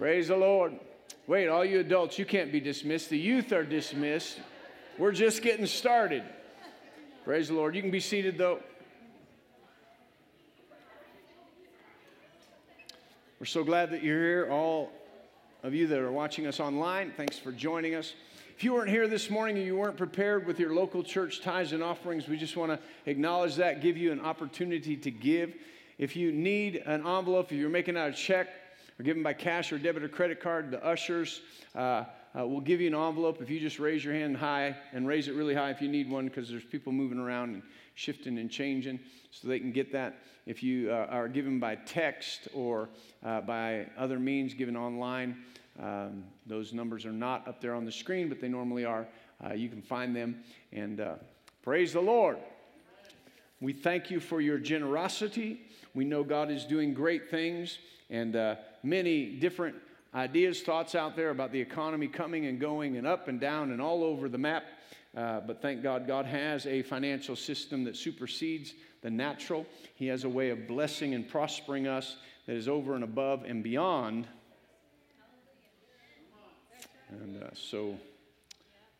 Praise 0.00 0.28
the 0.28 0.36
Lord. 0.36 0.80
Wait, 1.26 1.48
all 1.48 1.62
you 1.62 1.80
adults, 1.80 2.18
you 2.18 2.24
can't 2.24 2.50
be 2.50 2.58
dismissed. 2.58 3.10
The 3.10 3.18
youth 3.18 3.52
are 3.52 3.64
dismissed. 3.64 4.40
We're 4.96 5.12
just 5.12 5.42
getting 5.42 5.66
started. 5.66 6.22
Praise 7.22 7.48
the 7.48 7.54
Lord. 7.54 7.76
You 7.76 7.82
can 7.82 7.90
be 7.90 8.00
seated 8.00 8.38
though. 8.38 8.60
We're 13.38 13.44
so 13.44 13.62
glad 13.62 13.90
that 13.90 14.02
you're 14.02 14.22
here, 14.22 14.48
all 14.50 14.90
of 15.62 15.74
you 15.74 15.86
that 15.88 15.98
are 15.98 16.10
watching 16.10 16.46
us 16.46 16.60
online. 16.60 17.12
Thanks 17.14 17.38
for 17.38 17.52
joining 17.52 17.94
us. 17.94 18.14
If 18.56 18.64
you 18.64 18.72
weren't 18.72 18.88
here 18.88 19.06
this 19.06 19.28
morning 19.28 19.58
and 19.58 19.66
you 19.66 19.76
weren't 19.76 19.98
prepared 19.98 20.46
with 20.46 20.58
your 20.58 20.72
local 20.72 21.02
church 21.02 21.42
tithes 21.42 21.74
and 21.74 21.82
offerings, 21.82 22.26
we 22.26 22.38
just 22.38 22.56
want 22.56 22.72
to 22.72 22.78
acknowledge 23.04 23.56
that, 23.56 23.82
give 23.82 23.98
you 23.98 24.12
an 24.12 24.20
opportunity 24.20 24.96
to 24.96 25.10
give. 25.10 25.52
If 25.98 26.16
you 26.16 26.32
need 26.32 26.76
an 26.86 27.06
envelope, 27.06 27.52
if 27.52 27.58
you're 27.58 27.68
making 27.68 27.98
out 27.98 28.08
a 28.08 28.14
check 28.14 28.48
or 29.00 29.02
giving 29.02 29.22
by 29.22 29.32
cash 29.32 29.72
or 29.72 29.78
debit 29.78 30.02
or 30.02 30.08
credit 30.08 30.42
card, 30.42 30.70
the 30.70 30.84
ushers 30.84 31.40
uh, 31.74 32.04
uh, 32.38 32.46
will 32.46 32.60
give 32.60 32.82
you 32.82 32.86
an 32.86 32.94
envelope 32.94 33.40
if 33.40 33.48
you 33.48 33.58
just 33.58 33.78
raise 33.78 34.04
your 34.04 34.12
hand 34.12 34.36
high 34.36 34.76
and 34.92 35.08
raise 35.08 35.26
it 35.26 35.34
really 35.34 35.54
high 35.54 35.70
if 35.70 35.80
you 35.80 35.88
need 35.88 36.10
one 36.10 36.26
because 36.26 36.50
there's 36.50 36.64
people 36.64 36.92
moving 36.92 37.18
around 37.18 37.54
and 37.54 37.62
shifting 37.94 38.36
and 38.36 38.50
changing 38.50 39.00
so 39.30 39.48
they 39.48 39.58
can 39.58 39.72
get 39.72 39.90
that. 39.90 40.18
If 40.44 40.62
you 40.62 40.90
uh, 40.90 41.06
are 41.08 41.28
given 41.28 41.58
by 41.58 41.76
text 41.76 42.48
or 42.52 42.90
uh, 43.24 43.40
by 43.40 43.86
other 43.96 44.18
means, 44.18 44.52
given 44.52 44.76
online, 44.76 45.44
um, 45.82 46.24
those 46.46 46.74
numbers 46.74 47.06
are 47.06 47.12
not 47.12 47.48
up 47.48 47.58
there 47.58 47.74
on 47.74 47.86
the 47.86 47.92
screen, 47.92 48.28
but 48.28 48.38
they 48.38 48.48
normally 48.48 48.84
are. 48.84 49.08
Uh, 49.42 49.54
you 49.54 49.70
can 49.70 49.80
find 49.80 50.14
them. 50.14 50.44
And 50.72 51.00
uh, 51.00 51.14
praise 51.62 51.94
the 51.94 52.02
Lord. 52.02 52.36
We 53.62 53.72
thank 53.72 54.10
you 54.10 54.20
for 54.20 54.42
your 54.42 54.58
generosity. 54.58 55.62
We 55.94 56.04
know 56.04 56.24
God 56.24 56.50
is 56.50 56.64
doing 56.64 56.94
great 56.94 57.30
things 57.30 57.78
and 58.08 58.36
uh, 58.36 58.56
many 58.82 59.36
different 59.36 59.76
ideas, 60.14 60.62
thoughts 60.62 60.94
out 60.94 61.16
there 61.16 61.30
about 61.30 61.52
the 61.52 61.60
economy 61.60 62.08
coming 62.08 62.46
and 62.46 62.60
going 62.60 62.96
and 62.96 63.06
up 63.06 63.28
and 63.28 63.40
down 63.40 63.70
and 63.70 63.80
all 63.80 64.02
over 64.02 64.28
the 64.28 64.38
map. 64.38 64.64
Uh, 65.16 65.40
but 65.40 65.60
thank 65.60 65.82
God, 65.82 66.06
God 66.06 66.26
has 66.26 66.66
a 66.66 66.82
financial 66.82 67.36
system 67.36 67.84
that 67.84 67.96
supersedes 67.96 68.74
the 69.02 69.10
natural. 69.10 69.66
He 69.94 70.06
has 70.06 70.24
a 70.24 70.28
way 70.28 70.50
of 70.50 70.68
blessing 70.68 71.14
and 71.14 71.28
prospering 71.28 71.86
us 71.86 72.16
that 72.46 72.54
is 72.54 72.68
over 72.68 72.94
and 72.94 73.04
above 73.04 73.44
and 73.44 73.62
beyond 73.62 74.26
and 77.10 77.42
uh, 77.42 77.46
so 77.54 77.96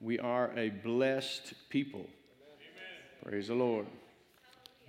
we 0.00 0.18
are 0.18 0.50
a 0.56 0.70
blessed 0.70 1.54
people. 1.68 2.00
Amen. 2.00 3.22
Praise 3.24 3.48
the 3.48 3.54
Lord. 3.54 3.86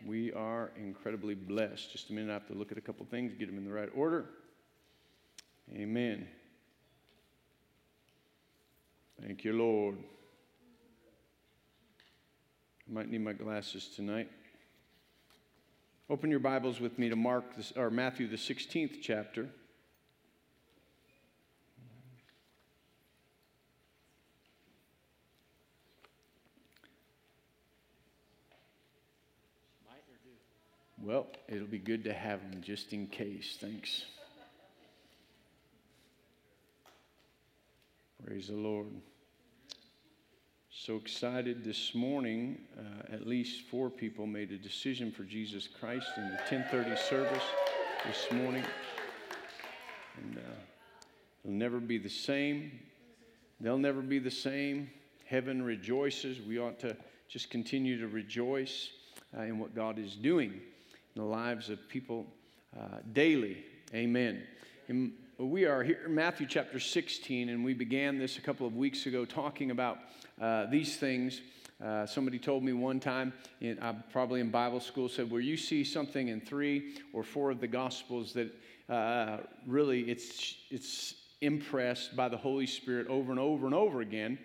We 0.05 0.33
are 0.33 0.71
incredibly 0.75 1.35
blessed. 1.35 1.91
Just 1.91 2.09
a 2.09 2.13
minute, 2.13 2.30
I 2.30 2.33
have 2.33 2.47
to 2.47 2.53
look 2.53 2.71
at 2.71 2.77
a 2.77 2.81
couple 2.81 3.05
things, 3.05 3.33
get 3.38 3.47
them 3.47 3.57
in 3.57 3.66
the 3.66 3.71
right 3.71 3.89
order. 3.95 4.25
Amen. 5.73 6.27
Thank 9.22 9.44
you, 9.44 9.53
Lord. 9.53 9.97
I 12.89 12.94
might 12.94 13.09
need 13.09 13.22
my 13.23 13.33
glasses 13.33 13.88
tonight. 13.95 14.29
Open 16.09 16.29
your 16.29 16.39
Bibles 16.39 16.81
with 16.81 16.99
me 16.99 17.07
to 17.07 17.16
Mark 17.16 17.55
this, 17.55 17.72
or 17.75 17.89
Matthew 17.89 18.27
the 18.27 18.35
16th 18.35 18.97
chapter. 19.02 19.49
Well, 31.11 31.27
it'll 31.49 31.67
be 31.67 31.77
good 31.77 32.05
to 32.05 32.13
have 32.13 32.39
them 32.39 32.61
just 32.61 32.93
in 32.93 33.05
case. 33.05 33.57
Thanks. 33.59 34.05
Praise 38.25 38.47
the 38.47 38.55
Lord. 38.55 38.87
So 40.69 40.95
excited 40.95 41.65
this 41.65 41.93
morning. 41.93 42.59
Uh, 42.79 43.13
at 43.13 43.27
least 43.27 43.63
four 43.63 43.89
people 43.89 44.25
made 44.25 44.53
a 44.53 44.57
decision 44.57 45.11
for 45.11 45.23
Jesus 45.23 45.67
Christ 45.67 46.07
in 46.16 46.29
the 46.29 46.38
1030 46.50 46.95
service 46.95 47.44
this 48.07 48.31
morning. 48.31 48.63
And 50.16 50.38
uh, 50.38 50.61
it'll 51.44 51.57
never 51.57 51.81
be 51.81 51.97
the 51.97 52.07
same. 52.07 52.79
They'll 53.59 53.77
never 53.77 54.01
be 54.01 54.19
the 54.19 54.31
same. 54.31 54.89
Heaven 55.25 55.61
rejoices. 55.61 56.39
We 56.39 56.57
ought 56.57 56.79
to 56.79 56.95
just 57.27 57.50
continue 57.50 58.00
to 58.00 58.07
rejoice 58.07 58.91
uh, 59.38 59.41
in 59.41 59.59
what 59.59 59.75
God 59.75 60.00
is 60.00 60.16
doing 60.16 60.61
in 61.16 61.22
the 61.22 61.27
lives 61.27 61.69
of 61.69 61.89
people 61.89 62.25
uh, 62.77 62.97
daily. 63.11 63.57
Amen. 63.94 64.44
And 64.88 65.11
we 65.38 65.66
are 65.66 65.83
here 65.83 66.03
in 66.05 66.16
Matthew 66.16 66.47
chapter 66.47 66.79
16, 66.79 67.49
and 67.49 67.66
we 67.66 67.73
began 67.73 68.17
this 68.17 68.38
a 68.38 68.41
couple 68.41 68.66
of 68.66 68.75
weeks 68.75 69.05
ago 69.05 69.25
talking 69.25 69.71
about 69.71 70.00
uh, 70.39 70.67
these 70.67 70.95
things. 70.97 71.41
Uh, 71.83 72.05
somebody 72.05 72.39
told 72.39 72.63
me 72.63 72.71
one 72.71 73.00
time, 73.00 73.33
in, 73.59 73.77
uh, 73.79 73.94
probably 74.11 74.39
in 74.39 74.51
Bible 74.51 74.79
school, 74.79 75.09
said, 75.09 75.29
where 75.29 75.41
you 75.41 75.57
see 75.57 75.83
something 75.83 76.29
in 76.29 76.39
three 76.39 77.00
or 77.11 77.23
four 77.23 77.51
of 77.51 77.59
the 77.59 77.67
Gospels 77.67 78.33
that 78.33 78.53
uh, 78.88 79.38
really 79.67 80.01
it's, 80.01 80.55
it's 80.69 81.16
impressed 81.41 82.16
by 82.16 82.29
the 82.29 82.38
Holy 82.38 82.67
Spirit 82.67 83.07
over 83.07 83.31
and 83.31 83.39
over 83.39 83.66
and 83.66 83.75
over 83.75 84.01
again. 84.01 84.38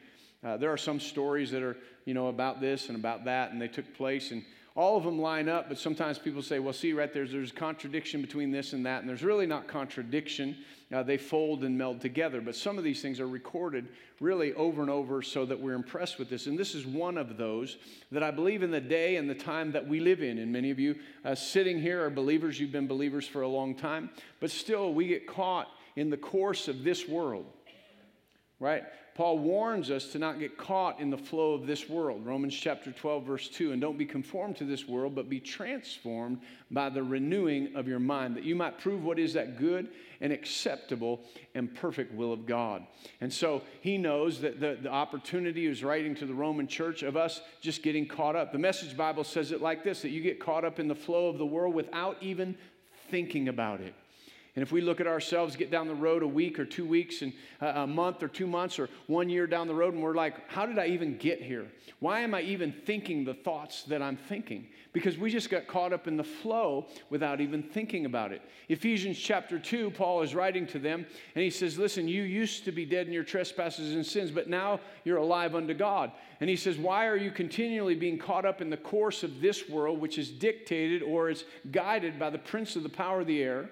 Uh, 0.43 0.57
there 0.57 0.73
are 0.73 0.79
some 0.79 0.99
stories 0.99 1.51
that 1.51 1.63
are, 1.63 1.77
you 2.07 2.15
know, 2.15 2.29
about 2.29 2.61
this 2.61 2.89
and 2.89 2.97
about 2.97 3.25
that, 3.25 3.53
and 3.53 3.61
they 3.61 3.69
took 3.69 3.95
place, 3.95 4.33
and 4.33 4.45
all 4.77 4.99
of 4.99 5.05
them 5.05 5.19
line 5.19 5.49
up, 5.49 5.71
but 5.71 5.79
sometimes 5.79 6.19
people 6.19 6.43
say, 6.43 6.59
well, 6.59 6.75
see, 6.75 6.93
right 6.93 7.11
there's, 7.13 7.33
there's 7.33 7.51
a 7.51 7.55
contradiction 7.55 8.21
between 8.21 8.51
this 8.51 8.75
and 8.75 8.85
that, 8.85 9.01
and 9.01 9.09
there's 9.09 9.23
really 9.23 9.47
not 9.47 9.67
contradiction. 9.67 10.55
Uh, 10.93 11.03
they 11.03 11.17
fold 11.17 11.65
and 11.65 11.77
meld 11.77 12.01
together. 12.01 12.43
But 12.43 12.55
some 12.55 12.77
of 12.77 12.85
these 12.85 13.01
things 13.01 13.19
are 13.19 13.27
recorded 13.27 13.89
really 14.21 14.53
over 14.53 14.83
and 14.83 14.91
over 14.91 15.23
so 15.23 15.47
that 15.47 15.59
we're 15.59 15.73
impressed 15.73 16.19
with 16.19 16.29
this. 16.29 16.47
And 16.47 16.59
this 16.59 16.75
is 16.75 16.87
one 16.87 17.17
of 17.17 17.39
those 17.39 17.79
that 18.13 18.23
I 18.23 18.31
believe 18.31 18.63
in 18.63 18.71
the 18.71 18.81
day 18.81 19.17
and 19.17 19.29
the 19.29 19.35
time 19.35 19.73
that 19.73 19.89
we 19.89 19.99
live 19.99 20.23
in. 20.23 20.39
And 20.39 20.53
many 20.53 20.71
of 20.71 20.79
you 20.79 20.95
uh, 21.25 21.35
sitting 21.35 21.81
here 21.81 22.05
are 22.05 22.11
believers, 22.11 22.61
you've 22.61 22.71
been 22.71 22.87
believers 22.87 23.27
for 23.27 23.43
a 23.43 23.49
long 23.49 23.75
time, 23.75 24.11
but 24.41 24.51
still 24.51 24.93
we 24.93 25.09
get 25.09 25.27
caught 25.27 25.69
in 25.97 26.11
the 26.11 26.17
course 26.19 26.69
of 26.69 26.85
this 26.85 27.09
world, 27.09 27.47
right? 28.61 28.85
Paul 29.17 29.39
warns 29.39 29.91
us 29.91 30.09
to 30.09 30.19
not 30.19 30.39
get 30.39 30.59
caught 30.59 31.01
in 31.01 31.09
the 31.09 31.17
flow 31.17 31.55
of 31.55 31.67
this 31.67 31.89
world. 31.89 32.27
Romans 32.27 32.55
chapter 32.55 32.93
12, 32.93 33.25
verse 33.25 33.49
2. 33.49 33.73
And 33.73 33.81
don't 33.81 33.97
be 33.97 34.05
conformed 34.05 34.57
to 34.59 34.65
this 34.65 34.87
world, 34.87 35.15
but 35.15 35.31
be 35.31 35.41
transformed 35.41 36.43
by 36.71 36.91
the 36.91 37.03
renewing 37.03 37.75
of 37.75 37.89
your 37.89 37.99
mind, 37.99 38.37
that 38.37 38.45
you 38.45 38.55
might 38.55 38.79
prove 38.79 39.03
what 39.03 39.19
is 39.19 39.33
that 39.33 39.59
good 39.59 39.89
and 40.21 40.35
acceptable 40.35 41.23
and 41.55 41.75
perfect 41.75 42.13
will 42.13 42.31
of 42.31 42.45
God. 42.45 42.87
And 43.23 43.33
so 43.33 43.63
he 43.81 43.97
knows 43.97 44.43
that 44.43 44.61
the, 44.61 44.77
the 44.83 44.91
opportunity 44.91 45.65
is 45.65 45.83
writing 45.83 46.15
to 46.17 46.27
the 46.27 46.35
Roman 46.35 46.67
church 46.67 47.03
of 47.03 47.17
us 47.17 47.41
just 47.63 47.83
getting 47.83 48.07
caught 48.07 48.37
up. 48.37 48.53
The 48.53 48.59
message 48.59 48.95
Bible 48.99 49.25
says 49.25 49.51
it 49.51 49.63
like 49.63 49.83
this 49.83 50.03
that 50.03 50.11
you 50.11 50.21
get 50.21 50.41
caught 50.41 50.67
up 50.67 50.79
in 50.79 50.89
the 50.89 50.95
flow 50.95 51.31
of 51.31 51.39
the 51.39 51.47
world 51.47 51.75
without 51.75 52.19
even 52.21 52.55
thinking 53.11 53.49
about 53.49 53.81
it. 53.81 53.95
And 54.57 54.63
if 54.63 54.73
we 54.73 54.81
look 54.81 55.03
at 55.03 55.07
ourselves, 55.07 55.55
get 55.55 55.71
down 55.71 55.87
the 55.87 55.95
road 55.95 56.23
a 56.23 56.27
week 56.27 56.59
or 56.59 56.65
two 56.65 56.87
weeks, 56.87 57.21
and 57.21 57.35
uh, 57.61 57.73
a 57.77 57.87
month 57.87 58.23
or 58.23 58.29
two 58.29 58.47
months 58.47 58.79
or 58.79 58.89
one 59.07 59.29
year 59.29 59.47
down 59.47 59.69
the 59.69 59.75
road, 59.75 59.93
and 59.93 60.03
we're 60.03 60.15
like, 60.15 60.51
how 60.51 60.65
did 60.65 60.79
I 60.79 60.87
even 60.87 61.19
get 61.19 61.43
here? 61.43 61.67
Why 62.01 62.21
am 62.21 62.35
I 62.35 62.41
even 62.41 62.73
thinking 62.73 63.23
the 63.23 63.35
thoughts 63.35 63.83
that 63.83 64.01
I'm 64.01 64.17
thinking? 64.17 64.69
Because 64.95 65.19
we 65.19 65.31
just 65.31 65.51
got 65.51 65.67
caught 65.67 65.93
up 65.93 66.09
in 66.09 66.17
the 66.17 66.25
flow 66.25 66.87
without 67.11 67.43
even 67.43 67.63
thinking 67.63 68.07
about 68.07 68.33
it. 68.33 68.41
Ephesians 68.71 69.19
chapter 69.19 69.59
2, 69.59 69.91
Paul 69.91 70.23
is 70.23 70.35
writing 70.35 70.67
to 70.69 70.79
them, 70.79 71.05
and 71.35 71.45
he 71.45 71.51
says, 71.51 71.79
Listen, 71.79 72.09
you 72.09 72.23
used 72.23 72.65
to 72.65 72.73
be 72.73 72.87
dead 72.87 73.07
in 73.07 73.13
your 73.13 73.25
trespasses 73.25 73.95
and 73.95 74.07
sins, 74.07 74.31
but 74.31 74.49
now 74.49 74.81
you're 75.05 75.19
alive 75.19 75.55
unto 75.55 75.75
God. 75.75 76.13
And 76.41 76.49
he 76.49 76.57
says, 76.57 76.79
Why 76.79 77.09
are 77.09 77.17
you 77.17 77.31
continually 77.31 77.95
being 77.95 78.17
caught 78.17 78.47
up 78.47 78.63
in 78.63 78.71
the 78.71 78.79
course 78.79 79.23
of 79.23 79.43
this 79.43 79.69
world, 79.69 80.01
which 80.01 80.17
is 80.17 80.31
dictated 80.31 81.03
or 81.03 81.29
is 81.29 81.45
guided 81.71 82.19
by 82.19 82.31
the 82.31 82.39
prince 82.39 82.75
of 82.75 82.83
the 82.85 82.89
power 82.89 83.21
of 83.21 83.27
the 83.27 83.43
air? 83.43 83.69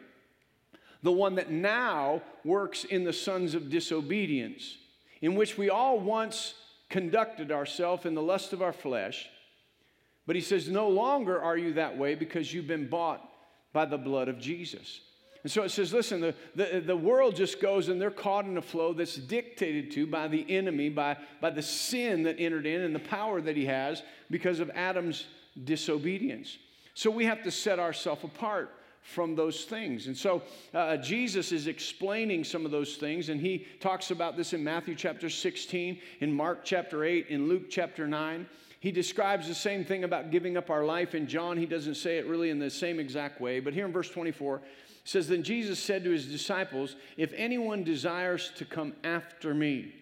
The 1.04 1.12
one 1.12 1.34
that 1.34 1.50
now 1.50 2.22
works 2.44 2.84
in 2.84 3.04
the 3.04 3.12
sons 3.12 3.54
of 3.54 3.69
disobedience, 3.69 4.78
in 5.21 5.34
which 5.34 5.59
we 5.59 5.68
all 5.68 6.01
once 6.01 6.54
conducted 6.89 7.53
ourselves 7.53 8.06
in 8.06 8.15
the 8.15 8.22
lust 8.22 8.54
of 8.54 8.62
our 8.62 8.72
flesh. 8.72 9.28
But 10.27 10.34
he 10.34 10.41
says, 10.41 10.66
No 10.66 10.89
longer 10.89 11.41
are 11.41 11.59
you 11.59 11.74
that 11.74 11.98
way 11.98 12.15
because 12.15 12.54
you've 12.54 12.66
been 12.66 12.89
bought 12.89 13.22
by 13.74 13.84
the 13.84 13.98
blood 13.98 14.28
of 14.28 14.41
Jesus. 14.41 15.03
And 15.42 15.53
so 15.53 15.62
it 15.62 15.68
says, 15.68 15.92
listen, 15.92 16.22
the, 16.22 16.34
the, 16.54 16.80
the 16.80 16.97
world 16.97 17.36
just 17.36 17.60
goes 17.60 17.91
and 17.91 18.00
they're 18.00 18.10
caught 18.10 18.47
in 18.47 18.57
a 18.57 18.62
flow 18.62 18.95
that's 18.95 19.16
dictated 19.16 19.91
to 19.91 20.07
by 20.07 20.27
the 20.27 20.47
enemy, 20.48 20.89
by, 20.89 21.18
by 21.42 21.50
the 21.50 21.60
sin 21.60 22.22
that 22.22 22.36
entered 22.39 22.65
in 22.65 22.80
and 22.80 22.95
the 22.95 23.00
power 23.00 23.42
that 23.42 23.54
he 23.54 23.66
has 23.66 24.03
because 24.30 24.59
of 24.59 24.71
Adam's 24.71 25.27
disobedience. 25.65 26.57
So 26.95 27.10
we 27.10 27.27
have 27.27 27.42
to 27.42 27.50
set 27.50 27.78
ourselves 27.78 28.24
apart 28.24 28.71
from 29.04 29.36
those 29.36 29.65
things. 29.65 30.06
And 30.06 30.16
so 30.16 30.42
uh, 30.72 30.97
Jesus 30.97 31.53
is 31.53 31.66
explaining 31.66 32.42
some 32.42 32.65
of 32.65 32.71
those 32.71 32.97
things, 32.97 33.28
and 33.28 33.41
he 33.41 33.66
talks 33.78 34.10
about 34.10 34.36
this 34.36 34.54
in 34.54 34.65
Matthew 34.65 34.95
chapter 34.95 35.28
16, 35.28 35.98
in 36.21 36.33
Mark 36.33 36.65
chapter 36.65 37.04
8, 37.04 37.28
in 37.28 37.47
Luke 37.47 37.65
chapter 37.68 38.09
9. 38.09 38.47
He 38.80 38.91
describes 38.91 39.47
the 39.47 39.54
same 39.54 39.84
thing 39.84 40.04
about 40.04 40.30
giving 40.30 40.56
up 40.56 40.71
our 40.71 40.84
life. 40.84 41.15
In 41.15 41.27
John, 41.27 41.59
he 41.59 41.66
doesn't 41.66 41.97
say 41.97 42.18
it 42.18 42.27
really 42.27 42.51
in 42.51 42.59
the 42.59 42.71
same 42.71 42.98
exact 42.98 43.41
way, 43.41 43.60
but 43.60 43.74
here 43.74 43.86
in 43.86 43.92
verse 43.92 44.09
24, 44.10 44.56
It 44.56 44.62
says, 45.04 45.28
Then 45.28 45.42
Jesus 45.42 45.78
said 45.78 46.03
to 46.04 46.10
his 46.10 46.27
disciples, 46.27 46.97
If 47.18 47.33
anyone 47.34 47.84
desires 47.84 48.53
to 48.57 48.65
come 48.65 48.95
after 49.04 49.54
me 49.54 49.95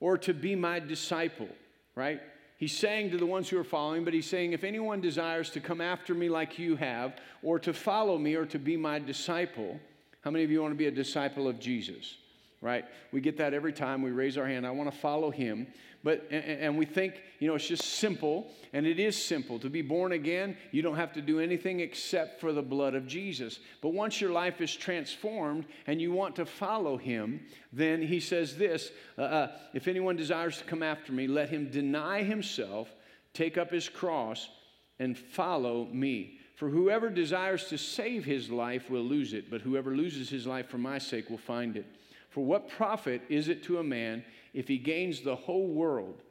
or 0.00 0.16
to 0.18 0.32
be 0.32 0.54
my 0.54 0.80
disciple, 0.80 1.48
right? 1.94 2.20
He's 2.56 2.76
saying 2.76 3.10
to 3.10 3.16
the 3.16 3.26
ones 3.26 3.48
who 3.48 3.58
are 3.58 3.64
following, 3.64 4.04
but 4.04 4.14
he's 4.14 4.28
saying, 4.28 4.52
If 4.52 4.64
anyone 4.64 5.00
desires 5.00 5.50
to 5.50 5.60
come 5.60 5.80
after 5.80 6.14
me 6.14 6.28
like 6.28 6.58
you 6.58 6.76
have, 6.76 7.16
or 7.42 7.58
to 7.58 7.72
follow 7.72 8.16
me, 8.16 8.36
or 8.36 8.46
to 8.46 8.58
be 8.58 8.76
my 8.76 8.98
disciple, 8.98 9.78
how 10.20 10.30
many 10.30 10.44
of 10.44 10.50
you 10.50 10.62
want 10.62 10.72
to 10.72 10.78
be 10.78 10.86
a 10.86 10.90
disciple 10.90 11.48
of 11.48 11.58
Jesus? 11.58 12.16
Right? 12.60 12.84
We 13.12 13.20
get 13.20 13.36
that 13.38 13.52
every 13.52 13.72
time 13.72 14.02
we 14.02 14.10
raise 14.10 14.38
our 14.38 14.46
hand. 14.46 14.66
I 14.66 14.70
want 14.70 14.90
to 14.90 14.96
follow 14.96 15.30
him. 15.30 15.66
But, 16.04 16.28
and 16.30 16.76
we 16.76 16.84
think, 16.84 17.22
you 17.38 17.48
know, 17.48 17.54
it's 17.54 17.66
just 17.66 17.94
simple, 17.94 18.52
and 18.74 18.86
it 18.86 19.00
is 19.00 19.16
simple. 19.16 19.58
To 19.58 19.70
be 19.70 19.80
born 19.80 20.12
again, 20.12 20.54
you 20.70 20.82
don't 20.82 20.96
have 20.96 21.14
to 21.14 21.22
do 21.22 21.40
anything 21.40 21.80
except 21.80 22.42
for 22.42 22.52
the 22.52 22.60
blood 22.60 22.94
of 22.94 23.06
Jesus. 23.06 23.58
But 23.80 23.94
once 23.94 24.20
your 24.20 24.30
life 24.30 24.60
is 24.60 24.76
transformed 24.76 25.64
and 25.86 26.02
you 26.02 26.12
want 26.12 26.36
to 26.36 26.44
follow 26.44 26.98
him, 26.98 27.40
then 27.72 28.02
he 28.02 28.20
says 28.20 28.54
this 28.58 28.90
uh, 29.16 29.22
uh, 29.22 29.52
If 29.72 29.88
anyone 29.88 30.14
desires 30.14 30.58
to 30.58 30.64
come 30.64 30.82
after 30.82 31.10
me, 31.10 31.26
let 31.26 31.48
him 31.48 31.70
deny 31.70 32.22
himself, 32.22 32.94
take 33.32 33.56
up 33.56 33.70
his 33.70 33.88
cross, 33.88 34.50
and 34.98 35.16
follow 35.16 35.86
me. 35.86 36.38
For 36.54 36.68
whoever 36.68 37.08
desires 37.08 37.64
to 37.68 37.78
save 37.78 38.26
his 38.26 38.50
life 38.50 38.90
will 38.90 39.02
lose 39.02 39.32
it, 39.32 39.50
but 39.50 39.62
whoever 39.62 39.96
loses 39.96 40.28
his 40.28 40.46
life 40.46 40.68
for 40.68 40.78
my 40.78 40.98
sake 40.98 41.30
will 41.30 41.38
find 41.38 41.78
it. 41.78 41.86
For 42.28 42.44
what 42.44 42.68
profit 42.68 43.22
is 43.28 43.48
it 43.48 43.62
to 43.64 43.78
a 43.78 43.84
man 43.84 44.22
if 44.54 44.68
he 44.68 44.78
gains 44.78 45.20
the 45.20 45.36
whole 45.36 45.66
world 45.66 46.22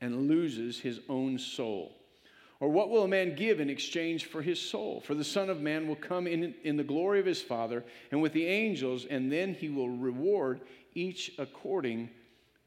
and 0.00 0.28
loses 0.28 0.80
his 0.80 1.00
own 1.08 1.38
soul? 1.38 1.96
Or 2.60 2.68
what 2.68 2.88
will 2.90 3.02
a 3.02 3.08
man 3.08 3.34
give 3.34 3.60
in 3.60 3.68
exchange 3.70 4.26
for 4.26 4.42
his 4.42 4.60
soul? 4.60 5.00
For 5.00 5.14
the 5.14 5.24
Son 5.24 5.50
of 5.50 5.60
Man 5.60 5.88
will 5.88 5.96
come 5.96 6.26
in, 6.26 6.54
in 6.62 6.76
the 6.76 6.84
glory 6.84 7.20
of 7.20 7.26
his 7.26 7.42
Father 7.42 7.84
and 8.10 8.20
with 8.20 8.32
the 8.32 8.46
angels, 8.46 9.06
and 9.06 9.30
then 9.30 9.54
he 9.54 9.68
will 9.68 9.88
reward 9.88 10.60
each 10.94 11.32
according 11.38 12.10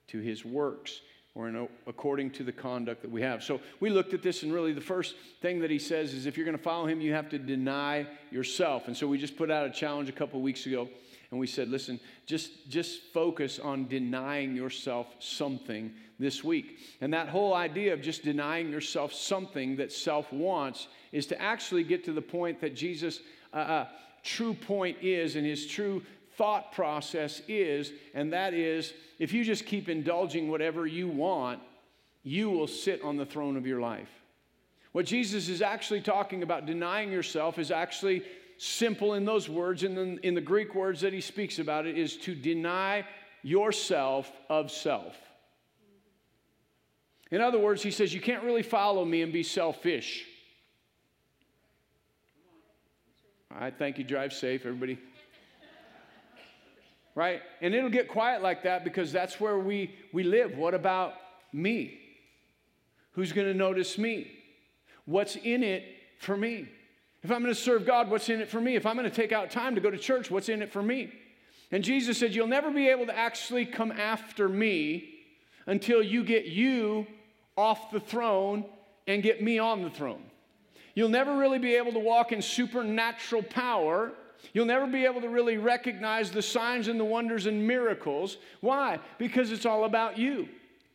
to 0.08 0.20
his 0.20 0.44
works 0.44 1.02
or 1.36 1.48
in, 1.48 1.68
according 1.86 2.32
to 2.32 2.44
the 2.44 2.52
conduct 2.52 3.02
that 3.04 3.12
we 3.12 3.22
have. 3.22 3.44
So 3.44 3.62
we 3.80 3.90
looked 3.90 4.14
at 4.14 4.24
this, 4.24 4.44
and 4.44 4.52
really 4.52 4.74
the 4.74 4.82
first 4.82 5.16
thing 5.42 5.60
that 5.60 5.70
he 5.70 5.80
says 5.80 6.14
is 6.14 6.26
if 6.26 6.36
you're 6.36 6.46
going 6.46 6.58
to 6.58 6.64
follow 6.64 6.88
him, 6.88 7.00
you 7.00 7.14
have 7.14 7.30
to 7.30 7.38
deny 7.38 8.08
yourself. 8.32 8.88
And 8.88 8.98
so 8.98 9.08
we 9.08 9.18
just 9.18 9.38
put 9.38 9.52
out 9.52 9.66
a 9.66 9.70
challenge 9.70 10.10
a 10.10 10.14
couple 10.14 10.42
weeks 10.42 10.66
ago 10.66 10.90
and 11.32 11.40
we 11.40 11.48
said, 11.48 11.70
listen, 11.70 12.00
just, 12.26 12.70
just 12.70 13.02
focus 13.14 13.60
on 13.60 13.88
denying 13.88 14.56
yourself 14.56 15.08
something 15.20 15.92
this 16.20 16.44
week. 16.44 16.80
And 17.02 17.14
that 17.14 17.28
whole 17.28 17.54
idea 17.54 17.94
of 17.94 18.02
just 18.02 18.24
denying 18.24 18.70
yourself 18.70 19.14
something 19.14 19.76
that 19.76 19.92
self 19.92 20.32
wants 20.32 20.88
is 21.12 21.26
to 21.28 21.42
actually 21.42 21.84
get 21.84 22.06
to 22.06 22.14
the 22.14 22.22
point 22.22 22.62
that 22.62 22.76
Jesus' 22.76 23.20
uh, 23.54 23.58
uh, 23.58 23.88
true 24.24 24.54
point 24.54 24.98
is 25.02 25.36
and 25.36 25.46
his 25.46 25.68
true 25.68 26.02
thought 26.38 26.72
process 26.72 27.42
is, 27.48 27.92
and 28.14 28.32
that 28.32 28.54
is 28.54 28.94
if 29.20 29.34
you 29.34 29.44
just 29.44 29.66
keep 29.66 29.90
indulging 29.90 30.50
whatever 30.50 30.86
you 30.86 31.08
want, 31.08 31.60
you 32.24 32.50
will 32.50 32.68
sit 32.68 33.02
on 33.04 33.18
the 33.18 33.26
throne 33.26 33.58
of 33.58 33.66
your 33.66 33.82
life. 33.82 34.10
What 34.92 35.06
Jesus 35.06 35.50
is 35.50 35.62
actually 35.62 36.02
talking 36.02 36.44
about, 36.44 36.66
denying 36.66 37.12
yourself, 37.12 37.60
is 37.60 37.72
actually 37.72 38.24
simple 38.58 39.14
in 39.14 39.26
those 39.26 39.48
words, 39.48 39.84
and 39.84 39.98
then 39.98 40.20
in 40.24 40.34
the 40.34 40.42
Greek 40.42 40.76
words 40.76 41.02
that 41.02 41.14
he 41.14 41.22
speaks 41.22 41.60
about 41.60 41.86
it, 41.86 41.98
is 41.98 42.18
to 42.18 42.36
deny 42.36 43.06
yourself 43.44 44.32
of 44.50 44.72
self. 44.72 45.16
In 47.32 47.42
other 47.42 47.60
words, 47.60 47.84
he 47.84 47.92
says, 47.92 48.14
You 48.14 48.22
can't 48.22 48.44
really 48.44 48.64
follow 48.64 49.04
me 49.06 49.22
and 49.22 49.32
be 49.32 49.44
selfish. 49.44 50.26
All 53.52 53.60
right, 53.60 53.74
thank 53.78 53.98
you. 53.98 54.04
Drive 54.04 54.34
safe, 54.34 54.66
everybody. 54.66 55.00
Right? 57.16 57.42
And 57.62 57.74
it'll 57.74 57.90
get 57.90 58.08
quiet 58.08 58.44
like 58.44 58.64
that 58.64 58.84
because 58.84 59.12
that's 59.12 59.40
where 59.40 59.58
we, 59.58 59.96
we 60.14 60.24
live. 60.24 60.56
What 60.56 60.76
about 60.76 61.14
me? 61.52 62.00
Who's 63.14 63.34
going 63.34 63.48
to 63.48 63.56
notice 63.56 63.98
me? 63.98 64.32
What's 65.06 65.36
in 65.38 65.64
it 65.64 65.84
for 66.20 66.38
me? 66.38 66.70
If 67.28 67.32
I'm 67.34 67.42
going 67.42 67.54
to 67.54 67.60
serve 67.60 67.86
God, 67.86 68.10
what's 68.10 68.30
in 68.30 68.40
it 68.40 68.48
for 68.48 68.62
me? 68.62 68.76
If 68.76 68.86
I'm 68.86 68.96
going 68.96 69.04
to 69.04 69.14
take 69.14 69.34
out 69.34 69.52
time 69.52 69.76
to 69.76 69.82
go 69.82 69.92
to 69.92 69.98
church, 69.98 70.32
what's 70.32 70.48
in 70.48 70.62
it 70.62 70.72
for 70.72 70.82
me? 70.82 71.12
And 71.74 71.84
Jesus 71.84 72.18
said, 72.18 72.34
You'll 72.34 72.48
never 72.48 72.72
be 72.72 72.88
able 72.88 73.06
to 73.08 73.14
actually 73.14 73.66
come 73.66 73.92
after 73.92 74.48
me 74.48 75.10
until 75.66 76.02
you 76.02 76.24
get 76.24 76.46
you 76.46 77.06
off 77.58 77.92
the 77.92 78.00
throne 78.00 78.64
and 79.08 79.22
get 79.22 79.44
me 79.44 79.60
on 79.60 79.82
the 79.82 79.90
throne. 79.90 80.24
You'll 80.96 81.10
never 81.10 81.36
really 81.36 81.60
be 81.60 81.76
able 81.76 81.92
to 81.92 82.00
walk 82.00 82.32
in 82.32 82.42
supernatural 82.42 83.44
power. 83.44 84.14
You'll 84.54 84.66
never 84.66 84.88
be 84.88 85.04
able 85.04 85.20
to 85.20 85.28
really 85.28 85.58
recognize 85.58 86.32
the 86.32 86.42
signs 86.42 86.88
and 86.88 86.98
the 86.98 87.04
wonders 87.04 87.46
and 87.46 87.68
miracles. 87.68 88.38
Why? 88.62 89.00
Because 89.18 89.52
it's 89.52 89.66
all 89.66 89.84
about 89.84 90.18
you. 90.18 90.48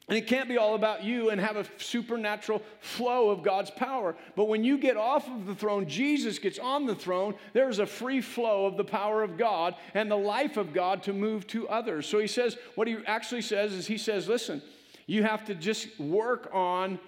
And 0.09 0.19
it 0.19 0.27
can't 0.27 0.49
be 0.49 0.59
all 0.59 0.75
about 0.75 1.05
you 1.05 1.31
and 1.31 1.41
have 1.41 1.57
a 1.57 1.65
supernatural 1.79 2.61
flow 2.81 3.31
of 3.31 3.43
God's 3.43 3.71
power. 3.71 4.17
But 4.35 4.49
when 4.49 4.65
you 4.65 4.77
get 4.77 4.97
off 4.97 5.29
of 5.29 5.47
the 5.47 5.55
throne, 5.55 5.89
Jesus 5.89 6.41
gets 6.41 6.59
on 6.59 6.87
the 6.87 6.95
throne, 6.95 7.35
there's 7.53 7.79
a 7.79 7.87
free 7.87 8.21
flow 8.21 8.67
of 8.67 8.77
the 8.77 8.85
power 8.85 9.23
of 9.23 9.39
God 9.39 9.77
and 9.95 10.11
the 10.11 10.17
life 10.17 10.57
of 10.57 10.73
God 10.73 11.05
to 11.05 11.13
move 11.13 11.47
to 11.49 11.69
others. 11.69 12.07
So 12.07 12.19
he 12.19 12.27
says, 12.27 12.57
what 12.75 12.89
he 12.89 12.97
actually 13.07 13.43
says 13.43 13.73
is, 13.73 13.87
he 13.87 13.97
says, 13.97 14.29
listen, 14.29 14.61
you 15.07 15.23
have 15.23 15.45
to 15.47 15.55
just 15.55 15.99
work 16.01 16.51
on 16.53 16.99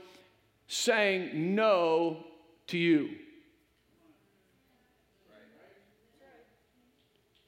saying 0.68 1.54
no 1.54 2.24
to 2.68 2.78
you. 2.78 3.10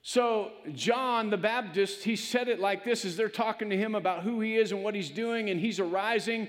So, 0.09 0.53
John 0.73 1.31
the 1.31 1.37
Baptist, 1.37 2.05
he 2.05 2.15
said 2.15 2.47
it 2.47 2.61
like 2.61 2.85
this 2.85 3.05
as 3.05 3.17
they're 3.17 3.29
talking 3.29 3.71
to 3.71 3.77
him 3.77 3.97
about 3.97 4.23
who 4.23 4.41
he 4.41 4.55
is 4.55 4.71
and 4.71 4.85
what 4.85 4.95
he's 4.95 5.11
doing, 5.11 5.51
and 5.51 5.59
he's 5.59 5.81
arising 5.81 6.47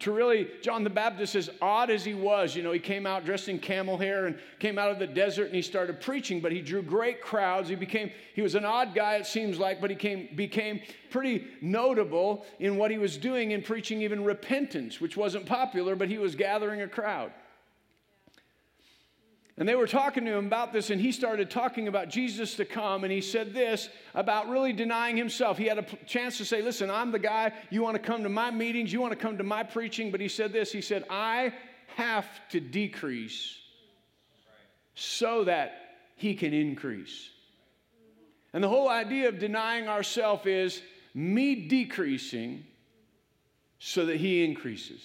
to 0.00 0.12
really, 0.12 0.46
John 0.60 0.84
the 0.84 0.90
Baptist, 0.90 1.34
as 1.34 1.48
odd 1.62 1.88
as 1.88 2.04
he 2.04 2.12
was, 2.12 2.54
you 2.54 2.62
know, 2.62 2.70
he 2.70 2.78
came 2.78 3.06
out 3.06 3.24
dressed 3.24 3.48
in 3.48 3.60
camel 3.60 3.96
hair 3.96 4.26
and 4.26 4.38
came 4.58 4.78
out 4.78 4.90
of 4.90 4.98
the 4.98 5.06
desert 5.06 5.46
and 5.46 5.54
he 5.54 5.62
started 5.62 6.02
preaching, 6.02 6.38
but 6.42 6.52
he 6.52 6.60
drew 6.60 6.82
great 6.82 7.22
crowds. 7.22 7.70
He 7.70 7.76
became, 7.76 8.10
he 8.34 8.42
was 8.42 8.54
an 8.54 8.66
odd 8.66 8.94
guy, 8.94 9.14
it 9.14 9.24
seems 9.24 9.58
like, 9.58 9.80
but 9.80 9.88
he 9.88 9.96
came, 9.96 10.28
became 10.36 10.78
pretty 11.08 11.46
notable 11.62 12.44
in 12.58 12.76
what 12.76 12.90
he 12.90 12.98
was 12.98 13.16
doing 13.16 13.52
in 13.52 13.62
preaching 13.62 14.02
even 14.02 14.22
repentance, 14.22 15.00
which 15.00 15.16
wasn't 15.16 15.46
popular, 15.46 15.96
but 15.96 16.10
he 16.10 16.18
was 16.18 16.34
gathering 16.34 16.82
a 16.82 16.88
crowd. 16.88 17.32
And 19.58 19.68
they 19.68 19.74
were 19.74 19.88
talking 19.88 20.24
to 20.24 20.36
him 20.36 20.46
about 20.46 20.72
this, 20.72 20.90
and 20.90 21.00
he 21.00 21.10
started 21.10 21.50
talking 21.50 21.88
about 21.88 22.08
Jesus 22.08 22.54
to 22.56 22.64
come. 22.64 23.02
And 23.02 23.12
he 23.12 23.20
said 23.20 23.52
this 23.52 23.88
about 24.14 24.48
really 24.48 24.72
denying 24.72 25.16
himself. 25.16 25.58
He 25.58 25.66
had 25.66 25.78
a 25.78 25.86
chance 26.06 26.38
to 26.38 26.44
say, 26.44 26.62
Listen, 26.62 26.90
I'm 26.90 27.10
the 27.10 27.18
guy. 27.18 27.52
You 27.68 27.82
want 27.82 27.96
to 27.96 28.02
come 28.02 28.22
to 28.22 28.28
my 28.28 28.52
meetings, 28.52 28.92
you 28.92 29.00
want 29.00 29.12
to 29.12 29.18
come 29.18 29.36
to 29.36 29.44
my 29.44 29.64
preaching. 29.64 30.12
But 30.12 30.20
he 30.20 30.28
said 30.28 30.52
this 30.52 30.70
He 30.70 30.80
said, 30.80 31.04
I 31.10 31.52
have 31.96 32.26
to 32.50 32.60
decrease 32.60 33.58
so 34.94 35.42
that 35.44 35.72
he 36.14 36.34
can 36.34 36.54
increase. 36.54 37.30
And 38.52 38.62
the 38.62 38.68
whole 38.68 38.88
idea 38.88 39.28
of 39.28 39.40
denying 39.40 39.88
ourselves 39.88 40.46
is 40.46 40.82
me 41.14 41.66
decreasing 41.68 42.64
so 43.80 44.06
that 44.06 44.16
he 44.16 44.44
increases. 44.44 45.02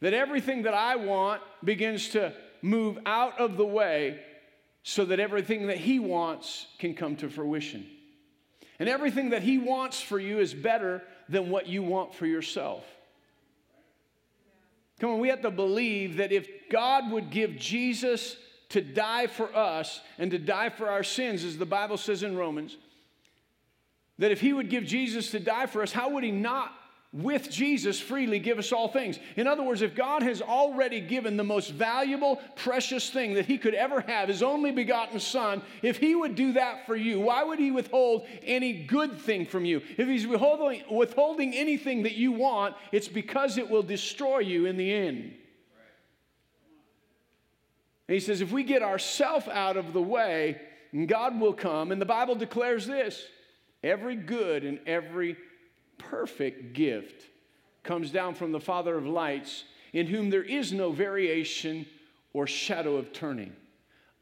That 0.00 0.14
everything 0.14 0.62
that 0.62 0.74
I 0.74 0.94
want 0.94 1.42
begins 1.64 2.10
to 2.10 2.32
move 2.62 2.98
out 3.06 3.38
of 3.40 3.56
the 3.56 3.66
way 3.66 4.20
so 4.82 5.04
that 5.04 5.20
everything 5.20 5.66
that 5.66 5.78
He 5.78 5.98
wants 5.98 6.66
can 6.78 6.94
come 6.94 7.16
to 7.16 7.28
fruition. 7.28 7.86
And 8.78 8.88
everything 8.88 9.30
that 9.30 9.42
He 9.42 9.58
wants 9.58 10.00
for 10.00 10.18
you 10.18 10.38
is 10.38 10.54
better 10.54 11.02
than 11.28 11.50
what 11.50 11.66
you 11.66 11.82
want 11.82 12.14
for 12.14 12.26
yourself. 12.26 12.84
Come 15.00 15.10
on, 15.10 15.20
we 15.20 15.28
have 15.28 15.42
to 15.42 15.50
believe 15.50 16.16
that 16.16 16.32
if 16.32 16.48
God 16.70 17.10
would 17.12 17.30
give 17.30 17.56
Jesus 17.56 18.36
to 18.70 18.80
die 18.80 19.26
for 19.26 19.54
us 19.54 20.00
and 20.18 20.30
to 20.30 20.38
die 20.38 20.70
for 20.70 20.88
our 20.88 21.04
sins, 21.04 21.44
as 21.44 21.56
the 21.56 21.66
Bible 21.66 21.96
says 21.96 22.22
in 22.22 22.36
Romans, 22.36 22.76
that 24.18 24.32
if 24.32 24.40
He 24.40 24.52
would 24.52 24.70
give 24.70 24.84
Jesus 24.84 25.30
to 25.30 25.40
die 25.40 25.66
for 25.66 25.82
us, 25.82 25.92
how 25.92 26.10
would 26.10 26.24
He 26.24 26.32
not 26.32 26.72
with 27.10 27.50
Jesus 27.50 27.98
freely 27.98 28.38
give 28.38 28.58
us 28.58 28.70
all 28.70 28.88
things. 28.88 29.18
In 29.36 29.46
other 29.46 29.62
words, 29.62 29.80
if 29.80 29.94
God 29.94 30.22
has 30.22 30.42
already 30.42 31.00
given 31.00 31.38
the 31.38 31.44
most 31.44 31.70
valuable, 31.70 32.36
precious 32.54 33.08
thing 33.08 33.32
that 33.34 33.46
He 33.46 33.56
could 33.56 33.74
ever 33.74 34.02
have, 34.02 34.28
His 34.28 34.42
only 34.42 34.72
begotten 34.72 35.18
Son, 35.18 35.62
if 35.82 35.96
He 35.96 36.14
would 36.14 36.34
do 36.34 36.52
that 36.52 36.84
for 36.84 36.96
you, 36.96 37.18
why 37.20 37.42
would 37.42 37.58
He 37.58 37.70
withhold 37.70 38.26
any 38.42 38.84
good 38.84 39.18
thing 39.18 39.46
from 39.46 39.64
you? 39.64 39.80
If 39.96 40.06
He's 40.06 40.26
withholding, 40.26 40.82
withholding 40.90 41.54
anything 41.54 42.02
that 42.02 42.14
you 42.14 42.32
want, 42.32 42.76
it's 42.92 43.08
because 43.08 43.56
it 43.56 43.70
will 43.70 43.82
destroy 43.82 44.40
you 44.40 44.66
in 44.66 44.76
the 44.76 44.92
end. 44.92 45.34
And 48.06 48.14
He 48.14 48.20
says, 48.20 48.42
if 48.42 48.52
we 48.52 48.64
get 48.64 48.82
ourself 48.82 49.48
out 49.48 49.78
of 49.78 49.94
the 49.94 50.02
way, 50.02 50.60
God 51.06 51.40
will 51.40 51.54
come. 51.54 51.90
And 51.90 52.02
the 52.02 52.06
Bible 52.06 52.34
declares 52.34 52.86
this 52.86 53.24
every 53.82 54.16
good 54.16 54.64
and 54.64 54.78
every 54.86 55.36
perfect 56.10 56.72
gift 56.72 57.26
comes 57.82 58.10
down 58.10 58.34
from 58.34 58.52
the 58.52 58.60
Father 58.60 58.96
of 58.96 59.06
lights, 59.06 59.64
in 59.92 60.06
whom 60.06 60.30
there 60.30 60.42
is 60.42 60.72
no 60.72 60.92
variation 60.92 61.86
or 62.32 62.46
shadow 62.46 62.96
of 62.96 63.12
turning. 63.12 63.52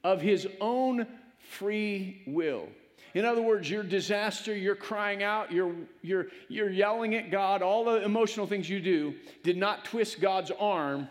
Of 0.04 0.20
his 0.20 0.46
own 0.60 1.06
free 1.38 2.22
will. 2.26 2.68
In 3.14 3.24
other 3.24 3.42
words, 3.42 3.70
your 3.70 3.82
disaster, 3.82 4.54
you're 4.54 4.76
crying 4.76 5.22
out, 5.22 5.50
you're, 5.50 5.74
you're, 6.02 6.26
you're 6.48 6.70
yelling 6.70 7.14
at 7.14 7.30
God, 7.30 7.62
all 7.62 7.84
the 7.84 8.04
emotional 8.04 8.46
things 8.46 8.68
you 8.68 8.78
do 8.78 9.14
did 9.42 9.56
not 9.56 9.84
twist 9.84 10.20
God's 10.20 10.50
arm 10.60 11.08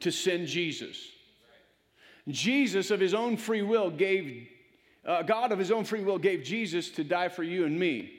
to 0.00 0.10
send 0.10 0.46
Jesus. 0.46 0.96
Jesus, 2.28 2.90
of 2.90 3.00
his 3.00 3.14
own 3.14 3.36
free 3.36 3.62
will, 3.62 3.90
gave, 3.90 4.48
uh, 5.04 5.22
God 5.22 5.50
of 5.50 5.58
his 5.58 5.72
own 5.72 5.84
free 5.84 6.04
will, 6.04 6.18
gave 6.18 6.44
Jesus 6.44 6.88
to 6.90 7.04
die 7.04 7.28
for 7.28 7.42
you 7.42 7.64
and 7.64 7.78
me. 7.78 8.17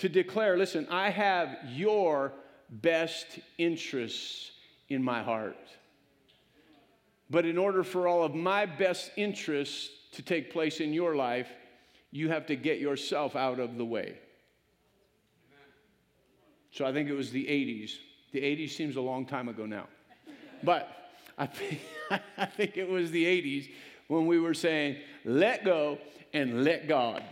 To 0.00 0.08
declare, 0.08 0.56
listen, 0.56 0.86
I 0.90 1.10
have 1.10 1.58
your 1.68 2.32
best 2.70 3.38
interests 3.58 4.50
in 4.88 5.02
my 5.02 5.22
heart. 5.22 5.58
But 7.28 7.44
in 7.44 7.58
order 7.58 7.84
for 7.84 8.08
all 8.08 8.24
of 8.24 8.34
my 8.34 8.64
best 8.64 9.10
interests 9.16 9.90
to 10.12 10.22
take 10.22 10.52
place 10.52 10.80
in 10.80 10.94
your 10.94 11.16
life, 11.16 11.48
you 12.10 12.30
have 12.30 12.46
to 12.46 12.56
get 12.56 12.80
yourself 12.80 13.36
out 13.36 13.60
of 13.60 13.76
the 13.76 13.84
way. 13.84 14.16
So 16.72 16.86
I 16.86 16.94
think 16.94 17.10
it 17.10 17.14
was 17.14 17.30
the 17.30 17.44
80s. 17.44 17.92
The 18.32 18.40
80s 18.40 18.70
seems 18.70 18.96
a 18.96 19.02
long 19.02 19.26
time 19.26 19.50
ago 19.50 19.66
now. 19.66 19.86
But 20.62 20.88
I 21.36 21.44
think, 21.44 21.80
I 22.38 22.46
think 22.46 22.78
it 22.78 22.88
was 22.88 23.10
the 23.10 23.26
80s 23.26 23.68
when 24.08 24.26
we 24.26 24.40
were 24.40 24.54
saying, 24.54 24.96
let 25.26 25.62
go 25.62 25.98
and 26.32 26.64
let 26.64 26.88
God. 26.88 27.22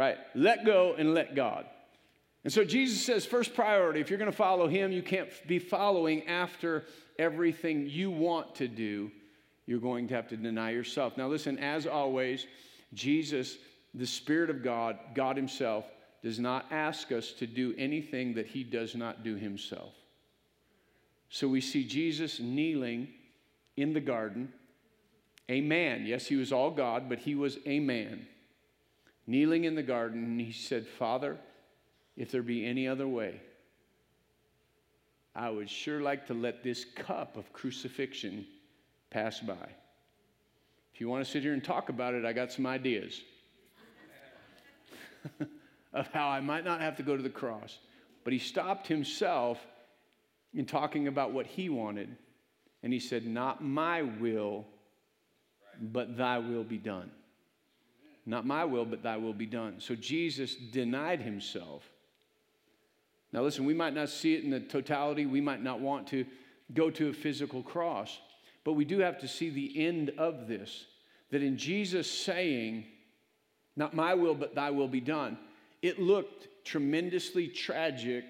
Right? 0.00 0.16
Let 0.34 0.64
go 0.64 0.94
and 0.96 1.12
let 1.12 1.34
God. 1.34 1.66
And 2.42 2.50
so 2.50 2.64
Jesus 2.64 3.04
says, 3.04 3.26
first 3.26 3.54
priority, 3.54 4.00
if 4.00 4.08
you're 4.08 4.18
going 4.18 4.30
to 4.30 4.36
follow 4.36 4.66
him, 4.66 4.92
you 4.92 5.02
can't 5.02 5.28
be 5.46 5.58
following 5.58 6.26
after 6.26 6.86
everything 7.18 7.86
you 7.86 8.10
want 8.10 8.54
to 8.54 8.66
do. 8.66 9.10
You're 9.66 9.78
going 9.78 10.08
to 10.08 10.14
have 10.14 10.26
to 10.28 10.38
deny 10.38 10.70
yourself. 10.70 11.18
Now, 11.18 11.28
listen, 11.28 11.58
as 11.58 11.86
always, 11.86 12.46
Jesus, 12.94 13.58
the 13.92 14.06
Spirit 14.06 14.48
of 14.48 14.64
God, 14.64 14.98
God 15.14 15.36
Himself, 15.36 15.84
does 16.22 16.40
not 16.40 16.64
ask 16.70 17.12
us 17.12 17.32
to 17.32 17.46
do 17.46 17.74
anything 17.76 18.32
that 18.36 18.46
He 18.46 18.64
does 18.64 18.94
not 18.94 19.22
do 19.22 19.36
Himself. 19.36 19.92
So 21.28 21.46
we 21.46 21.60
see 21.60 21.84
Jesus 21.84 22.40
kneeling 22.40 23.08
in 23.76 23.92
the 23.92 24.00
garden, 24.00 24.50
a 25.50 25.60
man. 25.60 26.06
Yes, 26.06 26.26
he 26.26 26.36
was 26.36 26.52
all 26.52 26.70
God, 26.70 27.10
but 27.10 27.18
he 27.18 27.34
was 27.34 27.58
a 27.66 27.80
man. 27.80 28.26
Kneeling 29.30 29.62
in 29.62 29.76
the 29.76 29.82
garden, 29.84 30.40
he 30.40 30.50
said, 30.50 30.84
Father, 30.84 31.38
if 32.16 32.32
there 32.32 32.42
be 32.42 32.66
any 32.66 32.88
other 32.88 33.06
way, 33.06 33.40
I 35.36 35.48
would 35.48 35.70
sure 35.70 36.00
like 36.00 36.26
to 36.26 36.34
let 36.34 36.64
this 36.64 36.84
cup 36.84 37.36
of 37.36 37.52
crucifixion 37.52 38.44
pass 39.08 39.38
by. 39.38 39.68
If 40.92 41.00
you 41.00 41.08
want 41.08 41.24
to 41.24 41.30
sit 41.30 41.44
here 41.44 41.52
and 41.52 41.62
talk 41.62 41.90
about 41.90 42.14
it, 42.14 42.24
I 42.24 42.32
got 42.32 42.50
some 42.50 42.66
ideas 42.66 43.22
of 45.92 46.08
how 46.08 46.28
I 46.28 46.40
might 46.40 46.64
not 46.64 46.80
have 46.80 46.96
to 46.96 47.04
go 47.04 47.16
to 47.16 47.22
the 47.22 47.30
cross. 47.30 47.78
But 48.24 48.32
he 48.32 48.40
stopped 48.40 48.88
himself 48.88 49.64
in 50.54 50.66
talking 50.66 51.06
about 51.06 51.30
what 51.30 51.46
he 51.46 51.68
wanted, 51.68 52.16
and 52.82 52.92
he 52.92 52.98
said, 52.98 53.24
Not 53.24 53.62
my 53.62 54.02
will, 54.02 54.66
but 55.80 56.16
thy 56.16 56.38
will 56.38 56.64
be 56.64 56.78
done. 56.78 57.12
Not 58.30 58.46
my 58.46 58.64
will, 58.64 58.84
but 58.84 59.02
thy 59.02 59.16
will 59.16 59.34
be 59.34 59.44
done. 59.44 59.80
So 59.80 59.96
Jesus 59.96 60.54
denied 60.54 61.20
himself. 61.20 61.82
Now, 63.32 63.42
listen, 63.42 63.64
we 63.64 63.74
might 63.74 63.92
not 63.92 64.08
see 64.08 64.34
it 64.34 64.44
in 64.44 64.50
the 64.50 64.60
totality. 64.60 65.26
We 65.26 65.40
might 65.40 65.64
not 65.64 65.80
want 65.80 66.06
to 66.08 66.24
go 66.72 66.90
to 66.90 67.08
a 67.08 67.12
physical 67.12 67.60
cross, 67.60 68.20
but 68.62 68.74
we 68.74 68.84
do 68.84 69.00
have 69.00 69.18
to 69.18 69.28
see 69.28 69.50
the 69.50 69.84
end 69.84 70.12
of 70.16 70.46
this. 70.46 70.86
That 71.32 71.42
in 71.42 71.58
Jesus 71.58 72.08
saying, 72.08 72.84
Not 73.74 73.94
my 73.94 74.14
will, 74.14 74.36
but 74.36 74.54
thy 74.54 74.70
will 74.70 74.86
be 74.86 75.00
done, 75.00 75.36
it 75.82 75.98
looked 75.98 76.46
tremendously 76.64 77.48
tragic 77.48 78.26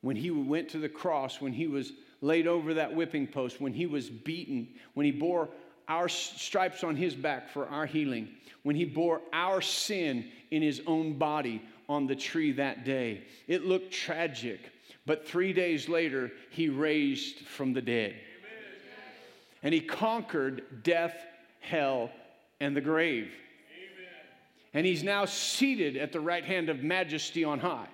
when 0.00 0.16
he 0.16 0.32
went 0.32 0.70
to 0.70 0.78
the 0.78 0.88
cross, 0.88 1.40
when 1.40 1.52
he 1.52 1.68
was 1.68 1.92
laid 2.20 2.48
over 2.48 2.74
that 2.74 2.92
whipping 2.92 3.28
post, 3.28 3.60
when 3.60 3.74
he 3.74 3.86
was 3.86 4.10
beaten, 4.10 4.70
when 4.94 5.06
he 5.06 5.12
bore 5.12 5.50
our 5.88 6.08
stripes 6.08 6.84
on 6.84 6.96
his 6.96 7.14
back 7.14 7.48
for 7.48 7.68
our 7.68 7.86
healing, 7.86 8.28
when 8.62 8.76
he 8.76 8.84
bore 8.84 9.20
our 9.32 9.60
sin 9.60 10.30
in 10.50 10.62
his 10.62 10.80
own 10.86 11.18
body 11.18 11.62
on 11.88 12.06
the 12.06 12.16
tree 12.16 12.52
that 12.52 12.84
day. 12.84 13.22
It 13.46 13.64
looked 13.64 13.92
tragic, 13.92 14.60
but 15.06 15.26
three 15.26 15.52
days 15.52 15.88
later, 15.88 16.32
he 16.50 16.68
raised 16.68 17.40
from 17.40 17.72
the 17.72 17.82
dead. 17.82 18.14
And 19.62 19.72
he 19.72 19.80
conquered 19.80 20.82
death, 20.82 21.14
hell, 21.60 22.10
and 22.60 22.76
the 22.76 22.80
grave. 22.80 23.32
And 24.72 24.84
he's 24.84 25.02
now 25.02 25.24
seated 25.24 25.96
at 25.96 26.12
the 26.12 26.20
right 26.20 26.44
hand 26.44 26.68
of 26.68 26.82
majesty 26.82 27.44
on 27.44 27.60
high. 27.60 27.88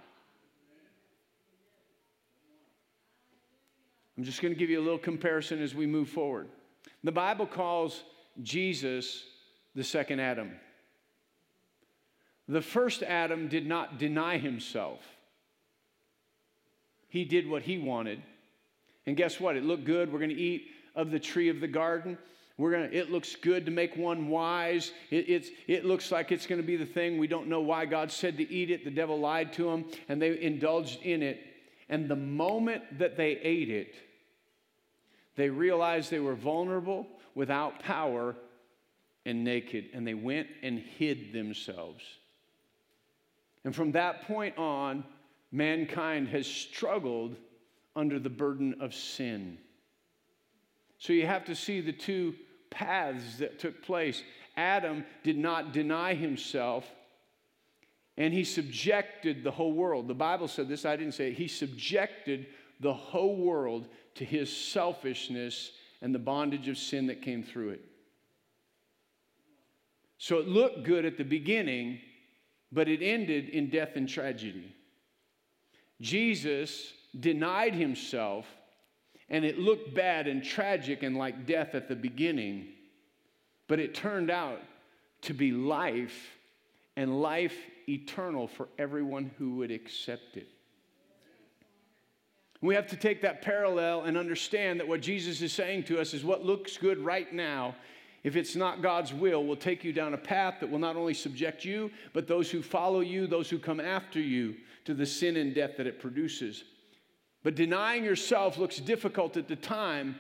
I'm 4.17 4.25
just 4.25 4.43
going 4.43 4.53
to 4.53 4.59
give 4.59 4.71
you 4.71 4.81
a 4.81 4.83
little 4.83 4.99
comparison 4.99 5.63
as 5.63 5.75
we 5.75 5.87
move 5.87 6.09
forward. 6.09 6.49
The 7.03 7.13
Bible 7.13 7.47
calls 7.47 8.03
Jesus 8.43 9.25
the 9.75 9.85
second 9.85 10.21
Adam. 10.21 10.53
The 12.49 12.61
first 12.61 13.03
Adam 13.03 13.49
did 13.49 13.67
not 13.67 13.99
deny 13.99 14.39
himself, 14.39 15.01
he 17.09 17.25
did 17.25 17.49
what 17.49 17.63
he 17.63 17.79
wanted. 17.79 18.23
And 19.07 19.17
guess 19.17 19.41
what? 19.41 19.57
It 19.57 19.65
looked 19.65 19.85
good. 19.85 20.13
We're 20.13 20.19
going 20.19 20.31
to 20.31 20.37
eat 20.37 20.69
of 20.95 21.11
the 21.11 21.19
tree 21.19 21.49
of 21.49 21.61
the 21.61 21.67
garden. 21.67 22.19
We're 22.59 22.73
gonna, 22.73 22.91
it 22.93 23.11
looks 23.11 23.35
good 23.35 23.65
to 23.65 23.73
make 23.73 23.97
one 23.97 24.29
wise. 24.29 24.93
It, 25.11 25.29
it's, 25.29 25.49
it 25.67 25.87
looks 25.87 26.13
like 26.13 26.31
it's 26.31 26.47
going 26.47 26.61
to 26.61 26.67
be 26.67 26.77
the 26.77 26.85
thing. 26.85 27.17
We 27.17 27.27
don't 27.27 27.49
know 27.49 27.63
why 27.63 27.87
God 27.87 28.13
said 28.13 28.37
to 28.37 28.53
eat 28.53 28.71
it. 28.71 28.85
The 28.85 28.91
devil 28.91 29.19
lied 29.19 29.53
to 29.55 29.65
them, 29.65 29.87
and 30.09 30.21
they 30.21 30.39
indulged 30.41 31.03
in 31.03 31.23
it. 31.23 31.41
And 31.89 32.09
the 32.09 32.17
moment 32.17 32.99
that 32.99 33.17
they 33.17 33.39
ate 33.43 33.71
it, 33.71 33.95
they 35.41 35.51
realized 35.51 36.11
they 36.11 36.21
were 36.21 36.35
vulnerable, 36.35 37.07
without 37.35 37.81
power, 37.81 38.37
and 39.25 39.45
naked, 39.45 39.87
and 39.93 40.07
they 40.07 40.15
went 40.15 40.49
and 40.63 40.79
hid 40.79 41.33
themselves. 41.33 42.03
And 43.65 43.75
from 43.75 43.93
that 43.93 44.23
point 44.27 44.57
on, 44.59 45.05
mankind 45.53 46.29
has 46.29 46.47
struggled 46.47 47.37
under 47.95 48.19
the 48.19 48.31
burden 48.31 48.77
of 48.81 48.95
sin. 48.95 49.59
So 50.99 51.13
you 51.13 51.27
have 51.27 51.45
to 51.47 51.55
see 51.55 51.81
the 51.81 51.93
two 51.93 52.35
paths 52.71 53.39
that 53.39 53.59
took 53.59 53.83
place. 53.83 54.23
Adam 54.57 55.05
did 55.23 55.39
not 55.39 55.73
deny 55.73 56.15
himself, 56.15 56.85
and 58.17 58.33
he 58.33 58.45
subjected 58.45 59.43
the 59.43 59.51
whole 59.51 59.73
world. 59.73 60.09
The 60.09 60.15
Bible 60.15 60.49
said 60.49 60.69
this, 60.69 60.85
I 60.85 60.97
didn't 60.97 61.15
say 61.15 61.29
it. 61.29 61.35
He 61.35 61.49
subjected 61.49 62.47
the 62.81 62.95
whole 62.95 63.37
world 63.37 63.89
to 64.15 64.25
his 64.25 64.55
selfishness 64.55 65.73
and 66.03 66.15
the 66.15 66.19
bondage 66.19 66.69
of 66.69 66.79
sin 66.79 67.07
that 67.07 67.23
came 67.23 67.43
through 67.43 67.71
it. 67.71 67.85
So 70.19 70.39
it 70.39 70.49
looked 70.49 70.85
good 70.85 71.05
at 71.05 71.17
the 71.17 71.25
beginning, 71.25 72.01
but 72.71 72.89
it 72.89 73.03
ended 73.03 73.49
in 73.49 73.71
death 73.71 73.97
and 73.97 74.09
tragedy. 74.09 74.75
Jesus 76.01 76.93
denied 77.19 77.75
himself, 77.75 78.47
and 79.29 79.45
it 79.45 79.59
looked 79.59 79.95
bad 79.95 80.27
and 80.27 80.43
tragic 80.43 81.03
and 81.03 81.17
like 81.17 81.47
death 81.47 81.75
at 81.75 81.89
the 81.89 81.97
beginning, 81.97 82.69
but 83.67 83.79
it 83.79 83.95
turned 83.95 84.31
out 84.31 84.61
to 85.23 85.35
be 85.35 85.53
life 85.53 86.37
and 86.97 87.21
life 87.21 87.57
eternal 87.89 88.47
for 88.47 88.69
everyone 88.79 89.31
who 89.39 89.57
would 89.57 89.71
accept 89.71 90.37
it. 90.37 90.49
We 92.63 92.75
have 92.75 92.87
to 92.89 92.97
take 92.97 93.23
that 93.23 93.41
parallel 93.41 94.03
and 94.03 94.19
understand 94.19 94.81
that 94.81 94.89
what 94.89 95.01
Jesus 95.01 95.41
is 95.41 95.53
saying 95.53 95.85
to 95.85 95.99
us 95.99 96.13
is 96.13 96.25
what 96.25 96.45
looks 96.45 96.77
good 96.77 96.99
right 96.99 97.33
now. 97.33 97.75
If 98.23 98.37
it's 98.37 98.55
not 98.55 98.83
God's 98.83 99.15
will, 99.15 99.47
will 99.47 99.57
take 99.57 99.83
you 99.83 99.95
down 99.95 100.13
a 100.13 100.19
path 100.19 100.57
that 100.61 100.71
will 100.71 100.79
not 100.79 100.97
only 100.97 101.15
subject 101.15 101.65
you, 101.65 101.91
but 102.13 102.29
those 102.29 102.51
who 102.51 102.61
follow 102.61 103.01
you, 103.01 103.27
those 103.27 103.49
who 103.49 103.59
come 103.59 103.81
after 103.81 104.21
you, 104.21 104.57
to 104.85 104.93
the 104.93 105.07
sin 105.07 105.37
and 105.37 105.55
death 105.55 105.79
that 105.79 105.87
it 105.87 106.01
produces. 106.01 106.65
But 107.43 107.55
denying 107.55 108.05
yourself 108.05 108.59
looks 108.59 108.77
difficult 108.77 109.39
at 109.39 109.49
the 109.49 109.57
time, 109.57 110.17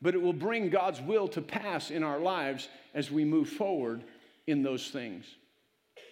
but 0.00 0.14
it 0.14 0.22
will 0.22 0.32
bring 0.32 0.70
God's 0.70 1.00
will 1.00 1.26
to 1.28 1.42
pass 1.42 1.90
in 1.90 2.04
our 2.04 2.20
lives 2.20 2.68
as 2.94 3.10
we 3.10 3.24
move 3.24 3.48
forward 3.48 4.04
in 4.46 4.62
those 4.62 4.88
things. 4.88 5.24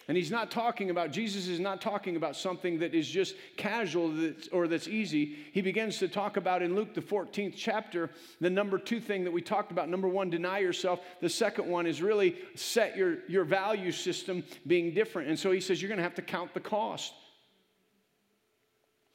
And 0.07 0.17
he's 0.17 0.31
not 0.31 0.51
talking 0.51 0.89
about, 0.89 1.11
Jesus 1.11 1.47
is 1.47 1.59
not 1.59 1.79
talking 1.79 2.15
about 2.15 2.35
something 2.35 2.79
that 2.79 2.93
is 2.93 3.07
just 3.07 3.35
casual 3.55 4.33
or 4.51 4.67
that's 4.67 4.87
easy. 4.87 5.37
He 5.53 5.61
begins 5.61 5.99
to 5.99 6.07
talk 6.07 6.37
about 6.37 6.61
in 6.61 6.75
Luke, 6.75 6.93
the 6.93 7.01
14th 7.01 7.53
chapter, 7.55 8.09
the 8.39 8.49
number 8.49 8.77
two 8.77 8.99
thing 8.99 9.23
that 9.23 9.31
we 9.31 9.41
talked 9.41 9.71
about. 9.71 9.89
Number 9.89 10.07
one, 10.07 10.29
deny 10.29 10.59
yourself. 10.59 10.99
The 11.21 11.29
second 11.29 11.67
one 11.67 11.85
is 11.85 12.01
really 12.01 12.35
set 12.55 12.97
your, 12.97 13.19
your 13.27 13.43
value 13.43 13.91
system 13.91 14.43
being 14.67 14.93
different. 14.93 15.29
And 15.29 15.39
so 15.39 15.51
he 15.51 15.61
says, 15.61 15.81
you're 15.81 15.89
going 15.89 15.97
to 15.97 16.03
have 16.03 16.15
to 16.15 16.21
count 16.21 16.53
the 16.53 16.59
cost. 16.59 17.13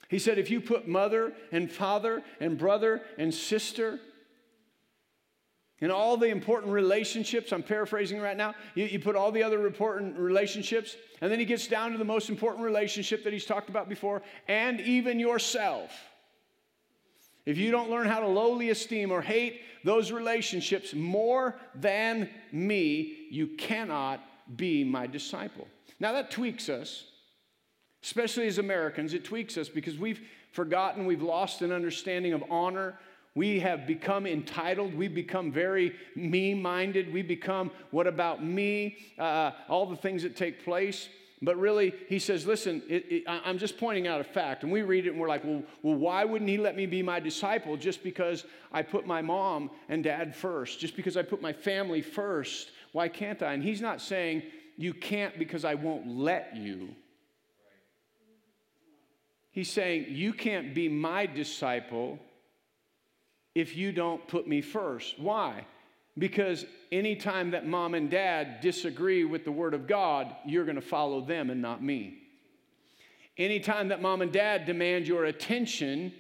He 0.09 0.19
said, 0.19 0.39
if 0.39 0.51
you 0.51 0.61
put 0.61 0.87
mother 0.87 1.33
and 1.51 1.71
father 1.71 2.23
and 2.41 2.57
brother 2.57 3.03
and 3.19 3.35
sister 3.35 3.99
And 5.81 5.93
all 5.93 6.17
the 6.17 6.29
important 6.29 6.73
relationships, 6.73 7.53
I'm 7.53 7.63
paraphrasing 7.63 8.19
right 8.19 8.37
now, 8.37 8.55
you, 8.75 8.87
you, 8.87 8.99
put 8.99 9.15
all 9.15 9.31
the 9.31 9.43
other 9.43 9.67
important 9.67 10.19
relationships, 10.19 10.97
and 11.21 11.31
then 11.31 11.39
he 11.39 11.45
gets 11.45 11.67
down 11.67 11.93
to 11.93 11.99
the 11.99 12.05
most 12.05 12.31
important 12.31 12.65
relationship 12.65 13.25
that 13.25 13.33
he's 13.33 13.45
talked 13.45 13.69
about 13.69 13.89
before, 13.89 14.23
and 14.49 14.81
even 14.81 15.21
yourself. 15.21 15.93
If 17.45 17.59
you 17.59 17.71
don't 17.71 17.91
learn 17.91 18.07
how 18.07 18.21
to 18.21 18.27
lowly 18.27 18.71
esteem 18.71 19.13
or 19.13 19.21
hate 19.21 19.61
those 19.85 20.11
relationships 20.11 20.95
more 20.95 21.57
than 21.75 22.31
me, 22.53 23.29
you 23.31 23.49
cannot 23.49 24.21
be 24.57 24.83
my 24.83 25.07
disciple. 25.07 25.69
Now 26.01 26.13
that 26.13 26.31
tweaks 26.31 26.69
us, 26.69 27.05
especially 28.03 28.47
as 28.47 28.59
Americans, 28.59 29.13
it 29.13 29.25
tweaks 29.25 29.59
us 29.59 29.69
because 29.69 29.99
we've 29.99 30.21
forgotten, 30.53 31.07
we've 31.07 31.23
lost 31.23 31.61
an 31.61 31.71
understanding 31.71 32.33
of 32.33 32.43
honor 32.51 32.99
we 33.37 33.61
have 33.61 33.87
become 33.87 34.27
entitled. 34.27 34.95
We 34.95 35.09
become 35.09 35.53
very 35.53 35.95
me 36.17 36.55
minded. 36.55 37.13
We 37.13 37.21
become, 37.21 37.71
what 37.91 38.07
about 38.07 38.43
me? 38.43 38.97
Uh, 39.19 39.51
all 39.69 39.85
the 39.85 39.95
things 39.95 40.23
that 40.23 40.37
take 40.37 40.65
place. 40.65 41.11
But 41.43 41.59
really, 41.59 41.93
he 42.09 42.19
says, 42.19 42.47
listen, 42.47 42.83
it, 42.89 43.05
it, 43.11 43.25
I'm 43.29 43.59
just 43.59 43.77
pointing 43.77 44.07
out 44.07 44.23
a 44.23 44.25
fact. 44.25 44.63
And 44.63 44.73
we 44.73 44.81
read 44.81 45.07
it 45.07 45.11
and 45.11 45.21
we're 45.21 45.29
like, 45.29 45.45
well, 45.45 45.63
well, 45.83 45.97
why 45.97 46.25
wouldn't 46.25 46.49
he 46.49 46.57
let 46.57 46.77
me 46.77 46.87
be 46.87 47.03
my 47.03 47.21
disciple 47.21 47.77
just 47.77 48.03
because 48.03 48.47
I 48.73 48.81
put 48.81 49.07
my 49.07 49.21
mom 49.21 49.71
and 49.91 50.03
dad 50.03 50.35
first? 50.35 50.81
Just 50.81 50.97
because 50.97 51.19
I 51.19 51.23
put 51.23 51.43
my 51.43 51.53
family 51.53 52.01
first? 52.01 52.71
Why 52.93 53.09
can't 53.09 53.43
I? 53.43 53.53
And 53.53 53.63
he's 53.63 53.83
not 53.83 54.01
saying 54.01 54.45
you 54.79 54.95
can't 54.95 55.39
because 55.39 55.67
I 55.67 55.75
won't 55.75 56.09
let 56.09 56.57
you. 56.57 56.89
He's 59.51 59.71
saying 59.71 60.07
you 60.09 60.33
can't 60.33 60.75
be 60.75 60.89
my 60.89 61.27
disciple 61.27 62.19
if 63.57 63.75
you 63.75 63.91
don't 63.91 64.29
put 64.29 64.47
me 64.47 64.61
first. 64.61 65.19
Why? 65.19 65.65
Because 66.19 66.67
anytime 66.93 67.53
that 67.53 67.67
mom 67.67 67.95
and 67.95 68.11
dad 68.11 68.61
disagree 68.61 69.25
with 69.25 69.47
the 69.47 69.51
Word 69.51 69.73
of 69.73 69.87
God, 69.87 70.37
you're 70.45 70.67
going 70.67 70.77
to 70.77 70.83
follow 70.83 71.23
them 71.23 71.49
and 71.49 71.63
not 71.63 71.83
me. 71.83 72.19
Anytime 73.39 73.89
that 73.89 74.03
mom 74.03 74.21
and 74.21 74.31
dad 74.31 74.67
demand 74.67 75.09
your 75.09 75.25
attention 75.25 76.13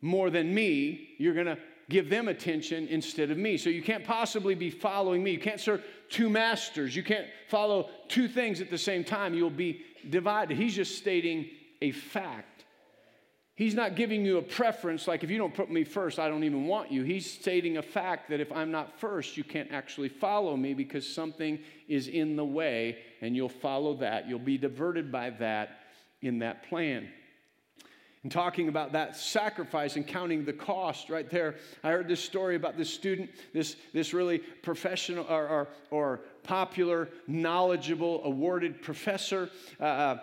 more 0.00 0.30
than 0.30 0.52
me, 0.52 1.10
you're 1.18 1.32
going 1.34 1.46
to 1.46 1.58
give 1.88 2.10
them 2.10 2.26
attention 2.26 2.88
instead 2.88 3.30
of 3.30 3.38
me. 3.38 3.56
So 3.56 3.70
you 3.70 3.82
can't 3.82 4.04
possibly 4.04 4.56
be 4.56 4.70
following 4.70 5.22
me. 5.22 5.30
You 5.30 5.38
can't 5.38 5.60
serve 5.60 5.84
two 6.10 6.28
masters. 6.28 6.96
You 6.96 7.04
can't 7.04 7.26
follow 7.48 7.88
two 8.08 8.26
things 8.26 8.60
at 8.60 8.68
the 8.68 8.78
same 8.78 9.04
time. 9.04 9.32
You'll 9.32 9.48
be 9.48 9.82
divided. 10.10 10.56
He's 10.56 10.74
just 10.74 10.98
stating 10.98 11.50
a 11.80 11.92
fact. 11.92 12.53
He's 13.56 13.74
not 13.74 13.94
giving 13.94 14.24
you 14.24 14.38
a 14.38 14.42
preference 14.42 15.06
like 15.06 15.22
if 15.22 15.30
you 15.30 15.38
don't 15.38 15.54
put 15.54 15.70
me 15.70 15.84
first, 15.84 16.18
I 16.18 16.28
don't 16.28 16.42
even 16.42 16.66
want 16.66 16.90
you. 16.90 17.04
He's 17.04 17.30
stating 17.30 17.76
a 17.76 17.82
fact 17.82 18.28
that 18.30 18.40
if 18.40 18.50
I'm 18.50 18.72
not 18.72 18.98
first, 18.98 19.36
you 19.36 19.44
can't 19.44 19.70
actually 19.70 20.08
follow 20.08 20.56
me 20.56 20.74
because 20.74 21.08
something 21.08 21.60
is 21.86 22.08
in 22.08 22.34
the 22.34 22.44
way 22.44 22.98
and 23.20 23.36
you'll 23.36 23.48
follow 23.48 23.94
that. 23.98 24.28
You'll 24.28 24.40
be 24.40 24.58
diverted 24.58 25.12
by 25.12 25.30
that 25.30 25.78
in 26.20 26.40
that 26.40 26.68
plan. 26.68 27.08
And 28.24 28.32
talking 28.32 28.68
about 28.68 28.92
that 28.92 29.16
sacrifice 29.16 29.94
and 29.96 30.04
counting 30.04 30.44
the 30.44 30.52
cost 30.52 31.08
right 31.08 31.30
there, 31.30 31.56
I 31.84 31.90
heard 31.90 32.08
this 32.08 32.24
story 32.24 32.56
about 32.56 32.76
this 32.76 32.92
student, 32.92 33.30
this, 33.52 33.76
this 33.92 34.12
really 34.12 34.38
professional 34.38 35.26
or, 35.28 35.46
or, 35.46 35.68
or 35.90 36.20
popular, 36.42 37.10
knowledgeable, 37.28 38.24
awarded 38.24 38.82
professor. 38.82 39.48
Uh, 39.78 39.84
uh 39.84 40.18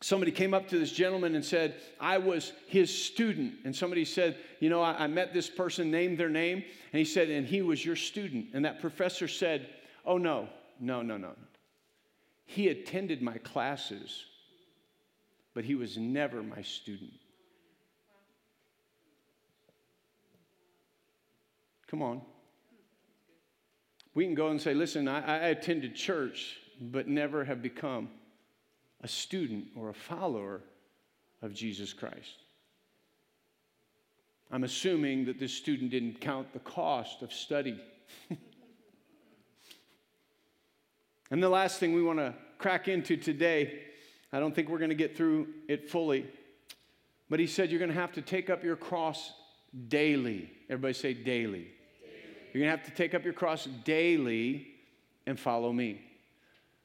somebody 0.00 0.32
came 0.32 0.54
up 0.54 0.68
to 0.68 0.78
this 0.78 0.92
gentleman 0.92 1.34
and 1.34 1.44
said, 1.44 1.76
I 2.00 2.18
was 2.18 2.52
his 2.66 3.04
student. 3.04 3.54
And 3.64 3.74
somebody 3.74 4.04
said, 4.04 4.36
You 4.60 4.70
know, 4.70 4.82
I, 4.82 5.04
I, 5.04 5.06
met 5.06 5.32
this 5.32 5.48
person, 5.48 5.90
named 5.90 6.18
their 6.18 6.30
name, 6.30 6.64
and 6.92 6.98
he 6.98 7.04
said, 7.04 7.28
And 7.28 7.46
he 7.46 7.62
was 7.62 7.84
your 7.84 7.96
student. 7.96 8.48
And 8.54 8.64
that 8.64 8.80
professor 8.80 9.28
said, 9.28 9.68
Oh, 10.04 10.18
no, 10.18 10.48
no, 10.80 11.02
no, 11.02 11.16
no. 11.16 11.32
He 12.46 12.68
attended 12.68 13.22
my 13.22 13.38
classes, 13.38 14.24
but 15.54 15.64
he 15.64 15.74
was 15.74 15.96
never 15.96 16.42
my 16.42 16.62
student. 16.62 17.12
Come 21.86 22.02
on. 22.02 22.22
We 24.14 24.24
can 24.24 24.34
go 24.34 24.48
and 24.48 24.60
say, 24.60 24.72
Listen, 24.72 25.06
I, 25.08 25.20
I 25.20 25.48
attended 25.48 25.94
church, 25.94 26.56
but 26.80 27.06
never 27.06 27.44
have 27.44 27.60
become 27.60 28.08
a 29.02 29.08
student 29.08 29.68
or 29.76 29.88
a 29.88 29.94
follower 29.94 30.60
of 31.42 31.54
Jesus 31.54 31.92
Christ. 31.92 32.44
I'm 34.50 34.64
assuming 34.64 35.26
that 35.26 35.38
this 35.38 35.52
student 35.52 35.90
didn't 35.90 36.20
count 36.20 36.52
the 36.52 36.58
cost 36.58 37.22
of 37.22 37.32
study. 37.32 37.80
and 41.30 41.42
the 41.42 41.48
last 41.48 41.78
thing 41.78 41.94
we 41.94 42.02
want 42.02 42.18
to 42.18 42.34
crack 42.58 42.88
into 42.88 43.16
today, 43.16 43.82
I 44.32 44.40
don't 44.40 44.54
think 44.54 44.68
we're 44.68 44.78
going 44.78 44.90
to 44.90 44.96
get 44.96 45.16
through 45.16 45.48
it 45.68 45.88
fully, 45.88 46.26
but 47.28 47.38
he 47.38 47.46
said 47.46 47.70
you're 47.70 47.78
going 47.78 47.92
to 47.92 48.00
have 48.00 48.12
to 48.12 48.22
take 48.22 48.50
up 48.50 48.64
your 48.64 48.76
cross 48.76 49.32
daily. 49.88 50.50
Everybody 50.68 50.94
say 50.94 51.14
daily. 51.14 51.24
daily. 51.24 51.68
You're 52.52 52.64
going 52.64 52.72
to 52.72 52.76
have 52.76 52.84
to 52.86 52.94
take 52.94 53.14
up 53.14 53.24
your 53.24 53.32
cross 53.32 53.68
daily 53.84 54.66
and 55.26 55.38
follow 55.38 55.72
me. 55.72 56.00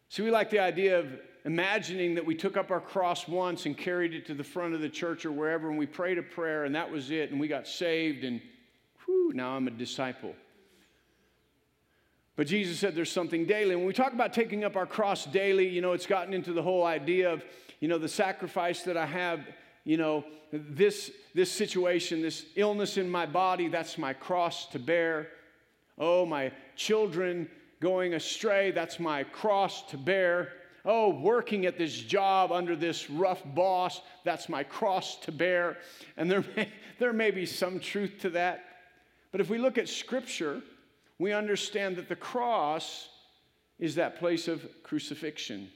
See, 0.09 0.21
we 0.21 0.29
like 0.29 0.51
the 0.51 0.59
idea 0.59 0.99
of 0.99 1.07
imagining 1.45 2.15
that 2.15 2.25
we 2.25 2.33
took 2.33 2.57
up 2.57 2.71
our 2.71 2.81
cross 2.81 3.27
once 3.27 3.67
and 3.67 3.77
carried 3.77 4.15
it 4.15 4.25
to 4.25 4.33
the 4.33 4.43
front 4.43 4.73
of 4.73 4.81
the 4.81 4.89
church 4.89 5.25
or 5.25 5.31
wherever, 5.31 5.69
and 5.69 5.77
we 5.77 5.85
prayed 5.85 6.17
a 6.17 6.23
prayer, 6.23 6.65
and 6.65 6.73
that 6.73 6.91
was 6.91 7.11
it, 7.11 7.29
and 7.29 7.39
we 7.39 7.47
got 7.47 7.67
saved, 7.67 8.23
and 8.23 8.41
whew, 9.05 9.31
now 9.33 9.55
I'm 9.55 9.67
a 9.67 9.71
disciple. 9.71 10.33
But 12.35 12.47
Jesus 12.47 12.79
said 12.79 12.95
there's 12.95 13.11
something 13.11 13.45
daily. 13.45 13.75
When 13.75 13.85
we 13.85 13.93
talk 13.93 14.11
about 14.11 14.33
taking 14.33 14.63
up 14.63 14.75
our 14.75 14.87
cross 14.87 15.25
daily, 15.25 15.69
you 15.69 15.81
know, 15.81 15.93
it's 15.93 16.07
gotten 16.07 16.33
into 16.33 16.51
the 16.51 16.63
whole 16.63 16.83
idea 16.83 17.31
of, 17.31 17.45
you 17.79 17.87
know, 17.87 17.99
the 17.99 18.09
sacrifice 18.09 18.81
that 18.81 18.97
I 18.97 19.05
have, 19.05 19.41
you 19.85 19.97
know, 19.97 20.25
this, 20.51 21.11
this 21.35 21.51
situation, 21.51 22.23
this 22.23 22.45
illness 22.55 22.97
in 22.97 23.07
my 23.07 23.27
body, 23.27 23.67
that's 23.67 23.99
my 23.99 24.13
cross 24.13 24.65
to 24.69 24.79
bear. 24.79 25.27
Oh, 25.97 26.25
my 26.25 26.51
children 26.75 27.49
going 27.79 28.15
astray, 28.15 28.71
that's 28.71 28.99
my 28.99 29.23
cross 29.23 29.83
to 29.91 29.97
bear 29.97 30.51
oh, 30.85 31.09
working 31.09 31.65
at 31.65 31.77
this 31.77 31.99
job 31.99 32.51
under 32.51 32.75
this 32.75 33.09
rough 33.09 33.41
boss, 33.53 34.01
that's 34.23 34.47
my 34.47 34.63
cross 34.63 35.17
to 35.21 35.31
bear. 35.31 35.77
And 36.15 36.29
there 36.29 36.45
may, 36.55 36.69
there 36.99 37.13
may 37.13 37.31
be 37.31 37.45
some 37.45 37.79
truth 37.79 38.19
to 38.21 38.29
that. 38.31 38.63
But 39.31 39.41
if 39.41 39.49
we 39.49 39.57
look 39.57 39.77
at 39.77 39.89
Scripture, 39.89 40.61
we 41.19 41.33
understand 41.33 41.97
that 41.97 42.07
the 42.07 42.15
cross 42.15 43.09
is 43.79 43.95
that 43.95 44.19
place 44.19 44.47
of 44.47 44.65
crucifixion. 44.83 45.69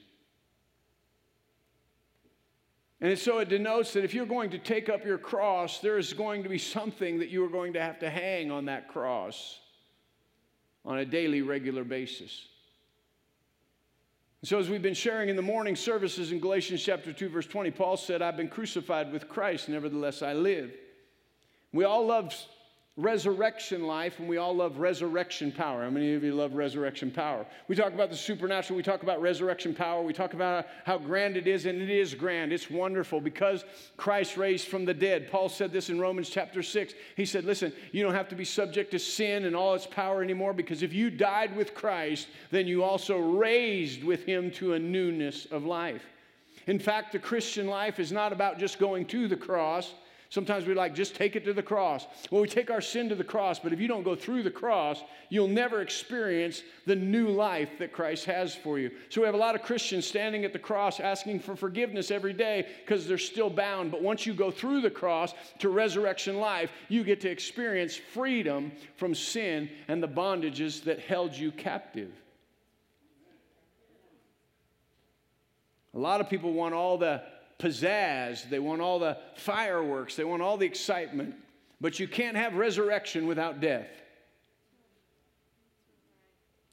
And 3.02 3.18
so 3.18 3.38
it 3.38 3.48
denotes 3.48 3.94
that 3.94 4.04
if 4.04 4.12
you're 4.12 4.26
going 4.26 4.50
to 4.50 4.58
take 4.58 4.88
up 4.88 5.04
your 5.04 5.18
cross, 5.18 5.80
there 5.80 5.96
is 5.96 6.12
going 6.12 6.42
to 6.42 6.48
be 6.48 6.58
something 6.58 7.18
that 7.18 7.30
you 7.30 7.44
are 7.44 7.48
going 7.48 7.72
to 7.72 7.80
have 7.80 7.98
to 8.00 8.10
hang 8.10 8.50
on 8.50 8.66
that 8.66 8.88
cross 8.88 9.58
on 10.84 10.98
a 10.98 11.04
daily, 11.04 11.40
regular 11.40 11.82
basis. 11.82 12.46
So, 14.42 14.58
as 14.58 14.70
we've 14.70 14.80
been 14.80 14.94
sharing 14.94 15.28
in 15.28 15.36
the 15.36 15.42
morning 15.42 15.76
services 15.76 16.32
in 16.32 16.40
Galatians 16.40 16.82
chapter 16.82 17.12
2, 17.12 17.28
verse 17.28 17.46
20, 17.46 17.72
Paul 17.72 17.98
said, 17.98 18.22
I've 18.22 18.38
been 18.38 18.48
crucified 18.48 19.12
with 19.12 19.28
Christ, 19.28 19.68
nevertheless 19.68 20.22
I 20.22 20.32
live. 20.32 20.72
We 21.72 21.84
all 21.84 22.06
love 22.06 22.34
resurrection 23.02 23.84
life, 23.86 24.18
and 24.18 24.28
we 24.28 24.36
all 24.36 24.54
love 24.54 24.78
resurrection 24.78 25.50
power. 25.50 25.82
How 25.82 25.90
many 25.90 26.14
of 26.14 26.22
you 26.22 26.34
love 26.34 26.54
resurrection 26.54 27.10
power? 27.10 27.46
We 27.68 27.76
talk 27.76 27.94
about 27.94 28.10
the 28.10 28.16
supernatural, 28.16 28.76
we 28.76 28.82
talk 28.82 29.02
about 29.02 29.20
resurrection 29.20 29.74
power, 29.74 30.02
we 30.02 30.12
talk 30.12 30.34
about 30.34 30.66
how 30.84 30.98
grand 30.98 31.36
it 31.36 31.46
is, 31.46 31.66
and 31.66 31.80
it 31.80 31.90
is 31.90 32.14
grand. 32.14 32.52
It's 32.52 32.70
wonderful 32.70 33.20
because 33.20 33.64
Christ 33.96 34.36
raised 34.36 34.68
from 34.68 34.84
the 34.84 34.94
dead. 34.94 35.30
Paul 35.30 35.48
said 35.48 35.72
this 35.72 35.90
in 35.90 35.98
Romans 35.98 36.28
chapter 36.28 36.62
6. 36.62 36.94
He 37.16 37.24
said, 37.24 37.44
Listen, 37.44 37.72
you 37.92 38.02
don't 38.02 38.14
have 38.14 38.28
to 38.28 38.36
be 38.36 38.44
subject 38.44 38.90
to 38.90 38.98
sin 38.98 39.44
and 39.44 39.56
all 39.56 39.74
its 39.74 39.86
power 39.86 40.22
anymore 40.22 40.52
because 40.52 40.82
if 40.82 40.92
you 40.92 41.10
died 41.10 41.56
with 41.56 41.74
Christ, 41.74 42.28
then 42.50 42.66
you 42.66 42.84
also 42.84 43.18
raised 43.18 44.04
with 44.04 44.24
him 44.24 44.50
to 44.52 44.74
a 44.74 44.78
newness 44.78 45.46
of 45.46 45.64
life. 45.64 46.04
In 46.66 46.78
fact, 46.78 47.12
the 47.12 47.18
Christian 47.18 47.66
life 47.66 47.98
is 47.98 48.12
not 48.12 48.32
about 48.32 48.58
just 48.58 48.78
going 48.78 49.06
to 49.06 49.26
the 49.26 49.36
cross. 49.36 49.94
Sometimes 50.30 50.64
we 50.64 50.74
like, 50.74 50.94
just 50.94 51.16
take 51.16 51.34
it 51.34 51.44
to 51.44 51.52
the 51.52 51.62
cross. 51.62 52.06
Well, 52.30 52.40
we 52.40 52.46
take 52.46 52.70
our 52.70 52.80
sin 52.80 53.08
to 53.08 53.16
the 53.16 53.24
cross, 53.24 53.58
but 53.58 53.72
if 53.72 53.80
you 53.80 53.88
don't 53.88 54.04
go 54.04 54.14
through 54.14 54.44
the 54.44 54.50
cross, 54.50 55.02
you'll 55.28 55.48
never 55.48 55.82
experience 55.82 56.62
the 56.86 56.94
new 56.94 57.30
life 57.30 57.70
that 57.80 57.92
Christ 57.92 58.26
has 58.26 58.54
for 58.54 58.78
you. 58.78 58.92
So 59.08 59.20
we 59.20 59.26
have 59.26 59.34
a 59.34 59.38
lot 59.38 59.56
of 59.56 59.62
Christians 59.62 60.06
standing 60.06 60.44
at 60.44 60.52
the 60.52 60.58
cross 60.60 61.00
asking 61.00 61.40
for 61.40 61.56
forgiveness 61.56 62.12
every 62.12 62.32
day 62.32 62.68
because 62.86 63.08
they're 63.08 63.18
still 63.18 63.50
bound. 63.50 63.90
But 63.90 64.02
once 64.02 64.24
you 64.24 64.32
go 64.32 64.52
through 64.52 64.82
the 64.82 64.90
cross 64.90 65.34
to 65.58 65.68
resurrection 65.68 66.38
life, 66.38 66.70
you 66.88 67.02
get 67.02 67.20
to 67.22 67.28
experience 67.28 67.96
freedom 67.96 68.70
from 68.94 69.16
sin 69.16 69.68
and 69.88 70.00
the 70.00 70.08
bondages 70.08 70.84
that 70.84 71.00
held 71.00 71.34
you 71.34 71.50
captive. 71.50 72.12
A 75.92 75.98
lot 75.98 76.20
of 76.20 76.30
people 76.30 76.52
want 76.52 76.72
all 76.72 76.96
the 76.96 77.20
pizzazz, 77.60 78.48
they 78.48 78.58
want 78.58 78.80
all 78.80 78.98
the 78.98 79.18
fireworks, 79.36 80.16
they 80.16 80.24
want 80.24 80.42
all 80.42 80.56
the 80.56 80.66
excitement. 80.66 81.34
But 81.80 81.98
you 81.98 82.08
can't 82.08 82.36
have 82.36 82.54
resurrection 82.54 83.26
without 83.26 83.60
death. 83.60 83.88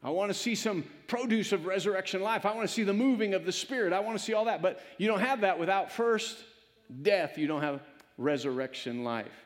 I 0.04 0.10
want 0.10 0.30
to 0.30 0.34
see 0.34 0.56
some 0.56 0.84
produce 1.08 1.52
of 1.52 1.66
resurrection 1.66 2.22
life. 2.22 2.46
I 2.46 2.54
want 2.54 2.68
to 2.68 2.74
see 2.74 2.84
the 2.84 2.94
moving 2.94 3.34
of 3.34 3.46
the 3.46 3.52
Spirit. 3.52 3.94
I 3.94 4.00
want 4.00 4.18
to 4.18 4.24
see 4.24 4.34
all 4.34 4.46
that. 4.46 4.62
But 4.62 4.82
you 4.98 5.08
don't 5.08 5.20
have 5.20 5.42
that 5.42 5.60
without 5.60 5.92
first 5.92 6.38
death. 7.02 7.38
You 7.38 7.48
don't 7.48 7.62
have 7.62 7.82
resurrection 8.18 9.04
life. 9.04 9.46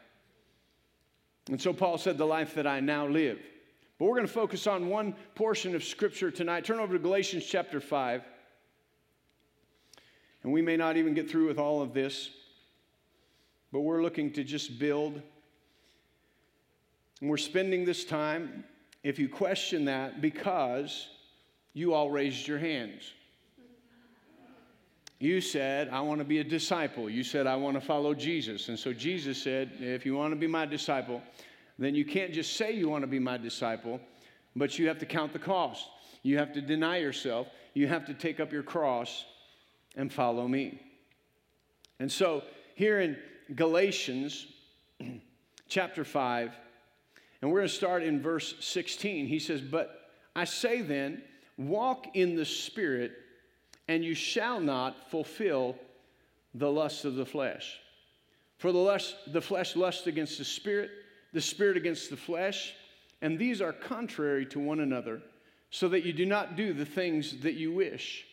And 1.49 1.61
so 1.61 1.73
Paul 1.73 1.97
said, 1.97 2.17
The 2.17 2.25
life 2.25 2.55
that 2.55 2.67
I 2.67 2.79
now 2.79 3.07
live. 3.07 3.39
But 3.97 4.05
we're 4.05 4.15
going 4.15 4.27
to 4.27 4.33
focus 4.33 4.67
on 4.67 4.89
one 4.89 5.15
portion 5.35 5.75
of 5.75 5.83
Scripture 5.83 6.31
tonight. 6.31 6.65
Turn 6.65 6.79
over 6.79 6.93
to 6.93 6.99
Galatians 6.99 7.45
chapter 7.45 7.79
5. 7.79 8.23
And 10.43 10.51
we 10.51 10.61
may 10.61 10.77
not 10.77 10.97
even 10.97 11.13
get 11.13 11.29
through 11.29 11.47
with 11.47 11.59
all 11.59 11.81
of 11.81 11.93
this, 11.93 12.29
but 13.71 13.81
we're 13.81 14.01
looking 14.01 14.31
to 14.33 14.43
just 14.43 14.79
build. 14.79 15.21
And 17.19 17.29
we're 17.29 17.37
spending 17.37 17.85
this 17.85 18.03
time, 18.03 18.63
if 19.03 19.19
you 19.19 19.29
question 19.29 19.85
that, 19.85 20.21
because 20.21 21.07
you 21.73 21.93
all 21.93 22.09
raised 22.09 22.47
your 22.47 22.57
hands. 22.57 23.13
You 25.19 25.39
said, 25.39 25.89
I 25.89 26.01
want 26.01 26.17
to 26.17 26.25
be 26.25 26.39
a 26.39 26.43
disciple. 26.43 27.07
You 27.07 27.23
said, 27.23 27.45
I 27.45 27.55
want 27.55 27.79
to 27.79 27.81
follow 27.81 28.15
Jesus. 28.15 28.69
And 28.69 28.79
so 28.79 28.91
Jesus 28.91 29.41
said, 29.41 29.71
if 29.79 30.03
you 30.03 30.15
want 30.15 30.31
to 30.31 30.35
be 30.35 30.47
my 30.47 30.65
disciple, 30.65 31.21
then 31.77 31.93
you 31.93 32.03
can't 32.03 32.33
just 32.33 32.57
say 32.57 32.71
you 32.71 32.89
want 32.89 33.03
to 33.03 33.07
be 33.07 33.19
my 33.19 33.37
disciple, 33.37 34.01
but 34.55 34.79
you 34.79 34.87
have 34.87 34.97
to 34.97 35.05
count 35.05 35.31
the 35.31 35.39
cost. 35.39 35.85
You 36.23 36.39
have 36.39 36.51
to 36.53 36.61
deny 36.61 36.97
yourself. 36.97 37.47
You 37.75 37.87
have 37.87 38.03
to 38.07 38.15
take 38.15 38.39
up 38.39 38.51
your 38.51 38.63
cross 38.63 39.25
and 39.95 40.11
follow 40.11 40.47
me. 40.47 40.81
And 41.99 42.11
so, 42.11 42.43
here 42.75 42.99
in 42.99 43.17
Galatians 43.55 44.47
chapter 45.67 46.03
5, 46.03 46.51
and 47.41 47.51
we're 47.51 47.59
going 47.59 47.69
to 47.69 47.73
start 47.73 48.03
in 48.03 48.21
verse 48.21 48.55
16, 48.59 49.27
he 49.27 49.39
says, 49.39 49.61
But 49.61 50.09
I 50.35 50.45
say 50.45 50.81
then, 50.81 51.21
walk 51.57 52.15
in 52.15 52.35
the 52.35 52.45
Spirit, 52.45 53.11
and 53.87 54.03
you 54.03 54.15
shall 54.15 54.59
not 54.59 55.09
fulfill 55.09 55.75
the 56.53 56.71
lusts 56.71 57.05
of 57.05 57.15
the 57.15 57.25
flesh. 57.25 57.79
For 58.57 58.71
the, 58.71 58.77
lust, 58.77 59.15
the 59.27 59.41
flesh 59.41 59.75
lusts 59.75 60.07
against 60.07 60.37
the 60.37 60.45
Spirit 60.45 60.91
the 61.33 61.41
spirit 61.41 61.77
against 61.77 62.09
the 62.09 62.17
flesh, 62.17 62.73
and 63.21 63.37
these 63.37 63.61
are 63.61 63.73
contrary 63.73 64.45
to 64.47 64.59
one 64.59 64.79
another, 64.79 65.21
so 65.69 65.87
that 65.89 66.03
you 66.03 66.11
do 66.11 66.25
not 66.25 66.55
do 66.55 66.73
the 66.73 66.85
things 66.85 67.39
that 67.41 67.53
you 67.53 67.71
wish. 67.71 68.25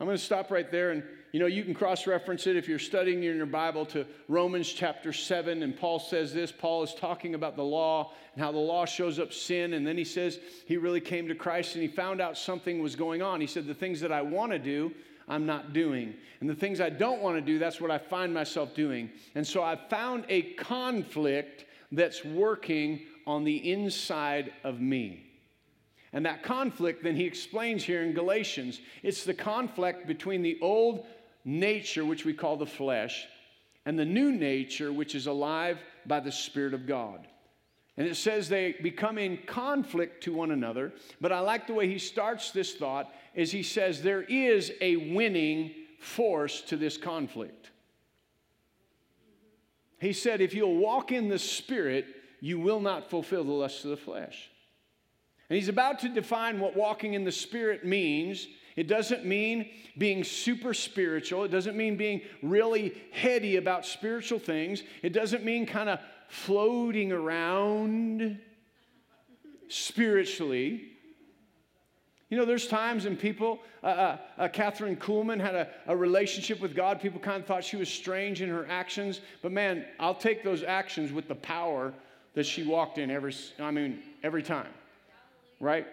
I'm 0.00 0.06
going 0.06 0.16
to 0.16 0.22
stop 0.22 0.52
right 0.52 0.70
there, 0.70 0.92
and 0.92 1.02
you 1.32 1.40
know, 1.40 1.46
you 1.46 1.64
can 1.64 1.74
cross 1.74 2.06
reference 2.06 2.46
it 2.46 2.56
if 2.56 2.68
you're 2.68 2.78
studying 2.78 3.24
in 3.24 3.36
your 3.36 3.46
Bible 3.46 3.84
to 3.86 4.06
Romans 4.28 4.72
chapter 4.72 5.12
7, 5.12 5.62
and 5.62 5.76
Paul 5.76 5.98
says 5.98 6.32
this. 6.32 6.52
Paul 6.52 6.84
is 6.84 6.94
talking 6.94 7.34
about 7.34 7.56
the 7.56 7.64
law 7.64 8.12
and 8.34 8.42
how 8.42 8.52
the 8.52 8.58
law 8.58 8.86
shows 8.86 9.18
up 9.18 9.32
sin, 9.32 9.74
and 9.74 9.84
then 9.84 9.98
he 9.98 10.04
says 10.04 10.38
he 10.66 10.76
really 10.76 11.00
came 11.00 11.26
to 11.28 11.34
Christ 11.34 11.74
and 11.74 11.82
he 11.82 11.88
found 11.88 12.20
out 12.20 12.38
something 12.38 12.80
was 12.80 12.94
going 12.94 13.22
on. 13.22 13.40
He 13.40 13.46
said, 13.48 13.66
The 13.66 13.74
things 13.74 14.00
that 14.00 14.12
I 14.12 14.22
want 14.22 14.52
to 14.52 14.58
do, 14.58 14.92
I'm 15.28 15.44
not 15.44 15.72
doing. 15.72 16.14
And 16.40 16.48
the 16.48 16.54
things 16.54 16.80
I 16.80 16.90
don't 16.90 17.20
want 17.20 17.36
to 17.36 17.42
do, 17.42 17.58
that's 17.58 17.80
what 17.80 17.90
I 17.90 17.98
find 17.98 18.32
myself 18.32 18.74
doing. 18.74 19.10
And 19.34 19.44
so 19.46 19.62
I 19.62 19.76
found 19.76 20.26
a 20.28 20.54
conflict 20.54 21.64
that's 21.90 22.24
working 22.24 23.02
on 23.26 23.44
the 23.44 23.72
inside 23.72 24.52
of 24.62 24.80
me. 24.80 25.27
And 26.12 26.24
that 26.24 26.42
conflict, 26.42 27.02
then 27.02 27.16
he 27.16 27.24
explains 27.24 27.84
here 27.84 28.02
in 28.02 28.12
Galatians, 28.12 28.80
it's 29.02 29.24
the 29.24 29.34
conflict 29.34 30.06
between 30.06 30.42
the 30.42 30.58
old 30.60 31.06
nature, 31.44 32.04
which 32.04 32.24
we 32.24 32.32
call 32.32 32.56
the 32.56 32.66
flesh, 32.66 33.26
and 33.84 33.98
the 33.98 34.04
new 34.04 34.32
nature, 34.32 34.92
which 34.92 35.14
is 35.14 35.26
alive 35.26 35.78
by 36.06 36.20
the 36.20 36.32
Spirit 36.32 36.74
of 36.74 36.86
God. 36.86 37.26
And 37.96 38.06
it 38.06 38.14
says 38.14 38.48
they 38.48 38.76
become 38.80 39.18
in 39.18 39.38
conflict 39.38 40.22
to 40.24 40.32
one 40.32 40.52
another. 40.52 40.92
But 41.20 41.32
I 41.32 41.40
like 41.40 41.66
the 41.66 41.74
way 41.74 41.88
he 41.88 41.98
starts 41.98 42.52
this 42.52 42.74
thought, 42.74 43.12
is 43.34 43.50
he 43.50 43.64
says 43.64 44.02
there 44.02 44.22
is 44.22 44.72
a 44.80 44.96
winning 44.96 45.74
force 45.98 46.60
to 46.62 46.76
this 46.76 46.96
conflict. 46.96 47.70
He 50.00 50.12
said, 50.12 50.40
If 50.40 50.54
you'll 50.54 50.76
walk 50.76 51.10
in 51.10 51.28
the 51.28 51.40
Spirit, 51.40 52.06
you 52.40 52.60
will 52.60 52.80
not 52.80 53.10
fulfill 53.10 53.42
the 53.42 53.52
lusts 53.52 53.84
of 53.84 53.90
the 53.90 53.96
flesh. 53.96 54.48
And 55.50 55.56
he's 55.56 55.68
about 55.68 55.98
to 56.00 56.08
define 56.08 56.60
what 56.60 56.76
walking 56.76 57.14
in 57.14 57.24
the 57.24 57.32
Spirit 57.32 57.84
means. 57.84 58.46
It 58.76 58.86
doesn't 58.86 59.24
mean 59.24 59.70
being 59.96 60.22
super 60.22 60.74
spiritual. 60.74 61.44
It 61.44 61.50
doesn't 61.50 61.76
mean 61.76 61.96
being 61.96 62.20
really 62.42 62.94
heady 63.12 63.56
about 63.56 63.86
spiritual 63.86 64.38
things. 64.38 64.82
It 65.02 65.12
doesn't 65.12 65.44
mean 65.44 65.66
kind 65.66 65.88
of 65.88 66.00
floating 66.28 67.10
around 67.10 68.38
spiritually. 69.68 70.92
You 72.30 72.36
know, 72.36 72.44
there's 72.44 72.66
times 72.66 73.04
when 73.04 73.16
people, 73.16 73.60
uh, 73.82 73.86
uh, 73.86 74.16
uh, 74.36 74.48
Kathryn 74.48 74.98
Kuhlman 74.98 75.40
had 75.40 75.54
a, 75.54 75.68
a 75.86 75.96
relationship 75.96 76.60
with 76.60 76.76
God. 76.76 77.00
People 77.00 77.20
kind 77.20 77.40
of 77.40 77.46
thought 77.46 77.64
she 77.64 77.76
was 77.76 77.88
strange 77.88 78.42
in 78.42 78.50
her 78.50 78.66
actions. 78.68 79.22
But 79.40 79.52
man, 79.52 79.86
I'll 79.98 80.14
take 80.14 80.44
those 80.44 80.62
actions 80.62 81.10
with 81.10 81.26
the 81.26 81.34
power 81.34 81.94
that 82.34 82.44
she 82.44 82.64
walked 82.64 82.98
in 82.98 83.10
every, 83.10 83.34
I 83.58 83.70
mean, 83.70 84.02
every 84.22 84.42
time, 84.42 84.68
right? 85.60 85.86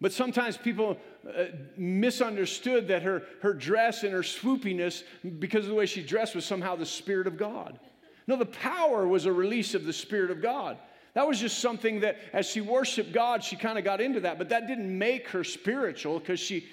But 0.00 0.12
sometimes 0.12 0.56
people 0.56 0.96
uh, 1.26 1.44
misunderstood 1.76 2.88
that 2.88 3.02
her, 3.02 3.22
her 3.40 3.54
dress 3.54 4.02
and 4.02 4.12
her 4.12 4.22
swoopiness, 4.22 5.04
because 5.38 5.64
of 5.64 5.68
the 5.68 5.76
way 5.76 5.86
she 5.86 6.02
dressed, 6.02 6.34
was 6.34 6.44
somehow 6.44 6.74
the 6.74 6.84
Spirit 6.84 7.28
of 7.28 7.36
God. 7.36 7.78
No, 8.26 8.36
the 8.36 8.46
power 8.46 9.06
was 9.06 9.26
a 9.26 9.32
release 9.32 9.74
of 9.74 9.84
the 9.84 9.92
Spirit 9.92 10.30
of 10.30 10.42
God. 10.42 10.76
That 11.14 11.28
was 11.28 11.38
just 11.38 11.58
something 11.58 12.00
that 12.00 12.18
as 12.32 12.46
she 12.46 12.60
worshiped 12.60 13.12
God, 13.12 13.44
she 13.44 13.54
kind 13.54 13.78
of 13.78 13.84
got 13.84 14.00
into 14.00 14.20
that. 14.20 14.38
But 14.38 14.48
that 14.48 14.66
didn't 14.66 14.96
make 14.96 15.28
her 15.28 15.44
spiritual 15.44 16.18
because 16.18 16.40
she 16.40 16.66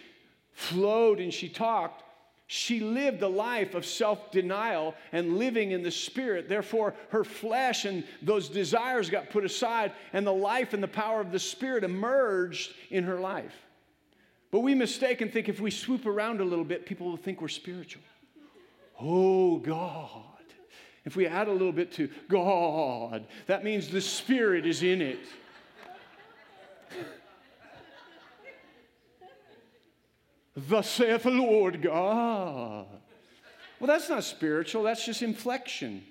flowed 0.53 1.19
and 1.19 1.33
she 1.33 1.49
talked. 1.49 2.03
She 2.51 2.79
lived 2.79 3.21
a 3.21 3.27
life 3.27 3.75
of 3.75 3.85
self 3.85 4.31
denial 4.31 4.95
and 5.11 5.37
living 5.37 5.69
in 5.69 5.83
the 5.83 5.91
spirit. 5.91 6.49
Therefore, 6.49 6.95
her 7.09 7.23
flesh 7.23 7.85
and 7.85 8.03
those 8.23 8.49
desires 8.49 9.07
got 9.11 9.29
put 9.29 9.45
aside, 9.45 9.91
and 10.13 10.25
the 10.25 10.33
life 10.33 10.73
and 10.73 10.81
the 10.81 10.87
power 10.87 11.21
of 11.21 11.31
the 11.31 11.37
spirit 11.37 11.83
emerged 11.83 12.73
in 12.89 13.03
her 13.03 13.19
life. 13.19 13.53
But 14.49 14.61
we 14.61 14.73
mistake 14.73 15.21
and 15.21 15.31
think 15.31 15.47
if 15.47 15.59
we 15.59 15.69
swoop 15.69 16.07
around 16.07 16.41
a 16.41 16.43
little 16.43 16.65
bit, 16.65 16.87
people 16.87 17.05
will 17.05 17.17
think 17.17 17.39
we're 17.39 17.49
spiritual. 17.49 18.01
Oh, 18.99 19.59
God. 19.59 20.23
If 21.05 21.15
we 21.15 21.27
add 21.27 21.49
a 21.49 21.51
little 21.51 21.71
bit 21.71 21.91
to 21.93 22.09
God, 22.29 23.27
that 23.45 23.63
means 23.63 23.89
the 23.89 24.01
Spirit 24.01 24.65
is 24.65 24.81
in 24.81 25.03
it. 25.03 25.19
Thus 30.55 30.89
saith 30.89 31.23
the 31.23 31.29
Lord 31.29 31.81
God. 31.81 32.87
Well, 33.79 33.87
that's 33.87 34.09
not 34.09 34.23
spiritual, 34.23 34.83
that's 34.83 35.05
just 35.05 35.21
inflection. 35.21 36.03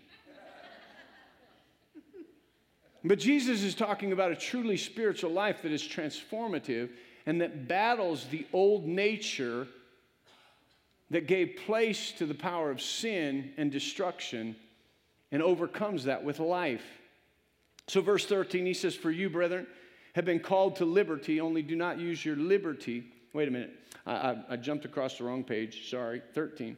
But 3.05 3.19
Jesus 3.19 3.63
is 3.63 3.75
talking 3.75 4.13
about 4.13 4.33
a 4.33 4.37
truly 4.37 4.77
spiritual 4.77 5.31
life 5.31 5.63
that 5.63 5.73
is 5.73 5.83
transformative 5.83 6.91
and 7.27 7.41
that 7.41 7.69
battles 7.69 8.27
the 8.27 8.47
old 8.53 8.87
nature 8.87 9.69
that 11.11 11.27
gave 11.27 11.57
place 11.65 12.13
to 12.13 12.27
the 12.27 12.35
power 12.35 12.71
of 12.71 12.83
sin 12.83 13.53
and 13.57 13.71
destruction 13.71 14.57
and 15.31 15.43
overcomes 15.43 16.05
that 16.05 16.25
with 16.25 16.41
life. 16.41 16.85
So, 17.87 18.01
verse 18.01 18.27
13, 18.27 18.67
he 18.67 18.75
says, 18.75 18.95
For 18.95 19.11
you, 19.11 19.31
brethren, 19.31 19.67
have 20.15 20.25
been 20.25 20.41
called 20.41 20.77
to 20.77 20.85
liberty, 20.85 21.41
only 21.41 21.63
do 21.63 21.77
not 21.77 21.99
use 21.99 22.25
your 22.25 22.37
liberty. 22.37 23.05
Wait 23.33 23.49
a 23.49 23.51
minute, 23.51 23.71
I, 24.07 24.13
I, 24.13 24.37
I 24.51 24.57
jumped 24.57 24.85
across 24.85 25.19
the 25.19 25.25
wrong 25.25 25.45
page. 25.45 25.91
Sorry, 25.91 26.23
13. 26.35 26.77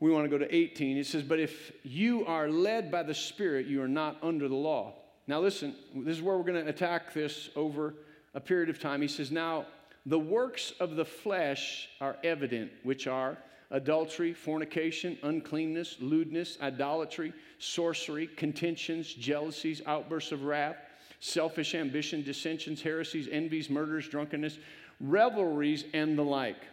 We 0.00 0.10
want 0.10 0.24
to 0.24 0.28
go 0.28 0.38
to 0.38 0.54
18. 0.54 0.96
It 0.96 1.06
says, 1.06 1.22
But 1.22 1.40
if 1.40 1.72
you 1.82 2.26
are 2.26 2.48
led 2.48 2.90
by 2.90 3.02
the 3.02 3.14
Spirit, 3.14 3.66
you 3.66 3.82
are 3.82 3.88
not 3.88 4.18
under 4.22 4.48
the 4.48 4.54
law. 4.54 4.94
Now, 5.26 5.40
listen, 5.40 5.74
this 5.94 6.16
is 6.16 6.22
where 6.22 6.36
we're 6.36 6.44
going 6.44 6.62
to 6.62 6.70
attack 6.70 7.14
this 7.14 7.48
over 7.56 7.94
a 8.34 8.40
period 8.40 8.68
of 8.68 8.78
time. 8.78 9.00
He 9.00 9.08
says, 9.08 9.30
Now, 9.30 9.66
the 10.06 10.18
works 10.18 10.72
of 10.80 10.96
the 10.96 11.04
flesh 11.04 11.88
are 12.00 12.16
evident, 12.22 12.70
which 12.82 13.06
are 13.06 13.38
adultery, 13.70 14.34
fornication, 14.34 15.18
uncleanness, 15.22 15.96
lewdness, 16.00 16.58
idolatry, 16.60 17.32
sorcery, 17.58 18.26
contentions, 18.26 19.12
jealousies, 19.14 19.80
outbursts 19.86 20.32
of 20.32 20.44
wrath, 20.44 20.76
selfish 21.24 21.74
ambition, 21.74 22.22
dissensions, 22.22 22.82
heresies, 22.82 23.28
envies, 23.32 23.70
murders, 23.70 24.06
drunkenness, 24.06 24.58
revelries, 25.00 25.86
and 25.94 26.18
the 26.18 26.22
like, 26.22 26.66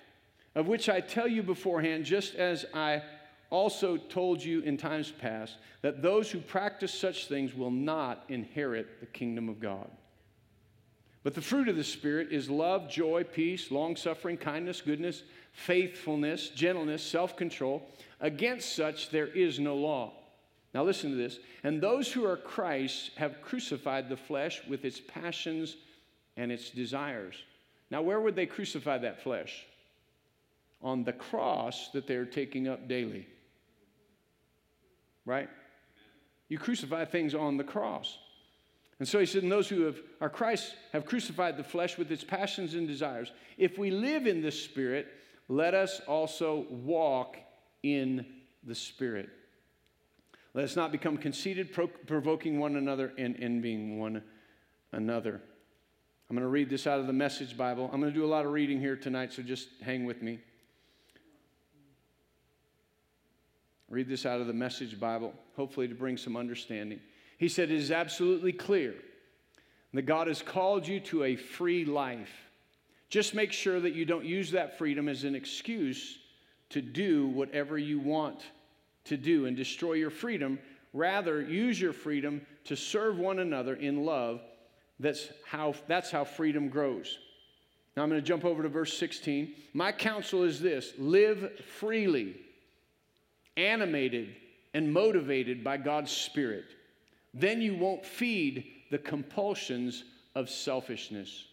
of 0.56 0.68
which 0.68 0.90
I 0.90 1.00
tell 1.00 1.28
you 1.28 1.42
beforehand, 1.42 2.04
just 2.04 2.36
as 2.36 2.66
I 2.74 3.02
also 3.50 3.96
told 3.96 4.44
you 4.44 4.60
in 4.60 4.76
times 4.76 5.10
past, 5.10 5.56
that 5.84 6.02
those 6.02 6.30
who 6.30 6.40
practice 6.40 6.94
such 6.94 7.28
things 7.28 7.54
will 7.54 7.72
not 7.72 8.26
inherit 8.28 9.00
the 9.00 9.06
kingdom 9.06 9.48
of 9.48 9.62
God. 9.62 9.90
But 11.24 11.34
the 11.34 11.42
fruit 11.42 11.70
of 11.70 11.78
the 11.78 11.84
Spirit 11.84 12.28
is 12.32 12.50
love, 12.50 12.90
joy, 12.90 13.24
peace, 13.24 13.72
long 13.72 13.96
suffering, 13.96 14.36
kindness, 14.36 14.82
goodness, 14.82 15.24
faithfulness, 15.54 16.50
gentleness, 16.50 17.04
self 17.04 17.38
control. 17.38 17.88
Against 18.20 18.76
such 18.76 19.12
there 19.12 19.28
is 19.28 19.60
no 19.60 19.78
law. 19.78 20.12
Now, 20.74 20.84
listen 20.84 21.12
to 21.12 21.18
this. 21.18 21.40
And 21.64 21.82
those 21.82 22.12
who 22.12 22.26
are 22.26 22.38
Christ 22.38 23.12
have 23.18 23.42
crucified 23.42 24.08
the 24.08 24.18
flesh 24.18 24.62
with 24.70 24.86
its 24.86 25.02
passions 25.02 25.76
and 26.38 26.52
its 26.52 26.70
desires. 26.70 27.36
Now, 27.90 28.02
where 28.02 28.22
would 28.22 28.36
they 28.36 28.46
crucify 28.46 29.00
that 29.00 29.22
flesh? 29.22 29.66
On 30.82 31.04
the 31.04 31.14
cross 31.14 31.90
that 31.94 32.08
they're 32.08 32.26
taking 32.26 32.68
up 32.68 32.88
daily. 32.88 33.28
Right? 35.26 35.50
You 36.48 36.58
crucify 36.58 37.06
things 37.06 37.36
on 37.36 37.58
the 37.58 37.64
cross. 37.64 38.18
And 39.00 39.08
so 39.08 39.20
he 39.20 39.26
said, 39.26 39.44
and 39.44 39.52
those 39.52 39.68
who 39.68 39.82
have, 39.82 40.00
are 40.22 40.30
Christ 40.30 40.76
have 40.94 41.06
crucified 41.06 41.58
the 41.58 41.64
flesh 41.64 41.98
with 41.98 42.12
its 42.12 42.24
passions 42.24 42.76
and 42.76 42.88
desires. 42.88 43.32
If 43.58 43.78
we 43.78 43.92
live 43.92 44.26
in 44.26 44.42
the 44.42 44.52
Spirit, 44.52 45.08
let 45.50 45.74
us 45.74 46.02
also 46.08 46.66
walk 46.70 47.38
in 47.84 48.26
the 48.64 48.76
Spirit. 48.76 49.30
Let 50.54 50.66
us 50.66 50.76
not 50.76 50.92
become 50.92 51.18
conceited, 51.18 51.72
pro- 51.72 51.88
provoking 51.88 52.60
one 52.60 52.76
another 52.76 53.14
and 53.18 53.38
envying 53.40 53.98
one 54.00 54.22
another. 54.92 55.42
I'm 56.30 56.36
going 56.36 56.46
to 56.46 56.50
read 56.50 56.70
this 56.70 56.88
out 56.88 57.00
of 57.00 57.08
the 57.08 57.14
Message 57.14 57.58
Bible. 57.58 57.90
I'm 57.92 58.02
going 58.02 58.12
to 58.12 58.18
do 58.18 58.26
a 58.26 58.28
lot 58.28 58.46
of 58.46 58.52
reading 58.52 58.80
here 58.80 58.96
tonight, 58.96 59.34
so 59.34 59.42
just 59.42 59.70
hang 59.82 60.06
with 60.06 60.22
me. 60.22 60.40
Read 63.90 64.08
this 64.08 64.26
out 64.26 64.40
of 64.40 64.48
the 64.48 64.54
Message 64.54 65.00
Bible, 65.00 65.34
hopefully 65.56 65.88
to 65.88 65.96
bring 65.96 66.18
some 66.18 66.38
understanding. 66.38 67.00
He 67.38 67.50
said, 67.50 67.72
It 67.72 67.76
is 67.76 67.92
absolutely 67.92 68.54
clear 68.54 68.96
that 69.94 70.04
God 70.04 70.28
has 70.28 70.42
called 70.42 70.88
you 70.88 71.00
to 71.02 71.26
a 71.26 71.36
free 71.36 71.86
life. 71.86 72.32
Just 73.10 73.36
make 73.36 73.52
sure 73.52 73.80
that 73.82 73.94
you 73.94 74.06
don't 74.06 74.24
use 74.24 74.52
that 74.52 74.78
freedom 74.78 75.10
as 75.10 75.26
an 75.26 75.36
excuse 75.36 76.18
to 76.70 76.82
do 76.82 77.28
whatever 77.28 77.78
you 77.78 78.00
want 78.00 78.42
to 79.06 79.18
do 79.18 79.46
and 79.46 79.56
destroy 79.56 79.94
your 79.94 80.10
freedom. 80.10 80.60
Rather, 80.94 81.42
use 81.42 81.80
your 81.80 81.94
freedom 81.94 82.42
to 82.66 82.76
serve 82.76 83.18
one 83.18 83.40
another 83.40 83.76
in 83.76 84.06
love. 84.06 84.42
That's 85.00 85.30
how, 85.46 85.74
that's 85.88 86.12
how 86.12 86.24
freedom 86.24 86.70
grows. 86.70 87.18
Now 87.96 88.04
I'm 88.04 88.10
going 88.10 88.22
to 88.22 88.28
jump 88.28 88.46
over 88.46 88.64
to 88.64 88.70
verse 88.70 88.98
16. 88.98 89.54
My 89.74 89.92
counsel 89.92 90.44
is 90.44 90.60
this 90.60 90.94
live 90.98 91.60
freely, 91.80 92.36
animated 93.58 94.36
and 94.74 94.94
motivated 94.94 95.64
by 95.64 95.78
God's 95.78 96.12
Spirit 96.12 96.66
then 97.34 97.62
you 97.62 97.76
won't 97.76 98.06
feed 98.06 98.66
the 98.90 98.98
compulsions 98.98 100.04
of 100.36 100.50
selfishness. 100.50 101.46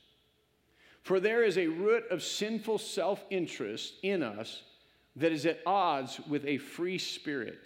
For 1.02 1.20
there 1.20 1.44
is 1.44 1.56
a 1.56 1.68
root 1.68 2.04
of 2.10 2.22
sinful 2.22 2.78
self 2.78 3.24
interest 3.30 3.94
in 4.02 4.22
us 4.22 4.62
that 5.18 5.32
is 5.32 5.46
at 5.46 5.60
odds 5.66 6.20
with 6.28 6.44
a 6.46 6.58
free 6.58 6.98
spirit. 6.98 7.60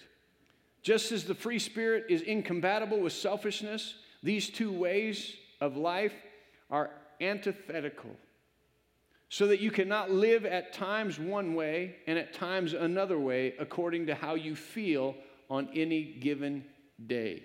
Just 0.82 1.12
as 1.12 1.24
the 1.24 1.34
free 1.34 1.58
spirit 1.58 2.06
is 2.08 2.22
incompatible 2.22 2.98
with 2.98 3.12
selfishness, 3.12 3.94
these 4.22 4.50
two 4.50 4.72
ways 4.72 5.36
of 5.60 5.76
life 5.76 6.14
are 6.70 6.90
antithetical. 7.20 8.10
So 9.28 9.46
that 9.46 9.60
you 9.60 9.70
cannot 9.70 10.10
live 10.10 10.44
at 10.44 10.72
times 10.72 11.18
one 11.18 11.54
way 11.54 11.96
and 12.06 12.18
at 12.18 12.34
times 12.34 12.74
another 12.74 13.18
way 13.18 13.54
according 13.58 14.06
to 14.06 14.14
how 14.14 14.34
you 14.34 14.54
feel 14.54 15.14
on 15.48 15.68
any 15.74 16.02
given 16.04 16.64
day. 17.06 17.42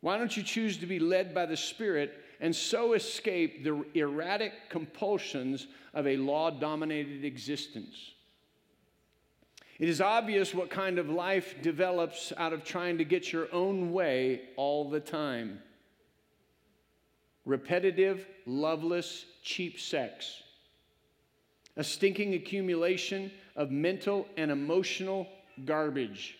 Why 0.00 0.16
don't 0.16 0.36
you 0.36 0.42
choose 0.42 0.76
to 0.78 0.86
be 0.86 0.98
led 0.98 1.34
by 1.34 1.46
the 1.46 1.56
Spirit 1.56 2.12
and 2.40 2.54
so 2.54 2.94
escape 2.94 3.64
the 3.64 3.84
erratic 3.94 4.52
compulsions 4.70 5.66
of 5.92 6.06
a 6.06 6.16
law 6.16 6.50
dominated 6.50 7.24
existence? 7.24 8.12
It 9.80 9.88
is 9.88 10.02
obvious 10.02 10.54
what 10.54 10.68
kind 10.68 10.98
of 10.98 11.08
life 11.08 11.54
develops 11.62 12.34
out 12.36 12.52
of 12.52 12.64
trying 12.64 12.98
to 12.98 13.04
get 13.04 13.32
your 13.32 13.48
own 13.50 13.92
way 13.92 14.42
all 14.56 14.90
the 14.90 15.00
time. 15.00 15.58
Repetitive, 17.46 18.26
loveless, 18.44 19.24
cheap 19.42 19.80
sex, 19.80 20.42
a 21.78 21.82
stinking 21.82 22.34
accumulation 22.34 23.32
of 23.56 23.70
mental 23.70 24.28
and 24.36 24.50
emotional 24.50 25.26
garbage. 25.64 26.36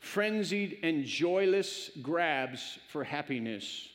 Frenzied 0.00 0.78
and 0.82 1.04
joyless 1.04 1.92
grabs 2.02 2.80
for 2.88 3.04
happiness. 3.04 3.88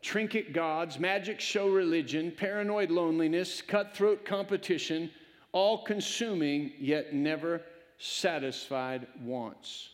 Trinket 0.00 0.52
gods, 0.52 0.98
magic 0.98 1.38
show 1.38 1.68
religion, 1.68 2.32
paranoid 2.36 2.90
loneliness, 2.90 3.62
cutthroat 3.62 4.24
competition, 4.24 5.08
all 5.52 5.84
consuming 5.84 6.72
yet 6.78 7.14
never 7.14 7.62
satisfied 7.98 9.06
wants. 9.22 9.90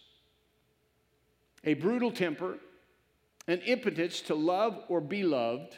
A 1.65 1.75
brutal 1.75 2.11
temper, 2.11 2.59
an 3.47 3.61
impotence 3.61 4.21
to 4.23 4.35
love 4.35 4.85
or 4.89 5.01
be 5.01 5.25
loved, 5.25 5.77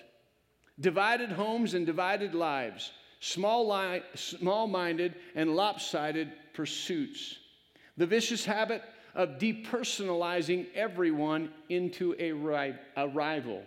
divided 0.78 1.32
homes 1.32 1.74
and 1.74 1.86
divided 1.86 2.34
lives, 2.34 2.92
small 3.20 4.66
minded 4.66 5.14
and 5.34 5.56
lopsided 5.56 6.30
pursuits. 6.52 7.38
The 7.96 8.06
vicious 8.06 8.44
habit 8.44 8.82
of 9.14 9.38
depersonalizing 9.38 10.66
everyone 10.74 11.50
into 11.68 12.14
a, 12.18 12.32
rival, 12.32 13.62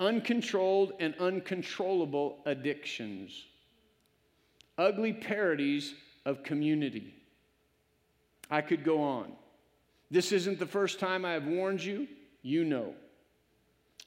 uncontrolled 0.00 0.92
and 0.98 1.14
uncontrollable 1.20 2.38
addictions, 2.46 3.46
ugly 4.80 5.12
parodies 5.12 5.94
of 6.24 6.42
community. 6.42 7.14
I 8.50 8.62
could 8.62 8.82
go 8.82 9.02
on. 9.02 9.32
This 10.10 10.32
isn't 10.32 10.58
the 10.58 10.66
first 10.66 10.98
time 10.98 11.24
I 11.24 11.32
have 11.32 11.46
warned 11.46 11.84
you, 11.84 12.08
you 12.42 12.64
know. 12.64 12.94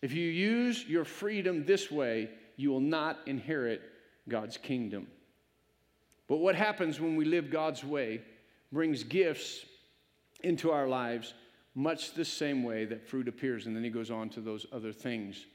If 0.02 0.12
you 0.14 0.28
use 0.28 0.84
your 0.86 1.06
freedom 1.06 1.64
this 1.66 1.90
way, 1.90 2.30
you 2.58 2.72
will 2.72 2.82
not 2.82 3.20
inherit 3.26 3.82
God's 4.28 4.58
kingdom. 4.58 5.08
But 6.28 6.38
what 6.38 6.56
happens 6.56 7.00
when 7.00 7.16
we 7.16 7.26
live 7.26 7.50
God's 7.50 7.84
way? 7.84 8.22
brings 8.74 9.04
gifts 9.04 9.66
into 10.44 10.72
our 10.72 10.88
lives 10.88 11.36
much 11.76 12.14
the 12.14 12.26
same 12.26 12.64
way 12.64 12.86
that 12.86 13.08
fruit 13.08 13.28
appears. 13.28 13.68
And 13.68 13.76
then 13.76 13.84
he 13.84 13.90
goes 13.90 14.12
on 14.12 14.30
to 14.30 14.42
those 14.42 14.66
other 14.74 14.92
things. 14.92 15.46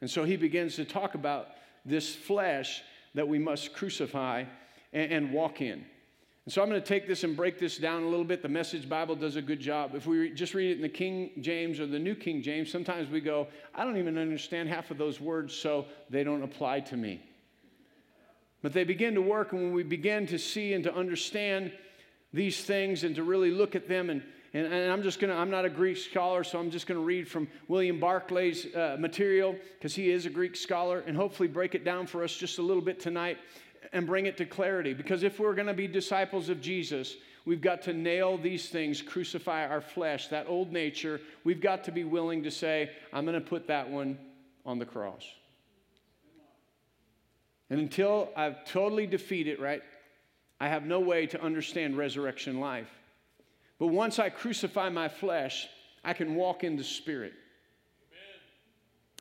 And 0.00 0.10
so 0.10 0.24
he 0.24 0.36
begins 0.36 0.76
to 0.76 0.84
talk 0.84 1.14
about 1.14 1.48
this 1.84 2.14
flesh 2.14 2.82
that 3.14 3.26
we 3.26 3.38
must 3.38 3.72
crucify 3.72 4.44
and, 4.92 5.12
and 5.12 5.32
walk 5.32 5.60
in. 5.60 5.84
And 6.46 6.52
so 6.52 6.62
I'm 6.62 6.68
going 6.68 6.80
to 6.80 6.86
take 6.86 7.06
this 7.06 7.22
and 7.22 7.36
break 7.36 7.58
this 7.58 7.76
down 7.76 8.02
a 8.02 8.08
little 8.08 8.24
bit. 8.24 8.42
The 8.42 8.48
Message 8.48 8.88
Bible 8.88 9.14
does 9.14 9.36
a 9.36 9.42
good 9.42 9.60
job. 9.60 9.94
If 9.94 10.06
we 10.06 10.30
just 10.30 10.54
read 10.54 10.70
it 10.70 10.76
in 10.76 10.82
the 10.82 10.88
King 10.88 11.30
James 11.40 11.78
or 11.78 11.86
the 11.86 11.98
New 11.98 12.14
King 12.14 12.42
James, 12.42 12.70
sometimes 12.70 13.10
we 13.10 13.20
go, 13.20 13.46
I 13.74 13.84
don't 13.84 13.98
even 13.98 14.16
understand 14.16 14.68
half 14.68 14.90
of 14.90 14.98
those 14.98 15.20
words, 15.20 15.54
so 15.54 15.86
they 16.08 16.24
don't 16.24 16.42
apply 16.42 16.80
to 16.80 16.96
me. 16.96 17.22
But 18.62 18.72
they 18.72 18.84
begin 18.84 19.14
to 19.14 19.22
work, 19.22 19.52
and 19.52 19.62
when 19.62 19.72
we 19.72 19.82
begin 19.82 20.26
to 20.28 20.38
see 20.38 20.72
and 20.72 20.82
to 20.84 20.94
understand 20.94 21.72
these 22.32 22.64
things 22.64 23.04
and 23.04 23.14
to 23.16 23.22
really 23.22 23.50
look 23.50 23.74
at 23.74 23.88
them 23.88 24.10
and 24.10 24.22
and, 24.52 24.66
and 24.66 24.92
I'm 24.92 25.02
just 25.02 25.20
going 25.20 25.32
to, 25.32 25.36
I'm 25.36 25.50
not 25.50 25.64
a 25.64 25.70
Greek 25.70 25.96
scholar, 25.96 26.42
so 26.42 26.58
I'm 26.58 26.70
just 26.70 26.86
going 26.86 26.98
to 26.98 27.04
read 27.04 27.28
from 27.28 27.46
William 27.68 28.00
Barclay's 28.00 28.74
uh, 28.74 28.96
material 28.98 29.54
because 29.78 29.94
he 29.94 30.10
is 30.10 30.26
a 30.26 30.30
Greek 30.30 30.56
scholar 30.56 31.00
and 31.06 31.16
hopefully 31.16 31.48
break 31.48 31.74
it 31.74 31.84
down 31.84 32.06
for 32.06 32.24
us 32.24 32.34
just 32.34 32.58
a 32.58 32.62
little 32.62 32.82
bit 32.82 32.98
tonight 32.98 33.38
and 33.92 34.06
bring 34.06 34.26
it 34.26 34.36
to 34.38 34.44
clarity. 34.44 34.92
Because 34.92 35.22
if 35.22 35.38
we're 35.38 35.54
going 35.54 35.68
to 35.68 35.74
be 35.74 35.86
disciples 35.86 36.48
of 36.48 36.60
Jesus, 36.60 37.16
we've 37.44 37.60
got 37.60 37.82
to 37.82 37.92
nail 37.92 38.36
these 38.36 38.68
things, 38.68 39.00
crucify 39.00 39.66
our 39.66 39.80
flesh, 39.80 40.28
that 40.28 40.46
old 40.48 40.72
nature. 40.72 41.20
We've 41.44 41.60
got 41.60 41.84
to 41.84 41.92
be 41.92 42.04
willing 42.04 42.42
to 42.42 42.50
say, 42.50 42.90
I'm 43.12 43.24
going 43.24 43.40
to 43.40 43.46
put 43.46 43.68
that 43.68 43.88
one 43.88 44.18
on 44.66 44.78
the 44.78 44.86
cross. 44.86 45.24
And 47.70 47.78
until 47.78 48.30
I've 48.36 48.64
totally 48.64 49.06
defeated, 49.06 49.60
right? 49.60 49.82
I 50.60 50.68
have 50.68 50.84
no 50.84 50.98
way 50.98 51.26
to 51.28 51.40
understand 51.40 51.96
resurrection 51.96 52.58
life. 52.58 52.90
But 53.80 53.88
once 53.88 54.18
I 54.18 54.28
crucify 54.28 54.90
my 54.90 55.08
flesh, 55.08 55.66
I 56.04 56.12
can 56.12 56.36
walk 56.36 56.62
in 56.62 56.76
the 56.76 56.84
Spirit. 56.84 57.32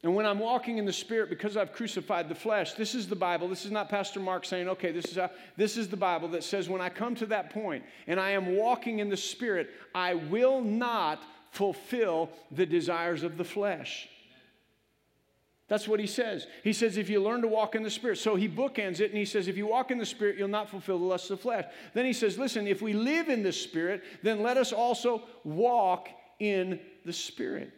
And 0.03 0.15
when 0.15 0.25
I'm 0.25 0.39
walking 0.39 0.77
in 0.77 0.85
the 0.85 0.93
Spirit, 0.93 1.29
because 1.29 1.57
I've 1.57 1.73
crucified 1.73 2.29
the 2.29 2.35
flesh, 2.35 2.73
this 2.73 2.93
is 2.93 3.07
the 3.07 3.15
Bible. 3.15 3.47
This 3.47 3.65
is 3.65 3.71
not 3.71 3.89
Pastor 3.89 4.19
Mark 4.19 4.45
saying, 4.45 4.69
okay, 4.69 4.91
this 4.91 5.05
is, 5.05 5.15
how, 5.15 5.29
this 5.57 5.77
is 5.77 5.87
the 5.87 5.97
Bible 5.97 6.27
that 6.29 6.43
says, 6.43 6.69
when 6.69 6.81
I 6.81 6.89
come 6.89 7.15
to 7.15 7.25
that 7.27 7.49
point 7.49 7.83
and 8.05 8.19
I 8.19 8.31
am 8.31 8.55
walking 8.55 8.99
in 8.99 9.09
the 9.09 9.17
Spirit, 9.17 9.69
I 9.95 10.13
will 10.13 10.61
not 10.61 11.23
fulfill 11.51 12.29
the 12.51 12.65
desires 12.65 13.23
of 13.23 13.37
the 13.37 13.43
flesh. 13.43 14.07
That's 15.69 15.87
what 15.87 15.99
he 15.99 16.07
says. 16.07 16.47
He 16.63 16.73
says, 16.73 16.97
if 16.97 17.09
you 17.09 17.21
learn 17.21 17.43
to 17.43 17.47
walk 17.47 17.75
in 17.75 17.83
the 17.83 17.91
Spirit. 17.91 18.17
So 18.17 18.35
he 18.35 18.49
bookends 18.49 18.99
it 18.99 19.11
and 19.11 19.17
he 19.17 19.25
says, 19.25 19.47
if 19.47 19.55
you 19.55 19.67
walk 19.67 19.91
in 19.91 19.99
the 19.99 20.05
Spirit, 20.05 20.37
you'll 20.37 20.47
not 20.47 20.67
fulfill 20.67 20.97
the 20.97 21.05
lusts 21.05 21.29
of 21.29 21.37
the 21.37 21.43
flesh. 21.43 21.65
Then 21.93 22.05
he 22.05 22.13
says, 22.13 22.39
listen, 22.39 22.67
if 22.67 22.81
we 22.81 22.93
live 22.93 23.29
in 23.29 23.43
the 23.43 23.53
Spirit, 23.53 24.03
then 24.23 24.41
let 24.41 24.57
us 24.57 24.73
also 24.73 25.23
walk 25.43 26.09
in 26.39 26.79
the 27.05 27.13
Spirit. 27.13 27.71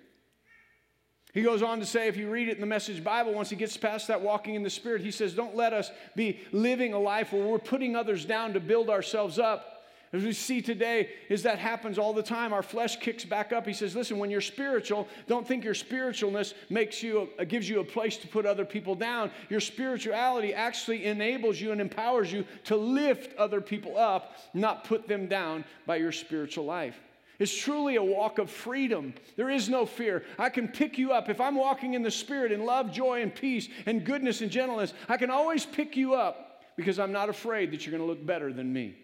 He 1.33 1.41
goes 1.41 1.61
on 1.61 1.79
to 1.79 1.85
say, 1.85 2.07
if 2.07 2.15
you 2.15 2.29
read 2.29 2.47
it 2.47 2.55
in 2.55 2.61
the 2.61 2.67
Message 2.67 3.03
Bible, 3.03 3.33
once 3.33 3.49
he 3.49 3.55
gets 3.57 3.75
past 3.75 4.07
that 4.07 4.21
walking 4.21 4.55
in 4.55 4.63
the 4.63 4.69
Spirit, 4.69 5.01
he 5.01 5.11
says, 5.11 5.33
don't 5.33 5.55
let 5.55 5.73
us 5.73 5.91
be 6.15 6.39
living 6.53 6.93
a 6.93 6.99
life 6.99 7.33
where 7.33 7.45
we're 7.45 7.59
putting 7.59 7.95
others 7.95 8.23
down 8.23 8.53
to 8.53 8.59
build 8.61 8.89
ourselves 8.89 9.37
up 9.37 9.80
As 10.13 10.23
we 10.23 10.33
see 10.33 10.61
today, 10.61 11.09
is 11.29 11.43
that 11.43 11.57
happens 11.57 11.97
all 11.97 12.11
the 12.11 12.21
time. 12.21 12.51
Our 12.51 12.63
flesh 12.63 12.97
kicks 12.97 13.23
back 13.23 13.53
up. 13.53 13.65
He 13.65 13.71
says, 13.71 13.95
"Listen, 13.95 14.19
when 14.19 14.29
you're 14.29 14.41
spiritual, 14.41 15.07
don't 15.27 15.47
think 15.47 15.63
your 15.63 15.73
spiritualness 15.73 16.53
makes 16.69 17.01
you 17.01 17.29
gives 17.47 17.69
you 17.69 17.79
a 17.79 17.83
place 17.83 18.17
to 18.17 18.27
put 18.27 18.45
other 18.45 18.65
people 18.65 18.93
down. 18.93 19.31
Your 19.49 19.61
spirituality 19.61 20.53
actually 20.53 21.05
enables 21.05 21.61
you 21.61 21.71
and 21.71 21.79
empowers 21.79 22.31
you 22.31 22.45
to 22.65 22.75
lift 22.75 23.37
other 23.37 23.61
people 23.61 23.97
up, 23.97 24.35
not 24.53 24.83
put 24.83 25.07
them 25.07 25.27
down 25.27 25.63
by 25.85 25.95
your 25.95 26.11
spiritual 26.11 26.65
life." 26.65 26.99
It's 27.39 27.57
truly 27.57 27.95
a 27.95 28.03
walk 28.03 28.37
of 28.37 28.51
freedom. 28.51 29.13
There 29.35 29.49
is 29.49 29.67
no 29.67 29.85
fear. 29.85 30.23
I 30.37 30.49
can 30.49 30.67
pick 30.67 30.97
you 30.99 31.11
up. 31.11 31.29
If 31.29 31.41
I'm 31.41 31.55
walking 31.55 31.95
in 31.95 32.03
the 32.03 32.11
Spirit 32.11 32.51
in 32.51 32.65
love, 32.65 32.91
joy, 32.91 33.21
and 33.23 33.33
peace, 33.33 33.67
and 33.87 34.05
goodness 34.05 34.41
and 34.41 34.51
gentleness, 34.51 34.93
I 35.09 35.17
can 35.17 35.31
always 35.31 35.65
pick 35.65 35.95
you 35.95 36.13
up 36.13 36.63
because 36.75 36.99
I'm 36.99 37.13
not 37.13 37.29
afraid 37.29 37.71
that 37.71 37.83
you're 37.83 37.97
going 37.97 38.03
to 38.03 38.07
look 38.07 38.23
better 38.23 38.53
than 38.53 38.71
me. 38.71 38.95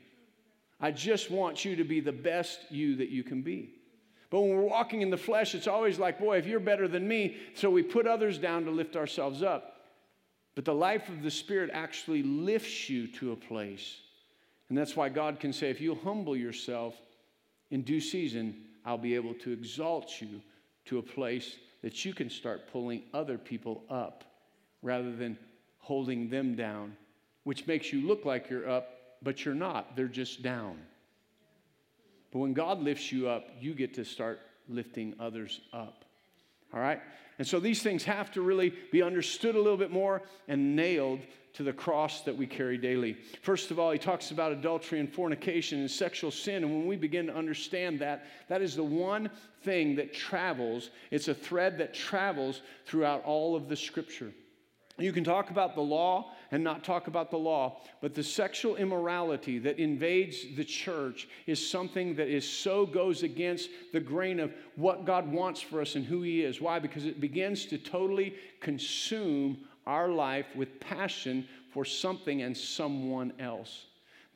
I 0.79 0.91
just 0.91 1.31
want 1.31 1.65
you 1.65 1.75
to 1.75 1.83
be 1.83 1.99
the 1.99 2.11
best 2.11 2.59
you 2.69 2.95
that 2.97 3.09
you 3.09 3.23
can 3.23 3.41
be. 3.41 3.73
But 4.29 4.41
when 4.41 4.55
we're 4.55 4.61
walking 4.61 5.01
in 5.01 5.09
the 5.09 5.17
flesh, 5.17 5.55
it's 5.55 5.67
always 5.67 5.97
like, 5.97 6.19
boy, 6.19 6.37
if 6.37 6.45
you're 6.45 6.59
better 6.59 6.87
than 6.87 7.07
me, 7.07 7.37
so 7.55 7.69
we 7.69 7.81
put 7.81 8.05
others 8.05 8.37
down 8.37 8.65
to 8.65 8.71
lift 8.71 8.95
ourselves 8.95 9.41
up. 9.41 9.85
But 10.53 10.65
the 10.65 10.73
life 10.73 11.07
of 11.07 11.23
the 11.23 11.31
Spirit 11.31 11.69
actually 11.73 12.23
lifts 12.23 12.89
you 12.89 13.07
to 13.07 13.31
a 13.31 13.35
place. 13.35 14.01
And 14.69 14.77
that's 14.77 14.95
why 14.95 15.09
God 15.09 15.39
can 15.39 15.53
say, 15.53 15.69
if 15.69 15.79
you 15.79 15.95
humble 15.95 16.35
yourself 16.35 16.95
in 17.71 17.83
due 17.83 18.01
season, 18.01 18.63
I'll 18.85 18.97
be 18.97 19.15
able 19.15 19.33
to 19.35 19.51
exalt 19.51 20.21
you 20.21 20.41
to 20.85 20.97
a 20.97 21.03
place 21.03 21.57
that 21.83 22.03
you 22.03 22.13
can 22.13 22.29
start 22.29 22.71
pulling 22.71 23.03
other 23.13 23.37
people 23.37 23.83
up 23.89 24.23
rather 24.81 25.15
than 25.15 25.37
holding 25.79 26.29
them 26.29 26.55
down, 26.55 26.97
which 27.43 27.65
makes 27.65 27.93
you 27.93 28.05
look 28.05 28.25
like 28.25 28.49
you're 28.49 28.69
up 28.69 28.96
but 29.21 29.45
you're 29.45 29.56
not. 29.56 29.95
They're 29.95 30.08
just 30.08 30.43
down. 30.43 30.77
But 32.32 32.39
when 32.39 32.53
God 32.53 32.82
lifts 32.82 33.12
you 33.12 33.30
up, 33.30 33.49
you 33.60 33.73
get 33.73 33.93
to 33.95 34.06
start 34.06 34.39
lifting 34.67 35.15
others 35.19 35.62
up. 35.73 36.06
All 36.73 36.80
right? 36.80 37.01
And 37.39 37.47
so 37.47 37.60
these 37.60 37.82
things 37.82 38.03
have 38.03 38.32
to 38.32 38.41
really 38.41 38.73
be 38.91 39.01
understood 39.01 39.56
a 39.56 39.62
little 39.62 39.77
bit 39.77 39.91
more 39.91 40.23
and 40.47 40.75
nailed 40.75 41.21
to 41.53 41.63
the 41.63 41.73
cross 41.73 42.21
that 42.21 42.36
we 42.36 42.45
carry 42.45 42.77
daily. 42.77 43.17
First 43.41 43.71
of 43.71 43.80
all, 43.80 43.91
he 43.91 43.97
talks 43.97 44.32
about 44.32 44.51
adultery 44.51 44.99
and 44.99 45.12
fornication 45.12 45.80
and 45.80 45.89
sexual 45.89 46.30
sin. 46.30 46.63
And 46.63 46.71
when 46.71 46.86
we 46.86 46.95
begin 46.95 47.27
to 47.27 47.36
understand 47.36 47.99
that, 47.99 48.25
that 48.47 48.62
is 48.62 48.75
the 48.75 48.84
one 48.84 49.30
thing 49.63 49.95
that 49.95 50.13
travels, 50.13 50.91
it's 51.10 51.30
a 51.30 51.34
thread 51.34 51.77
that 51.80 51.93
travels 51.93 52.62
throughout 52.86 53.23
all 53.23 53.56
of 53.56 53.69
the 53.69 53.75
scripture. 53.75 54.32
You 54.99 55.12
can 55.12 55.23
talk 55.23 55.51
about 55.51 55.75
the 55.75 55.81
law 55.81 56.31
and 56.51 56.63
not 56.63 56.83
talk 56.83 57.07
about 57.07 57.29
the 57.29 57.38
law, 57.38 57.81
but 58.01 58.15
the 58.15 58.23
sexual 58.23 58.77
immorality 58.77 59.60
that 59.60 59.77
invades 59.77 60.55
the 60.55 60.63
church 60.63 61.27
is 61.45 61.69
something 61.69 62.15
that 62.15 62.29
is 62.29 62.49
so 62.49 62.86
goes 62.86 63.21
against 63.21 63.69
the 63.93 63.99
grain 63.99 64.39
of 64.39 64.51
what 64.75 65.05
God 65.05 65.31
wants 65.31 65.62
for 65.62 65.81
us 65.81 65.95
and 65.95 66.03
who 66.03 66.23
He 66.23 66.41
is. 66.41 66.60
Why? 66.60 66.79
Because 66.79 67.05
it 67.05 67.21
begins 67.21 67.65
to 67.67 67.77
totally 67.77 68.36
consume 68.60 69.60
our 69.86 70.10
life 70.10 70.47
with 70.55 70.79
passion 70.79 71.47
for 71.71 71.86
something 71.86 72.41
and 72.41 72.57
someone 72.57 73.33
else 73.39 73.86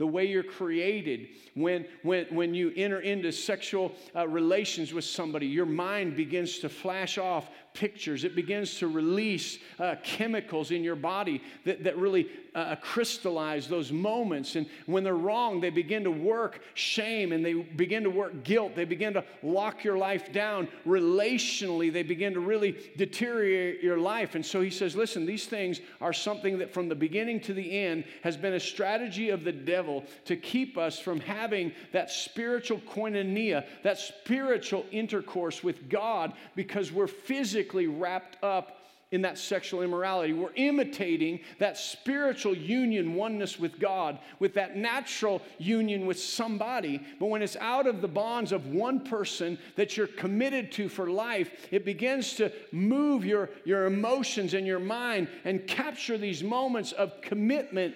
the 0.01 0.07
way 0.07 0.25
you're 0.25 0.41
created. 0.41 1.27
When, 1.53 1.85
when, 2.01 2.25
when 2.31 2.55
you 2.55 2.73
enter 2.75 3.01
into 3.01 3.31
sexual 3.31 3.91
uh, 4.15 4.27
relations 4.27 4.95
with 4.95 5.03
somebody, 5.03 5.45
your 5.45 5.67
mind 5.67 6.15
begins 6.15 6.57
to 6.59 6.69
flash 6.69 7.19
off 7.19 7.51
pictures. 7.73 8.23
It 8.23 8.35
begins 8.35 8.79
to 8.79 8.87
release 8.87 9.59
uh, 9.79 9.95
chemicals 10.03 10.71
in 10.71 10.83
your 10.83 10.95
body 10.95 11.41
that, 11.65 11.83
that 11.83 11.97
really 11.97 12.27
uh, 12.53 12.75
crystallize 12.75 13.67
those 13.67 13.91
moments. 13.91 14.55
And 14.55 14.67
when 14.85 15.03
they're 15.03 15.15
wrong, 15.15 15.61
they 15.61 15.69
begin 15.69 16.03
to 16.03 16.11
work 16.11 16.61
shame 16.73 17.31
and 17.31 17.45
they 17.45 17.53
begin 17.53 18.03
to 18.03 18.09
work 18.09 18.43
guilt. 18.43 18.75
They 18.75 18.83
begin 18.83 19.13
to 19.13 19.23
lock 19.41 19.83
your 19.83 19.97
life 19.97 20.33
down. 20.33 20.67
Relationally, 20.85 21.91
they 21.91 22.03
begin 22.03 22.33
to 22.33 22.41
really 22.41 22.75
deteriorate 22.97 23.81
your 23.81 23.97
life. 23.97 24.35
And 24.35 24.45
so 24.45 24.59
he 24.61 24.69
says, 24.69 24.95
listen, 24.95 25.25
these 25.25 25.45
things 25.45 25.79
are 26.01 26.13
something 26.13 26.57
that 26.59 26.73
from 26.73 26.89
the 26.89 26.95
beginning 26.95 27.39
to 27.41 27.53
the 27.53 27.79
end 27.79 28.03
has 28.23 28.35
been 28.35 28.53
a 28.53 28.59
strategy 28.59 29.29
of 29.29 29.43
the 29.43 29.51
devil 29.51 30.03
to 30.25 30.35
keep 30.35 30.77
us 30.77 30.99
from 30.99 31.21
having 31.21 31.71
that 31.93 32.11
spiritual 32.11 32.79
koinonia, 32.79 33.65
that 33.83 33.97
spiritual 33.97 34.85
intercourse 34.91 35.63
with 35.63 35.89
God 35.89 36.33
because 36.55 36.91
we're 36.91 37.07
physically 37.07 37.60
wrapped 37.87 38.41
up 38.43 38.77
in 39.11 39.21
that 39.23 39.37
sexual 39.37 39.81
immorality. 39.81 40.31
We're 40.31 40.53
imitating 40.55 41.41
that 41.59 41.77
spiritual 41.77 42.55
union, 42.55 43.13
oneness 43.13 43.59
with 43.59 43.77
God, 43.77 44.17
with 44.39 44.53
that 44.53 44.77
natural 44.77 45.41
union 45.57 46.05
with 46.05 46.17
somebody. 46.17 47.01
But 47.19 47.25
when 47.25 47.41
it's 47.41 47.57
out 47.57 47.87
of 47.87 48.01
the 48.01 48.07
bonds 48.07 48.53
of 48.53 48.67
one 48.67 49.01
person 49.01 49.57
that 49.75 49.97
you're 49.97 50.07
committed 50.07 50.71
to 50.73 50.87
for 50.87 51.09
life, 51.09 51.67
it 51.71 51.83
begins 51.83 52.35
to 52.35 52.53
move 52.71 53.25
your, 53.25 53.49
your 53.65 53.85
emotions 53.85 54.53
and 54.53 54.65
your 54.65 54.79
mind 54.79 55.27
and 55.43 55.67
capture 55.67 56.17
these 56.17 56.41
moments 56.41 56.93
of 56.93 57.21
commitment 57.21 57.95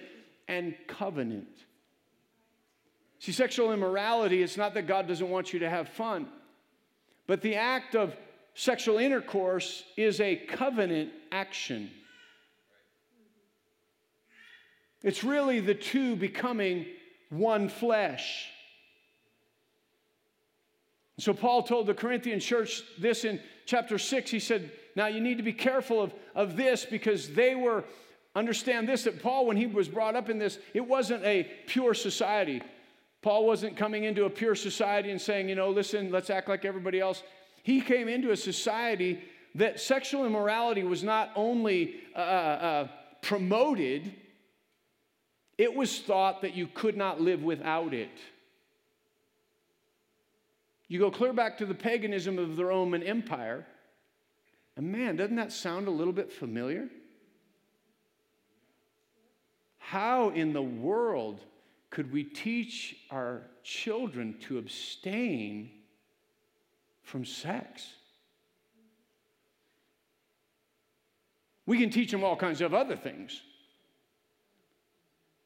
and 0.49 0.75
covenant. 0.88 1.47
See, 3.19 3.32
sexual 3.32 3.71
immorality, 3.71 4.43
it's 4.43 4.58
not 4.58 4.73
that 4.73 4.86
God 4.86 5.08
doesn't 5.08 5.30
want 5.30 5.54
you 5.54 5.60
to 5.60 5.69
have 5.69 5.88
fun, 5.88 6.28
but 7.25 7.41
the 7.41 7.56
act 7.56 7.95
of 7.95 8.15
sexual 8.56 8.98
intercourse 8.98 9.84
is 9.96 10.20
a 10.20 10.36
covenant 10.36 11.12
action. 11.32 11.91
It's 15.04 15.24
really 15.24 15.60
the 15.60 15.76
two 15.76 16.15
becoming 16.15 16.88
one 17.30 17.70
flesh. 17.70 18.50
So, 21.18 21.34
Paul 21.34 21.63
told 21.63 21.88
the 21.88 21.94
Corinthian 21.94 22.39
church 22.39 22.82
this 23.00 23.24
in 23.24 23.39
chapter 23.65 23.98
6. 23.98 24.32
He 24.32 24.39
said, 24.39 24.72
Now 24.96 25.08
you 25.08 25.22
need 25.22 25.38
to 25.38 25.44
be 25.44 25.54
careful 25.54 26.02
of, 26.02 26.13
of 26.34 26.58
this 26.58 26.86
because 26.86 27.30
they 27.30 27.56
were, 27.56 27.86
understand 28.36 28.89
this, 28.89 29.04
that 29.04 29.22
Paul, 29.22 29.46
when 29.46 29.56
he 29.56 29.65
was 29.65 29.88
brought 29.88 30.15
up 30.15 30.30
in 30.30 30.39
this, 30.39 30.58
it 30.74 30.86
wasn't 30.86 31.24
a 31.24 31.50
pure 31.68 31.94
society. 31.94 32.62
Paul 33.22 33.46
wasn't 33.46 33.78
coming 33.78 34.04
into 34.04 34.26
a 34.26 34.30
pure 34.30 34.56
society 34.56 35.12
and 35.12 35.22
saying, 35.22 35.48
you 35.48 35.56
know, 35.56 35.70
listen, 35.70 36.12
let's 36.12 36.30
act 36.30 36.50
like 36.50 36.65
everybody 36.65 37.00
else 37.00 37.24
he 37.65 37.82
came 37.82 38.08
into 38.08 38.30
a 38.30 38.38
society 38.38 39.19
that 39.56 39.80
sexual 39.80 40.23
immorality 40.23 40.84
was 40.84 41.04
not 41.04 41.32
only 41.36 41.95
uh, 42.15 42.19
uh, 42.19 42.88
promoted, 43.23 44.13
it 45.58 45.73
was 45.73 45.99
thought 45.99 46.43
that 46.43 46.54
you 46.54 46.67
could 46.67 46.95
not 46.95 47.19
live 47.19 47.41
without 47.41 47.91
it. 47.91 48.12
You 50.88 50.99
go 50.99 51.10
clear 51.10 51.34
back 51.34 51.58
to 51.58 51.65
the 51.65 51.73
paganism 51.73 52.38
of 52.38 52.56
the 52.56 52.65
Roman 52.65 53.01
Empire, 53.01 53.65
and 54.78 54.91
man, 54.91 55.15
doesn't 55.15 55.38
that 55.38 55.51
sound 55.51 55.88
a 55.88 55.91
little 55.91 56.13
bit 56.13 56.32
familiar? 56.32 56.88
How 59.80 60.30
in 60.30 60.54
the 60.54 60.62
world 60.62 61.41
could 61.89 62.13
we 62.13 62.25
teach 62.25 62.95
our 63.10 63.41
children 63.63 64.36
to 64.41 64.60
abstain 64.60 65.71
from 67.06 67.24
sex. 67.24 67.88
We 71.65 71.80
can 71.80 71.89
teach 71.89 72.12
them 72.12 72.24
all 72.24 72.36
kinds 72.36 72.62
of 72.62 72.74
other 72.74 72.96
things. 72.96 73.41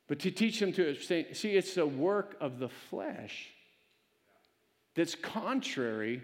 But 0.07 0.19
to 0.19 0.31
teach 0.31 0.59
them 0.59 0.73
to 0.73 0.89
abstain, 0.89 1.33
see, 1.33 1.51
it's 1.51 1.75
the 1.75 1.85
work 1.85 2.35
of 2.41 2.57
the 2.57 2.69
flesh 2.69 3.49
that's 4.95 5.15
contrary 5.15 6.21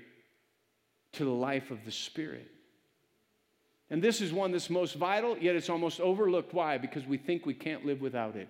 to 1.13 1.23
the 1.23 1.31
life 1.31 1.69
of 1.69 1.85
the 1.85 1.91
Spirit. 1.91 2.49
And 3.89 4.01
this 4.01 4.21
is 4.21 4.33
one 4.33 4.51
that's 4.51 4.69
most 4.69 4.95
vital, 4.95 5.37
yet 5.37 5.55
it's 5.55 5.69
almost 5.69 6.01
overlooked. 6.01 6.53
Why? 6.53 6.79
Because 6.79 7.05
we 7.05 7.17
think 7.17 7.45
we 7.45 7.53
can't 7.53 7.85
live 7.85 8.01
without 8.01 8.35
it. 8.35 8.49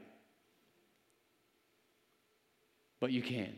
But 3.01 3.11
you 3.11 3.21
can. 3.21 3.53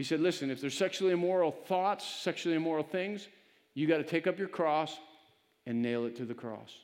He 0.00 0.04
said, 0.04 0.20
Listen, 0.20 0.50
if 0.50 0.62
there's 0.62 0.78
sexually 0.78 1.12
immoral 1.12 1.52
thoughts, 1.52 2.06
sexually 2.06 2.56
immoral 2.56 2.82
things, 2.82 3.28
you 3.74 3.86
got 3.86 3.98
to 3.98 4.02
take 4.02 4.26
up 4.26 4.38
your 4.38 4.48
cross 4.48 4.96
and 5.66 5.82
nail 5.82 6.06
it 6.06 6.16
to 6.16 6.24
the 6.24 6.32
cross. 6.32 6.74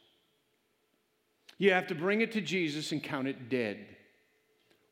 You 1.57 1.73
have 1.73 1.87
to 1.87 1.95
bring 1.95 2.21
it 2.21 2.31
to 2.33 2.43
Jesus 2.43 2.93
and 2.93 3.03
count 3.03 3.27
it 3.27 3.49
dead. 3.49 3.79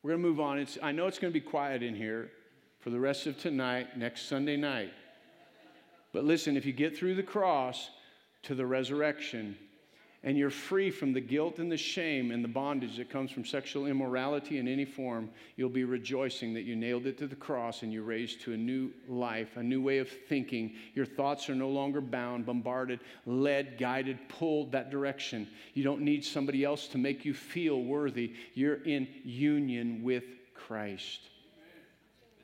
We're 0.03 0.13
going 0.13 0.23
to 0.23 0.27
move 0.27 0.41
on. 0.41 0.59
It's, 0.59 0.79
I 0.83 0.91
know 0.91 1.07
it's 1.07 1.19
going 1.19 1.35
to 1.35 1.39
be 1.39 1.45
quiet 1.45 1.83
in 1.83 1.95
here 1.95 2.31
for 2.81 2.89
the 2.89 2.99
rest 2.99 3.27
of 3.27 3.39
tonight, 3.39 3.99
next 3.99 4.27
Sunday 4.27 4.57
night. 4.57 4.95
But 6.15 6.25
listen, 6.25 6.57
if 6.57 6.65
you 6.65 6.73
get 6.73 6.97
through 6.97 7.17
the 7.17 7.23
cross 7.23 7.91
to 8.45 8.55
the 8.55 8.65
resurrection, 8.65 9.55
and 10.25 10.39
you're 10.39 10.49
free 10.49 10.91
from 10.91 11.13
the 11.13 11.21
guilt 11.21 11.59
and 11.59 11.71
the 11.71 11.77
shame 11.77 12.31
and 12.31 12.43
the 12.43 12.49
bondage 12.49 12.97
that 12.97 13.11
comes 13.11 13.31
from 13.31 13.45
sexual 13.45 13.87
immorality 13.87 14.57
in 14.57 14.67
any 14.67 14.87
form, 14.87 15.29
you'll 15.57 15.69
be 15.69 15.85
rejoicing 15.85 16.55
that 16.55 16.63
you 16.63 16.75
nailed 16.75 17.05
it 17.05 17.19
to 17.19 17.27
the 17.27 17.37
cross 17.37 17.83
and 17.83 17.93
you're 17.93 18.03
raised 18.03 18.41
to 18.41 18.55
a 18.55 18.57
new 18.57 18.91
life, 19.07 19.59
a 19.59 19.63
new 19.63 19.83
way 19.83 19.99
of 19.99 20.09
thinking. 20.09 20.73
Your 20.95 21.05
thoughts 21.05 21.51
are 21.51 21.55
no 21.55 21.69
longer 21.69 22.01
bound, 22.01 22.47
bombarded, 22.47 23.01
led, 23.27 23.77
guided, 23.79 24.19
pulled 24.31 24.73
that 24.73 24.91
direction. 24.91 25.47
You 25.75 25.85
don't 25.85 26.01
need 26.01 26.25
somebody 26.25 26.65
else 26.65 26.89
to 26.89 26.99
make 26.99 27.27
you 27.27 27.35
feel 27.35 27.83
worthy. 27.83 28.33
You're 28.55 28.83
in 28.83 29.07
union 29.25 30.03
with 30.03 30.25
Christ. 30.55 31.21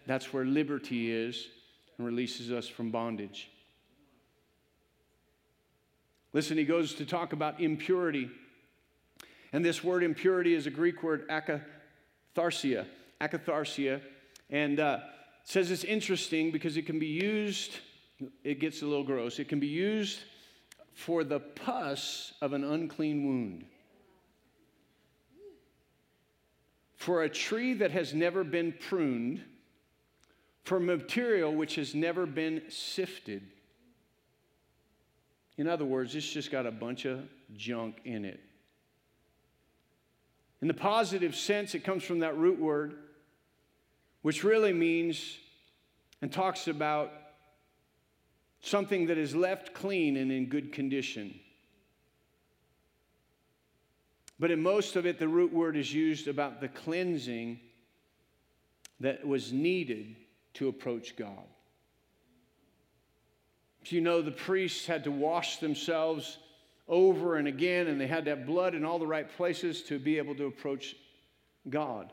That's 0.06 0.34
where 0.34 0.44
liberty 0.44 1.10
is 1.10 1.48
and 1.96 2.06
releases 2.06 2.52
us 2.52 2.68
from 2.68 2.90
bondage. 2.90 3.48
Listen, 6.32 6.56
he 6.56 6.64
goes 6.64 6.94
to 6.94 7.04
talk 7.04 7.32
about 7.32 7.60
impurity. 7.60 8.30
And 9.52 9.64
this 9.64 9.82
word 9.82 10.02
impurity 10.04 10.54
is 10.54 10.66
a 10.66 10.70
Greek 10.70 11.02
word, 11.02 11.28
akatharsia. 11.28 12.86
Akatharsia. 13.20 14.00
And 14.48 14.78
uh, 14.78 15.00
says 15.44 15.70
it's 15.70 15.84
interesting 15.84 16.50
because 16.50 16.76
it 16.76 16.86
can 16.86 16.98
be 16.98 17.06
used, 17.06 17.78
it 18.44 18.60
gets 18.60 18.82
a 18.82 18.86
little 18.86 19.04
gross, 19.04 19.38
it 19.38 19.48
can 19.48 19.58
be 19.58 19.66
used 19.66 20.20
for 20.94 21.24
the 21.24 21.40
pus 21.40 22.34
of 22.40 22.52
an 22.52 22.62
unclean 22.62 23.26
wound. 23.26 23.64
For 26.94 27.22
a 27.22 27.28
tree 27.28 27.74
that 27.74 27.90
has 27.92 28.12
never 28.12 28.44
been 28.44 28.74
pruned, 28.78 29.42
for 30.64 30.78
material 30.78 31.54
which 31.54 31.76
has 31.76 31.94
never 31.94 32.26
been 32.26 32.62
sifted. 32.68 33.42
In 35.60 35.68
other 35.68 35.84
words, 35.84 36.14
it's 36.14 36.26
just 36.26 36.50
got 36.50 36.64
a 36.64 36.70
bunch 36.70 37.04
of 37.04 37.20
junk 37.54 38.00
in 38.06 38.24
it. 38.24 38.40
In 40.62 40.68
the 40.68 40.74
positive 40.74 41.36
sense, 41.36 41.74
it 41.74 41.84
comes 41.84 42.02
from 42.02 42.20
that 42.20 42.34
root 42.34 42.58
word, 42.58 42.94
which 44.22 44.42
really 44.42 44.72
means 44.72 45.36
and 46.22 46.32
talks 46.32 46.66
about 46.66 47.12
something 48.62 49.08
that 49.08 49.18
is 49.18 49.36
left 49.36 49.74
clean 49.74 50.16
and 50.16 50.32
in 50.32 50.46
good 50.46 50.72
condition. 50.72 51.38
But 54.38 54.50
in 54.50 54.62
most 54.62 54.96
of 54.96 55.04
it, 55.04 55.18
the 55.18 55.28
root 55.28 55.52
word 55.52 55.76
is 55.76 55.92
used 55.92 56.26
about 56.26 56.62
the 56.62 56.68
cleansing 56.68 57.60
that 59.00 59.26
was 59.26 59.52
needed 59.52 60.16
to 60.54 60.68
approach 60.68 61.16
God. 61.16 61.44
You 63.92 64.00
know, 64.00 64.22
the 64.22 64.30
priests 64.30 64.86
had 64.86 65.04
to 65.04 65.10
wash 65.10 65.58
themselves 65.58 66.38
over 66.88 67.36
and 67.36 67.46
again, 67.46 67.86
and 67.86 68.00
they 68.00 68.06
had 68.06 68.24
to 68.24 68.30
have 68.30 68.46
blood 68.46 68.74
in 68.74 68.84
all 68.84 68.98
the 68.98 69.06
right 69.06 69.28
places 69.36 69.82
to 69.84 69.98
be 69.98 70.18
able 70.18 70.34
to 70.34 70.46
approach 70.46 70.96
God. 71.68 72.12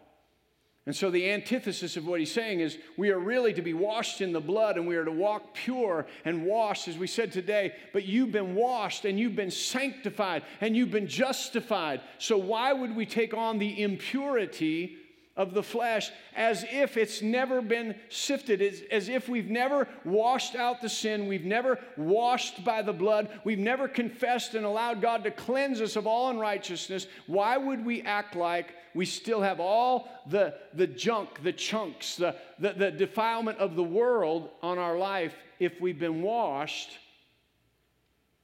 And 0.86 0.96
so, 0.96 1.12
the 1.12 1.30
antithesis 1.30 1.98
of 1.98 2.08
what 2.08 2.22
he's 2.22 2.32
saying 2.32 2.62
is 2.62 2.78
we 2.96 3.10
are 3.10 3.20
really 3.20 3.52
to 3.54 3.62
be 3.62 3.74
washed 3.74 4.22
in 4.22 4.32
the 4.32 4.40
blood 4.40 4.78
and 4.78 4.88
we 4.88 4.96
are 4.96 5.04
to 5.04 5.12
walk 5.12 5.54
pure 5.54 6.08
and 6.24 6.46
washed, 6.46 6.88
as 6.88 6.98
we 6.98 7.08
said 7.08 7.34
today. 7.34 7.74
But 7.92 8.06
you've 8.06 8.32
been 8.32 8.56
washed 8.56 9.04
and 9.04 9.20
you've 9.20 9.36
been 9.36 9.52
sanctified 9.52 10.44
and 10.62 10.78
you've 10.78 10.92
been 10.92 11.08
justified. 11.08 12.00
So, 12.20 12.38
why 12.38 12.72
would 12.72 12.96
we 12.96 13.06
take 13.06 13.34
on 13.34 13.58
the 13.58 13.82
impurity 13.82 14.96
of 15.38 15.54
the 15.54 15.64
flesh 15.64 16.12
as 16.36 16.66
if 16.70 16.98
it's 16.98 17.22
never 17.22 17.62
been 17.62 17.96
sifted, 18.10 18.62
as, 18.92 19.08
if 19.08 19.30
we've 19.30 19.50
never 19.50 19.88
washed 20.04 20.56
out 20.56 20.82
the 20.82 20.90
sin, 20.90 21.28
we've 21.28 21.46
never 21.46 21.80
washed 21.96 22.66
by 22.66 22.82
the 22.82 22.92
blood, 22.92 23.30
we've 23.44 23.60
never 23.60 23.88
confessed 23.88 24.56
and 24.56 24.66
allowed 24.66 25.02
God 25.02 25.24
to 25.24 25.32
cleanse 25.32 25.80
us 25.80 25.96
of 25.96 26.08
all 26.08 26.32
unrighteousness. 26.32 27.08
Why 27.28 27.56
would 27.56 27.86
we 27.86 28.02
act 28.02 28.36
like 28.36 28.74
we 28.96 29.06
still 29.06 29.42
have 29.42 29.60
all 29.60 30.10
the, 30.28 30.56
the 30.74 30.88
junk, 30.88 31.44
the 31.44 31.54
chunks, 31.54 32.16
the, 32.16 32.36
the, 32.58 32.74
the 32.74 32.92
defilement 32.92 33.60
of 33.60 33.76
the 33.76 33.84
world 33.84 34.50
on 34.64 34.80
our 34.80 34.98
life 34.98 35.36
if 35.60 35.80
we've 35.80 36.00
been 36.00 36.24
washed 36.24 36.98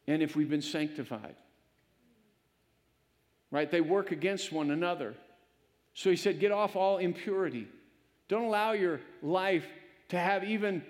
and 0.06 0.22
if 0.22 0.36
we've 0.36 0.50
been 0.50 0.62
sanctified? 0.62 1.36
Right? 3.50 3.70
They 3.70 3.82
work 3.82 4.12
against 4.12 4.52
one 4.52 4.70
another. 4.70 5.16
So 5.94 6.10
he 6.10 6.16
said, 6.16 6.39
Get 6.39 6.52
off 6.52 6.76
all 6.76 6.98
impurity. 6.98 7.68
Don't 8.28 8.46
allow 8.46 8.72
your 8.72 9.00
life 9.22 9.66
to 10.10 10.20
have 10.20 10.44
even 10.44 10.84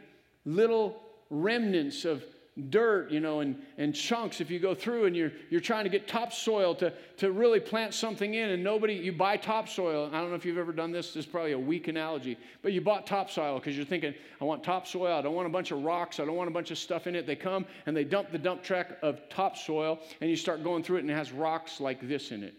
little 0.46 1.02
remnants 1.30 2.06
of 2.06 2.24
dirt, 2.70 3.10
you 3.10 3.20
know, 3.20 3.40
and, 3.40 3.56
and 3.78 3.96
chunks 3.96 4.40
if 4.40 4.52
you 4.52 4.60
go 4.60 4.76
through 4.76 5.06
and 5.06 5.16
you're, 5.16 5.32
you're 5.50 5.62
trying 5.62 5.84
to 5.84 5.90
get 5.90 6.08
topsoil 6.08 6.76
to, 6.76 6.94
to 7.18 7.32
really 7.32 7.60
plant 7.60 7.94
something 7.94 8.36
in 8.36 8.50
and 8.50 8.64
nobody, 8.64 8.94
you 8.94 9.12
buy 9.12 9.38
topsoil. 9.38 10.10
I 10.14 10.20
don't 10.20 10.30
know 10.30 10.36
if 10.36 10.46
you've 10.46 10.58
ever 10.58 10.72
done 10.72 10.92
this, 10.92 11.14
this 11.14 11.26
is 11.26 11.32
probably 11.32 11.54
a 11.54 11.60
weak 11.60 11.88
analogy, 11.88 12.38
but 12.62 12.72
you 12.72 12.82
bought 12.82 13.08
topsoil 13.08 13.58
because 13.60 13.76
you're 13.76 13.86
thinking, 13.86 14.14
I 14.40 14.46
want 14.46 14.64
topsoil, 14.64 15.18
I 15.18 15.22
don't 15.22 15.34
want 15.34 15.48
a 15.48 15.52
bunch 15.52 15.72
of 15.72 15.84
rocks, 15.84 16.20
I 16.20 16.26
don't 16.26 16.36
want 16.36 16.50
a 16.50 16.54
bunch 16.54 16.70
of 16.70 16.78
stuff 16.78 17.08
in 17.08 17.16
it. 17.16 17.26
They 17.26 17.36
come 17.36 17.66
and 17.86 17.98
they 17.98 18.04
dump 18.04 18.32
the 18.32 18.38
dump 18.38 18.64
truck 18.64 18.88
of 19.02 19.28
topsoil 19.30 20.00
and 20.22 20.30
you 20.30 20.36
start 20.36 20.64
going 20.64 20.84
through 20.84 20.98
it 20.98 21.02
and 21.02 21.10
it 21.10 21.16
has 21.16 21.32
rocks 21.32 21.80
like 21.80 22.08
this 22.08 22.32
in 22.32 22.44
it. 22.44 22.54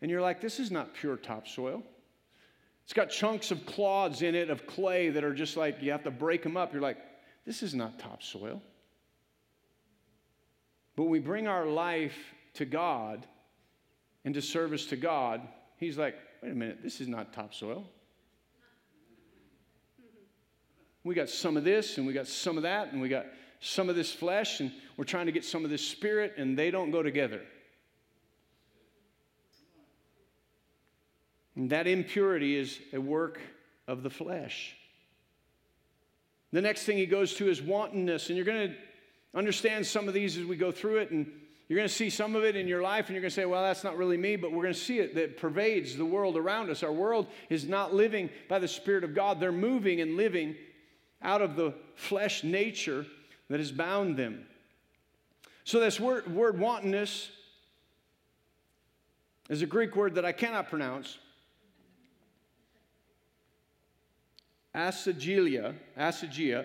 And 0.00 0.10
you're 0.10 0.20
like, 0.20 0.40
this 0.40 0.60
is 0.60 0.70
not 0.70 0.94
pure 0.94 1.16
topsoil. 1.16 1.82
It's 2.84 2.92
got 2.92 3.10
chunks 3.10 3.50
of 3.50 3.66
clods 3.66 4.22
in 4.22 4.34
it 4.34 4.48
of 4.48 4.66
clay 4.66 5.10
that 5.10 5.24
are 5.24 5.34
just 5.34 5.56
like, 5.56 5.82
you 5.82 5.90
have 5.90 6.04
to 6.04 6.10
break 6.10 6.42
them 6.42 6.56
up. 6.56 6.72
You're 6.72 6.82
like, 6.82 6.98
this 7.44 7.62
is 7.62 7.74
not 7.74 7.98
topsoil. 7.98 8.62
But 10.96 11.04
we 11.04 11.18
bring 11.18 11.46
our 11.46 11.66
life 11.66 12.16
to 12.54 12.64
God 12.64 13.26
and 14.24 14.34
to 14.34 14.42
service 14.42 14.86
to 14.86 14.96
God. 14.96 15.42
He's 15.76 15.98
like, 15.98 16.16
wait 16.42 16.52
a 16.52 16.54
minute, 16.54 16.78
this 16.82 17.00
is 17.00 17.08
not 17.08 17.32
topsoil. 17.32 17.84
We 21.04 21.14
got 21.14 21.28
some 21.28 21.56
of 21.56 21.64
this 21.64 21.98
and 21.98 22.06
we 22.06 22.12
got 22.12 22.26
some 22.26 22.56
of 22.56 22.62
that 22.64 22.92
and 22.92 23.00
we 23.00 23.08
got 23.08 23.26
some 23.60 23.88
of 23.88 23.96
this 23.96 24.12
flesh 24.12 24.60
and 24.60 24.72
we're 24.96 25.04
trying 25.04 25.26
to 25.26 25.32
get 25.32 25.44
some 25.44 25.64
of 25.64 25.70
this 25.70 25.86
spirit 25.86 26.34
and 26.36 26.58
they 26.58 26.70
don't 26.70 26.90
go 26.90 27.02
together. 27.02 27.42
And 31.58 31.70
that 31.70 31.88
impurity 31.88 32.56
is 32.56 32.78
a 32.92 33.00
work 33.00 33.40
of 33.88 34.04
the 34.04 34.10
flesh. 34.10 34.76
The 36.52 36.62
next 36.62 36.84
thing 36.84 36.96
he 36.96 37.04
goes 37.04 37.34
to 37.34 37.50
is 37.50 37.60
wantonness. 37.60 38.28
And 38.28 38.36
you're 38.36 38.46
going 38.46 38.70
to 38.70 38.76
understand 39.34 39.84
some 39.84 40.06
of 40.06 40.14
these 40.14 40.36
as 40.36 40.44
we 40.44 40.56
go 40.56 40.70
through 40.70 40.98
it. 40.98 41.10
And 41.10 41.26
you're 41.66 41.76
going 41.76 41.88
to 41.88 41.94
see 41.94 42.10
some 42.10 42.36
of 42.36 42.44
it 42.44 42.54
in 42.54 42.68
your 42.68 42.80
life, 42.80 43.06
and 43.06 43.14
you're 43.14 43.20
going 43.20 43.30
to 43.30 43.34
say, 43.34 43.44
well, 43.44 43.62
that's 43.62 43.82
not 43.82 43.96
really 43.96 44.16
me, 44.16 44.36
but 44.36 44.52
we're 44.52 44.62
going 44.62 44.72
to 44.72 44.80
see 44.80 45.00
it 45.00 45.16
that 45.16 45.36
pervades 45.36 45.96
the 45.96 46.04
world 46.04 46.36
around 46.36 46.70
us. 46.70 46.84
Our 46.84 46.92
world 46.92 47.26
is 47.50 47.66
not 47.66 47.92
living 47.92 48.30
by 48.48 48.60
the 48.60 48.68
Spirit 48.68 49.02
of 49.02 49.12
God, 49.12 49.40
they're 49.40 49.52
moving 49.52 50.00
and 50.00 50.16
living 50.16 50.54
out 51.20 51.42
of 51.42 51.56
the 51.56 51.74
flesh 51.96 52.44
nature 52.44 53.04
that 53.50 53.58
has 53.58 53.72
bound 53.72 54.16
them. 54.16 54.46
So, 55.64 55.80
this 55.80 56.00
word, 56.00 56.32
word 56.32 56.58
wantonness 56.58 57.28
is 59.50 59.60
a 59.60 59.66
Greek 59.66 59.94
word 59.94 60.14
that 60.14 60.24
I 60.24 60.32
cannot 60.32 60.70
pronounce. 60.70 61.18
Asagilia, 64.78 65.74
asagia, 65.98 66.64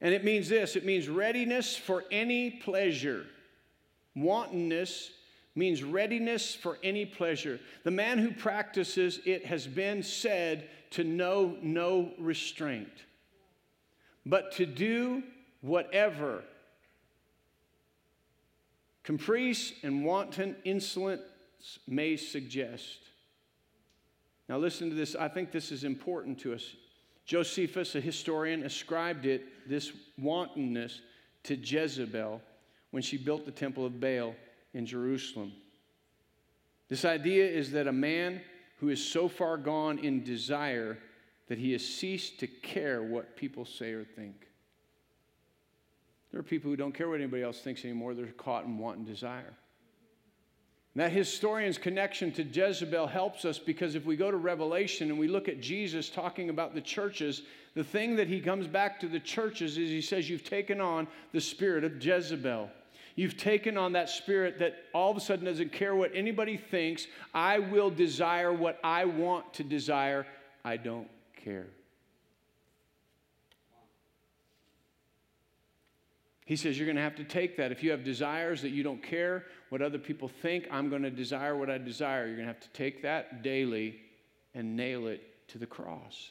and 0.00 0.14
it 0.14 0.24
means 0.24 0.48
this 0.48 0.76
it 0.76 0.84
means 0.84 1.08
readiness 1.08 1.76
for 1.76 2.04
any 2.10 2.50
pleasure. 2.50 3.26
Wantonness 4.14 5.10
means 5.54 5.82
readiness 5.82 6.54
for 6.54 6.78
any 6.82 7.04
pleasure. 7.04 7.58
The 7.84 7.90
man 7.90 8.18
who 8.18 8.30
practices 8.30 9.20
it 9.24 9.44
has 9.46 9.66
been 9.66 10.02
said 10.02 10.68
to 10.90 11.02
know 11.02 11.56
no 11.60 12.12
restraint, 12.18 12.92
but 14.24 14.52
to 14.52 14.66
do 14.66 15.22
whatever. 15.62 16.44
Caprice 19.02 19.72
and 19.82 20.04
wanton 20.04 20.56
insolence 20.64 21.22
may 21.86 22.16
suggest. 22.16 22.98
Now, 24.48 24.58
listen 24.58 24.90
to 24.90 24.94
this. 24.94 25.16
I 25.16 25.28
think 25.28 25.50
this 25.50 25.72
is 25.72 25.84
important 25.84 26.38
to 26.40 26.54
us. 26.54 26.76
Josephus, 27.26 27.96
a 27.96 28.00
historian, 28.00 28.62
ascribed 28.62 29.26
it, 29.26 29.68
this 29.68 29.92
wantonness, 30.16 31.00
to 31.42 31.56
Jezebel 31.56 32.40
when 32.92 33.02
she 33.02 33.18
built 33.18 33.44
the 33.44 33.52
temple 33.52 33.84
of 33.84 34.00
Baal 34.00 34.34
in 34.74 34.86
Jerusalem. 34.86 35.52
This 36.88 37.04
idea 37.04 37.48
is 37.48 37.72
that 37.72 37.88
a 37.88 37.92
man 37.92 38.40
who 38.78 38.88
is 38.90 39.02
so 39.02 39.28
far 39.28 39.56
gone 39.56 39.98
in 39.98 40.22
desire 40.22 40.98
that 41.48 41.58
he 41.58 41.72
has 41.72 41.84
ceased 41.84 42.40
to 42.40 42.46
care 42.46 43.02
what 43.02 43.36
people 43.36 43.64
say 43.64 43.92
or 43.92 44.04
think. 44.04 44.46
There 46.30 46.40
are 46.40 46.44
people 46.44 46.70
who 46.70 46.76
don't 46.76 46.92
care 46.92 47.08
what 47.08 47.20
anybody 47.20 47.42
else 47.42 47.60
thinks 47.60 47.84
anymore, 47.84 48.14
they're 48.14 48.26
caught 48.26 48.64
in 48.64 48.78
wanton 48.78 49.04
desire. 49.04 49.54
That 50.96 51.12
historian's 51.12 51.76
connection 51.76 52.32
to 52.32 52.42
Jezebel 52.42 53.06
helps 53.06 53.44
us 53.44 53.58
because 53.58 53.94
if 53.94 54.06
we 54.06 54.16
go 54.16 54.30
to 54.30 54.38
Revelation 54.38 55.10
and 55.10 55.18
we 55.18 55.28
look 55.28 55.46
at 55.46 55.60
Jesus 55.60 56.08
talking 56.08 56.48
about 56.48 56.74
the 56.74 56.80
churches, 56.80 57.42
the 57.74 57.84
thing 57.84 58.16
that 58.16 58.28
he 58.28 58.40
comes 58.40 58.66
back 58.66 58.98
to 59.00 59.06
the 59.06 59.20
churches 59.20 59.76
is 59.76 59.90
he 59.90 60.00
says, 60.00 60.30
You've 60.30 60.42
taken 60.42 60.80
on 60.80 61.06
the 61.32 61.40
spirit 61.40 61.84
of 61.84 62.02
Jezebel. 62.02 62.70
You've 63.14 63.36
taken 63.36 63.76
on 63.76 63.92
that 63.92 64.08
spirit 64.08 64.58
that 64.58 64.84
all 64.94 65.10
of 65.10 65.18
a 65.18 65.20
sudden 65.20 65.44
doesn't 65.44 65.70
care 65.70 65.94
what 65.94 66.12
anybody 66.14 66.56
thinks. 66.56 67.06
I 67.34 67.58
will 67.58 67.90
desire 67.90 68.52
what 68.52 68.78
I 68.82 69.04
want 69.04 69.52
to 69.54 69.64
desire. 69.64 70.26
I 70.64 70.78
don't 70.78 71.08
care. 71.36 71.66
He 76.46 76.54
says 76.54 76.78
you're 76.78 76.86
going 76.86 76.96
to 76.96 77.02
have 77.02 77.16
to 77.16 77.24
take 77.24 77.56
that. 77.56 77.72
If 77.72 77.82
you 77.82 77.90
have 77.90 78.04
desires 78.04 78.62
that 78.62 78.70
you 78.70 78.84
don't 78.84 79.02
care 79.02 79.44
what 79.68 79.82
other 79.82 79.98
people 79.98 80.28
think, 80.28 80.68
I'm 80.70 80.88
going 80.88 81.02
to 81.02 81.10
desire 81.10 81.56
what 81.56 81.68
I 81.68 81.76
desire. 81.76 82.26
You're 82.26 82.36
going 82.36 82.46
to 82.46 82.52
have 82.52 82.60
to 82.60 82.68
take 82.68 83.02
that 83.02 83.42
daily 83.42 83.96
and 84.54 84.76
nail 84.76 85.08
it 85.08 85.48
to 85.48 85.58
the 85.58 85.66
cross. 85.66 86.30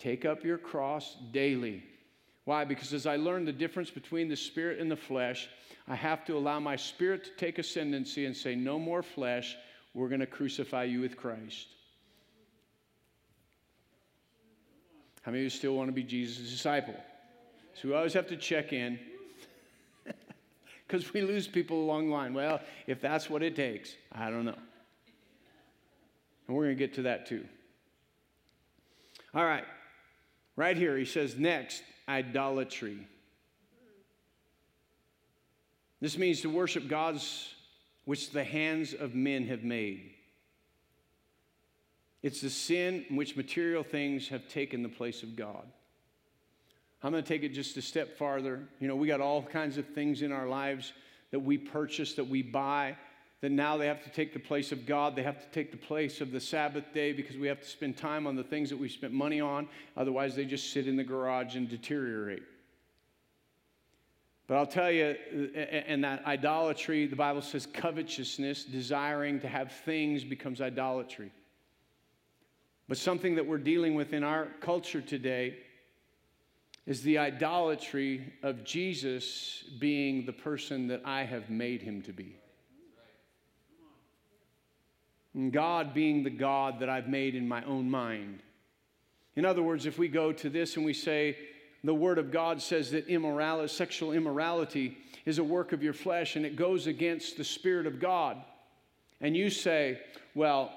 Take 0.00 0.24
up 0.24 0.44
your 0.44 0.58
cross 0.58 1.16
daily. 1.32 1.84
Why? 2.46 2.64
Because 2.64 2.92
as 2.92 3.06
I 3.06 3.14
learn 3.14 3.44
the 3.44 3.52
difference 3.52 3.90
between 3.90 4.28
the 4.28 4.36
spirit 4.36 4.80
and 4.80 4.90
the 4.90 4.96
flesh, 4.96 5.48
I 5.86 5.94
have 5.94 6.24
to 6.24 6.36
allow 6.36 6.58
my 6.58 6.74
spirit 6.74 7.24
to 7.24 7.30
take 7.36 7.58
ascendancy 7.58 8.26
and 8.26 8.36
say, 8.36 8.56
No 8.56 8.78
more 8.78 9.02
flesh. 9.04 9.56
We're 9.94 10.08
going 10.08 10.20
to 10.20 10.26
crucify 10.26 10.84
you 10.84 11.00
with 11.00 11.16
Christ. 11.16 11.68
How 15.22 15.30
many 15.30 15.42
of 15.42 15.44
you 15.44 15.50
still 15.50 15.74
want 15.74 15.88
to 15.88 15.92
be 15.92 16.02
Jesus' 16.02 16.50
disciple? 16.50 16.94
So 17.80 17.88
we 17.88 17.94
always 17.94 18.14
have 18.14 18.26
to 18.28 18.36
check 18.36 18.72
in 18.72 18.98
because 20.86 21.12
we 21.12 21.20
lose 21.20 21.46
people 21.46 21.80
along 21.80 22.08
the 22.08 22.12
line. 22.12 22.34
Well, 22.34 22.60
if 22.88 23.00
that's 23.00 23.30
what 23.30 23.42
it 23.44 23.54
takes, 23.54 23.94
I 24.10 24.30
don't 24.30 24.44
know. 24.44 24.58
And 26.48 26.56
we're 26.56 26.64
going 26.64 26.76
to 26.76 26.78
get 26.78 26.94
to 26.94 27.02
that 27.02 27.26
too. 27.26 27.44
All 29.32 29.44
right. 29.44 29.64
Right 30.56 30.76
here, 30.76 30.96
he 30.96 31.04
says, 31.04 31.36
next, 31.36 31.84
idolatry. 32.08 33.06
This 36.00 36.18
means 36.18 36.40
to 36.40 36.50
worship 36.50 36.88
gods 36.88 37.54
which 38.06 38.30
the 38.30 38.42
hands 38.42 38.92
of 38.92 39.14
men 39.14 39.46
have 39.46 39.62
made. 39.62 40.14
It's 42.24 42.40
the 42.40 42.50
sin 42.50 43.04
in 43.08 43.14
which 43.14 43.36
material 43.36 43.84
things 43.84 44.28
have 44.28 44.48
taken 44.48 44.82
the 44.82 44.88
place 44.88 45.22
of 45.22 45.36
God. 45.36 45.64
I'm 47.02 47.12
going 47.12 47.22
to 47.22 47.28
take 47.28 47.44
it 47.44 47.50
just 47.50 47.76
a 47.76 47.82
step 47.82 48.18
farther. 48.18 48.60
You 48.80 48.88
know, 48.88 48.96
we 48.96 49.06
got 49.06 49.20
all 49.20 49.42
kinds 49.42 49.78
of 49.78 49.86
things 49.86 50.22
in 50.22 50.32
our 50.32 50.48
lives 50.48 50.92
that 51.30 51.38
we 51.38 51.56
purchase, 51.56 52.14
that 52.14 52.26
we 52.26 52.42
buy, 52.42 52.96
that 53.40 53.52
now 53.52 53.76
they 53.76 53.86
have 53.86 54.02
to 54.02 54.10
take 54.10 54.32
the 54.32 54.40
place 54.40 54.72
of 54.72 54.84
God. 54.84 55.14
They 55.14 55.22
have 55.22 55.40
to 55.40 55.48
take 55.52 55.70
the 55.70 55.76
place 55.76 56.20
of 56.20 56.32
the 56.32 56.40
Sabbath 56.40 56.92
day 56.92 57.12
because 57.12 57.36
we 57.36 57.46
have 57.46 57.60
to 57.60 57.68
spend 57.68 57.96
time 57.96 58.26
on 58.26 58.34
the 58.34 58.42
things 58.42 58.68
that 58.70 58.78
we 58.78 58.88
spent 58.88 59.12
money 59.12 59.40
on. 59.40 59.68
Otherwise, 59.96 60.34
they 60.34 60.44
just 60.44 60.72
sit 60.72 60.88
in 60.88 60.96
the 60.96 61.04
garage 61.04 61.54
and 61.54 61.68
deteriorate. 61.68 62.42
But 64.48 64.56
I'll 64.56 64.66
tell 64.66 64.90
you, 64.90 65.14
and 65.86 66.02
that 66.02 66.24
idolatry, 66.26 67.06
the 67.06 67.14
Bible 67.14 67.42
says 67.42 67.66
covetousness, 67.66 68.64
desiring 68.64 69.38
to 69.40 69.48
have 69.48 69.70
things 69.70 70.24
becomes 70.24 70.60
idolatry. 70.60 71.30
But 72.88 72.96
something 72.96 73.34
that 73.34 73.46
we're 73.46 73.58
dealing 73.58 73.94
with 73.94 74.14
in 74.14 74.24
our 74.24 74.48
culture 74.60 75.02
today 75.02 75.58
is 76.88 77.02
the 77.02 77.18
idolatry 77.18 78.32
of 78.42 78.64
Jesus 78.64 79.62
being 79.78 80.24
the 80.24 80.32
person 80.32 80.88
that 80.88 81.02
I 81.04 81.22
have 81.22 81.50
made 81.50 81.82
him 81.82 82.00
to 82.02 82.14
be. 82.14 82.34
And 85.34 85.52
God 85.52 85.92
being 85.92 86.22
the 86.22 86.30
God 86.30 86.80
that 86.80 86.88
I've 86.88 87.06
made 87.06 87.34
in 87.34 87.46
my 87.46 87.62
own 87.64 87.90
mind. 87.90 88.42
In 89.36 89.44
other 89.44 89.62
words, 89.62 89.84
if 89.84 89.98
we 89.98 90.08
go 90.08 90.32
to 90.32 90.48
this 90.48 90.76
and 90.76 90.84
we 90.84 90.94
say, 90.94 91.36
the 91.84 91.94
Word 91.94 92.16
of 92.16 92.30
God 92.30 92.62
says 92.62 92.90
that 92.92 93.06
immorality, 93.06 93.68
sexual 93.68 94.12
immorality 94.12 94.96
is 95.26 95.38
a 95.38 95.44
work 95.44 95.72
of 95.72 95.82
your 95.82 95.92
flesh 95.92 96.36
and 96.36 96.46
it 96.46 96.56
goes 96.56 96.86
against 96.86 97.36
the 97.36 97.44
Spirit 97.44 97.86
of 97.86 98.00
God. 98.00 98.38
And 99.20 99.36
you 99.36 99.50
say, 99.50 100.00
Well, 100.34 100.72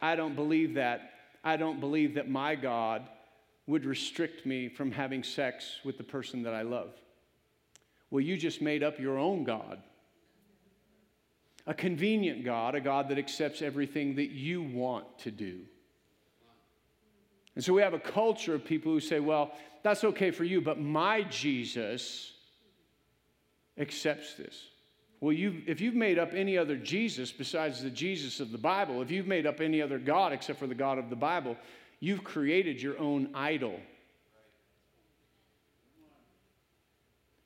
I 0.00 0.14
don't 0.14 0.36
believe 0.36 0.74
that. 0.74 1.14
I 1.42 1.56
don't 1.56 1.80
believe 1.80 2.14
that 2.14 2.30
my 2.30 2.54
God 2.54 3.02
would 3.68 3.84
restrict 3.84 4.46
me 4.46 4.66
from 4.68 4.90
having 4.90 5.22
sex 5.22 5.76
with 5.84 5.98
the 5.98 6.02
person 6.02 6.42
that 6.42 6.54
I 6.54 6.62
love. 6.62 6.90
Well, 8.10 8.22
you 8.22 8.38
just 8.38 8.62
made 8.62 8.82
up 8.82 8.98
your 8.98 9.18
own 9.18 9.44
God. 9.44 9.82
A 11.66 11.74
convenient 11.74 12.46
God, 12.46 12.74
a 12.74 12.80
God 12.80 13.10
that 13.10 13.18
accepts 13.18 13.60
everything 13.60 14.16
that 14.16 14.30
you 14.30 14.62
want 14.62 15.18
to 15.18 15.30
do. 15.30 15.60
And 17.54 17.62
so 17.62 17.74
we 17.74 17.82
have 17.82 17.92
a 17.92 17.98
culture 17.98 18.54
of 18.54 18.64
people 18.64 18.90
who 18.90 19.00
say, 19.00 19.20
well, 19.20 19.52
that's 19.82 20.02
okay 20.02 20.30
for 20.30 20.44
you, 20.44 20.62
but 20.62 20.80
my 20.80 21.22
Jesus 21.24 22.32
accepts 23.76 24.32
this. 24.34 24.64
Well, 25.20 25.32
you 25.32 25.62
if 25.66 25.80
you've 25.80 25.94
made 25.94 26.18
up 26.18 26.32
any 26.32 26.56
other 26.56 26.76
Jesus 26.76 27.32
besides 27.32 27.82
the 27.82 27.90
Jesus 27.90 28.40
of 28.40 28.50
the 28.50 28.58
Bible, 28.58 29.02
if 29.02 29.10
you've 29.10 29.26
made 29.26 29.46
up 29.46 29.60
any 29.60 29.82
other 29.82 29.98
God 29.98 30.32
except 30.32 30.58
for 30.58 30.68
the 30.68 30.74
God 30.74 30.96
of 30.96 31.10
the 31.10 31.16
Bible, 31.16 31.56
You've 32.00 32.24
created 32.24 32.80
your 32.80 32.98
own 32.98 33.30
idol. 33.34 33.80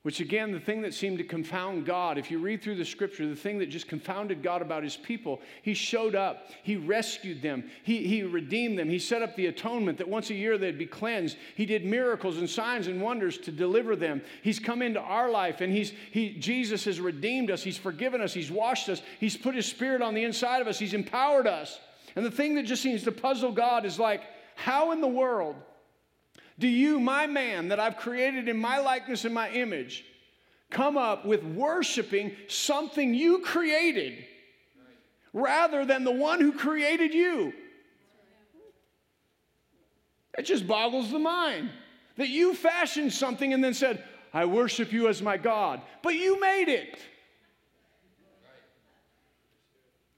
Which, 0.03 0.19
again, 0.19 0.51
the 0.51 0.59
thing 0.59 0.81
that 0.81 0.93
seemed 0.93 1.19
to 1.19 1.23
confound 1.23 1.85
God, 1.85 2.17
if 2.17 2.29
you 2.29 2.37
read 2.37 2.61
through 2.61 2.75
the 2.75 2.83
scripture, 2.83 3.25
the 3.25 3.37
thing 3.37 3.57
that 3.59 3.69
just 3.69 3.87
confounded 3.87 4.43
God 4.43 4.61
about 4.61 4.83
his 4.83 4.97
people, 4.97 5.39
he 5.61 5.73
showed 5.73 6.13
up, 6.13 6.49
he 6.61 6.75
rescued 6.75 7.41
them, 7.41 7.71
he, 7.83 8.05
he 8.05 8.21
redeemed 8.21 8.77
them, 8.77 8.89
he 8.89 8.99
set 8.99 9.21
up 9.21 9.33
the 9.37 9.45
atonement 9.45 9.97
that 9.99 10.09
once 10.09 10.29
a 10.29 10.33
year 10.33 10.57
they'd 10.57 10.77
be 10.77 10.85
cleansed. 10.85 11.37
He 11.55 11.65
did 11.65 11.85
miracles 11.85 12.37
and 12.37 12.49
signs 12.49 12.87
and 12.87 13.01
wonders 13.01 13.37
to 13.39 13.51
deliver 13.51 13.95
them. 13.95 14.21
He's 14.41 14.59
come 14.59 14.81
into 14.81 14.99
our 14.99 15.31
life 15.31 15.61
and 15.61 15.71
he's, 15.71 15.93
he, 16.11 16.33
Jesus 16.37 16.83
has 16.83 16.99
redeemed 16.99 17.49
us, 17.49 17.63
he's 17.63 17.77
forgiven 17.77 18.19
us, 18.19 18.33
he's 18.33 18.51
washed 18.51 18.89
us, 18.89 19.01
he's 19.21 19.37
put 19.37 19.55
his 19.55 19.67
spirit 19.67 20.01
on 20.01 20.13
the 20.13 20.25
inside 20.25 20.61
of 20.61 20.67
us, 20.67 20.77
he's 20.77 20.93
empowered 20.93 21.47
us. 21.47 21.79
And 22.17 22.25
the 22.25 22.31
thing 22.31 22.55
that 22.55 22.63
just 22.63 22.83
seems 22.83 23.03
to 23.03 23.11
puzzle 23.13 23.53
God 23.53 23.85
is 23.85 23.97
like, 23.97 24.21
how 24.55 24.91
in 24.91 25.01
the 25.01 25.07
world 25.07 25.55
do 26.59 26.67
you, 26.67 26.99
my 26.99 27.27
man 27.27 27.69
that 27.69 27.79
I've 27.79 27.97
created 27.97 28.47
in 28.47 28.57
my 28.57 28.79
likeness 28.79 29.25
and 29.25 29.33
my 29.33 29.49
image, 29.49 30.05
come 30.69 30.97
up 30.97 31.25
with 31.25 31.43
worshiping 31.43 32.35
something 32.47 33.13
you 33.13 33.39
created 33.39 34.25
rather 35.33 35.85
than 35.85 36.03
the 36.03 36.11
one 36.11 36.39
who 36.39 36.51
created 36.51 37.13
you? 37.13 37.53
It 40.37 40.43
just 40.43 40.67
boggles 40.67 41.11
the 41.11 41.19
mind 41.19 41.69
that 42.17 42.29
you 42.29 42.53
fashioned 42.53 43.13
something 43.13 43.53
and 43.53 43.63
then 43.63 43.73
said, 43.73 44.03
I 44.33 44.45
worship 44.45 44.91
you 44.91 45.07
as 45.07 45.21
my 45.21 45.37
God, 45.37 45.81
but 46.01 46.15
you 46.15 46.39
made 46.39 46.69
it. 46.69 46.97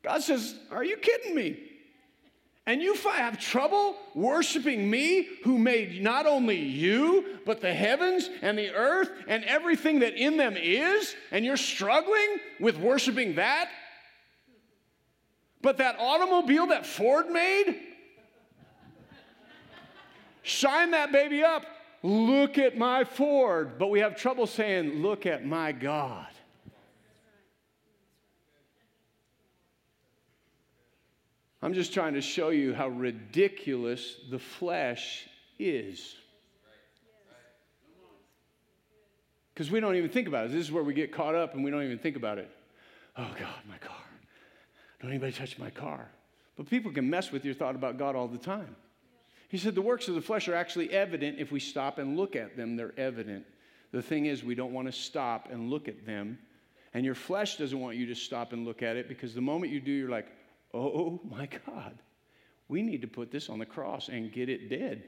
God 0.04 0.22
says, 0.22 0.56
Are 0.72 0.84
you 0.84 0.98
kidding 0.98 1.36
me? 1.36 1.58
And 2.68 2.82
you 2.82 2.96
have 2.96 3.40
trouble 3.40 3.96
worshiping 4.16 4.90
me 4.90 5.28
who 5.44 5.58
made 5.58 6.02
not 6.02 6.26
only 6.26 6.58
you, 6.58 7.40
but 7.46 7.62
the 7.62 7.74
heavens 7.74 8.30
and 8.42 8.58
the 8.58 8.72
earth 8.72 9.12
and 9.28 9.44
everything 9.44 10.00
that 10.00 10.16
in 10.16 10.38
them 10.38 10.56
is, 10.58 11.16
and 11.32 11.46
you're 11.46 11.58
struggling 11.58 12.40
with 12.60 12.78
worshiping 12.78 13.36
that? 13.36 13.70
But 15.62 15.78
that 15.78 15.98
automobile 16.00 16.68
that 16.68 16.88
Ford 16.88 17.30
made, 17.30 17.80
shine 20.42 20.92
that 20.92 21.12
baby 21.12 21.44
up. 21.44 21.66
Look 22.02 22.58
at 22.58 22.78
my 22.78 23.04
Ford. 23.04 23.78
But 23.80 23.88
we 23.88 24.00
have 24.00 24.16
trouble 24.16 24.46
saying, 24.46 25.02
Look 25.02 25.26
at 25.26 25.46
my 25.46 25.72
God. 25.72 26.28
I'm 31.66 31.74
just 31.74 31.96
trying 31.96 32.14
to 32.14 32.22
show 32.22 32.50
you 32.50 32.76
how 32.76 32.90
ridiculous 32.90 34.18
the 34.30 34.38
flesh 34.38 35.28
is. 35.58 36.16
Because 39.52 39.72
we 39.72 39.80
don't 39.80 39.96
even 39.96 40.12
think 40.12 40.28
about 40.28 40.46
it. 40.46 40.52
This 40.52 40.62
is 40.62 40.72
where 40.72 40.84
we 40.84 40.94
get 40.94 41.12
caught 41.12 41.34
up 41.34 41.56
and 41.56 41.64
we 41.64 41.72
don't 41.72 41.82
even 41.82 41.98
think 41.98 42.18
about 42.18 42.38
it. 42.38 42.52
Oh, 43.18 43.32
God, 43.40 43.56
my 43.68 43.80
car. 43.80 43.98
Don't 45.02 45.10
anybody 45.10 45.32
touch 45.32 45.58
my 45.58 45.72
car. 45.72 46.08
But 46.56 46.70
people 46.70 46.92
can 46.92 47.10
mess 47.10 47.32
with 47.32 47.44
your 47.44 47.56
thought 47.56 47.74
about 47.74 47.98
God 47.98 48.16
all 48.16 48.28
the 48.28 48.38
time. 48.38 48.76
He 49.50 49.58
said 49.58 49.74
the 49.74 49.82
works 49.82 50.08
of 50.08 50.14
the 50.14 50.22
flesh 50.22 50.48
are 50.48 50.54
actually 50.54 50.92
evident 50.92 51.40
if 51.40 51.52
we 51.52 51.60
stop 51.60 51.98
and 51.98 52.16
look 52.16 52.36
at 52.36 52.56
them. 52.56 52.76
They're 52.76 52.94
evident. 52.96 53.44
The 53.92 54.04
thing 54.04 54.28
is, 54.28 54.44
we 54.44 54.54
don't 54.54 54.72
want 54.72 54.88
to 54.88 54.92
stop 54.92 55.50
and 55.52 55.72
look 55.72 55.88
at 55.88 56.06
them. 56.06 56.38
And 56.94 57.04
your 57.04 57.16
flesh 57.16 57.58
doesn't 57.58 57.80
want 57.80 57.98
you 57.98 58.06
to 58.06 58.16
stop 58.16 58.54
and 58.54 58.68
look 58.68 58.84
at 58.84 58.98
it 58.98 59.10
because 59.10 59.34
the 59.34 59.42
moment 59.42 59.74
you 59.74 59.80
do, 59.80 59.92
you're 59.92 60.10
like, 60.10 60.28
oh 60.74 61.20
my 61.30 61.48
God, 61.66 61.98
we 62.68 62.82
need 62.82 63.02
to 63.02 63.08
put 63.08 63.32
this 63.32 63.50
on 63.50 63.60
the 63.60 63.66
cross 63.66 64.10
and 64.10 64.32
get 64.32 64.50
it 64.50 64.70
dead. 64.70 65.04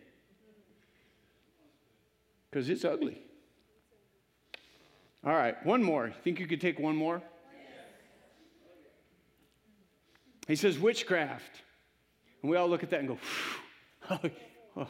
Because 2.49 2.70
it's 2.70 2.86
ugly. 2.86 3.18
All 5.24 5.34
right, 5.34 5.64
one 5.66 5.84
more. 5.84 6.14
Think 6.24 6.39
you 6.39 6.47
could 6.47 6.62
take 6.62 6.80
one 6.80 6.95
more? 6.95 7.22
He 10.47 10.55
says 10.55 10.80
witchcraft. 10.80 11.62
And 12.41 12.49
we 12.49 12.58
all 12.58 12.70
look 12.70 12.84
at 12.84 12.89
that 12.91 13.01
and 13.01 13.10
go, 13.10 14.28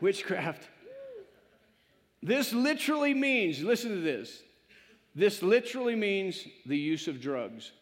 witchcraft. 0.00 0.68
This 2.22 2.52
literally 2.52 3.14
means, 3.14 3.62
listen 3.62 3.90
to 3.90 4.00
this, 4.00 4.42
This 5.14 5.42
literally 5.42 5.96
means 5.96 6.46
the 6.66 6.76
use 6.76 7.08
of 7.08 7.20
drugs. 7.20 7.72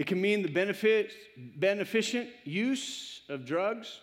It 0.00 0.06
can 0.06 0.18
mean 0.18 0.40
the 0.40 0.48
benefit, 0.48 1.12
beneficent 1.56 2.30
use 2.44 3.20
of 3.28 3.44
drugs, 3.44 4.00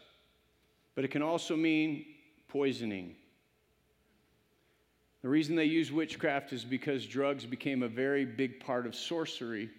but 0.93 1.03
it 1.03 1.07
can 1.07 1.23
also 1.23 1.55
mean 1.55 2.05
poisoning. 2.49 3.15
The 5.23 5.27
reason 5.27 5.55
they 5.55 5.65
use 5.65 5.91
witchcraft 5.91 6.53
is 6.53 6.63
because 6.63 7.03
drugs 7.07 7.47
became 7.47 7.81
a 7.81 7.87
very 7.87 8.25
big 8.25 8.59
part 8.59 8.85
of 8.85 8.93
sorcery 8.93 9.71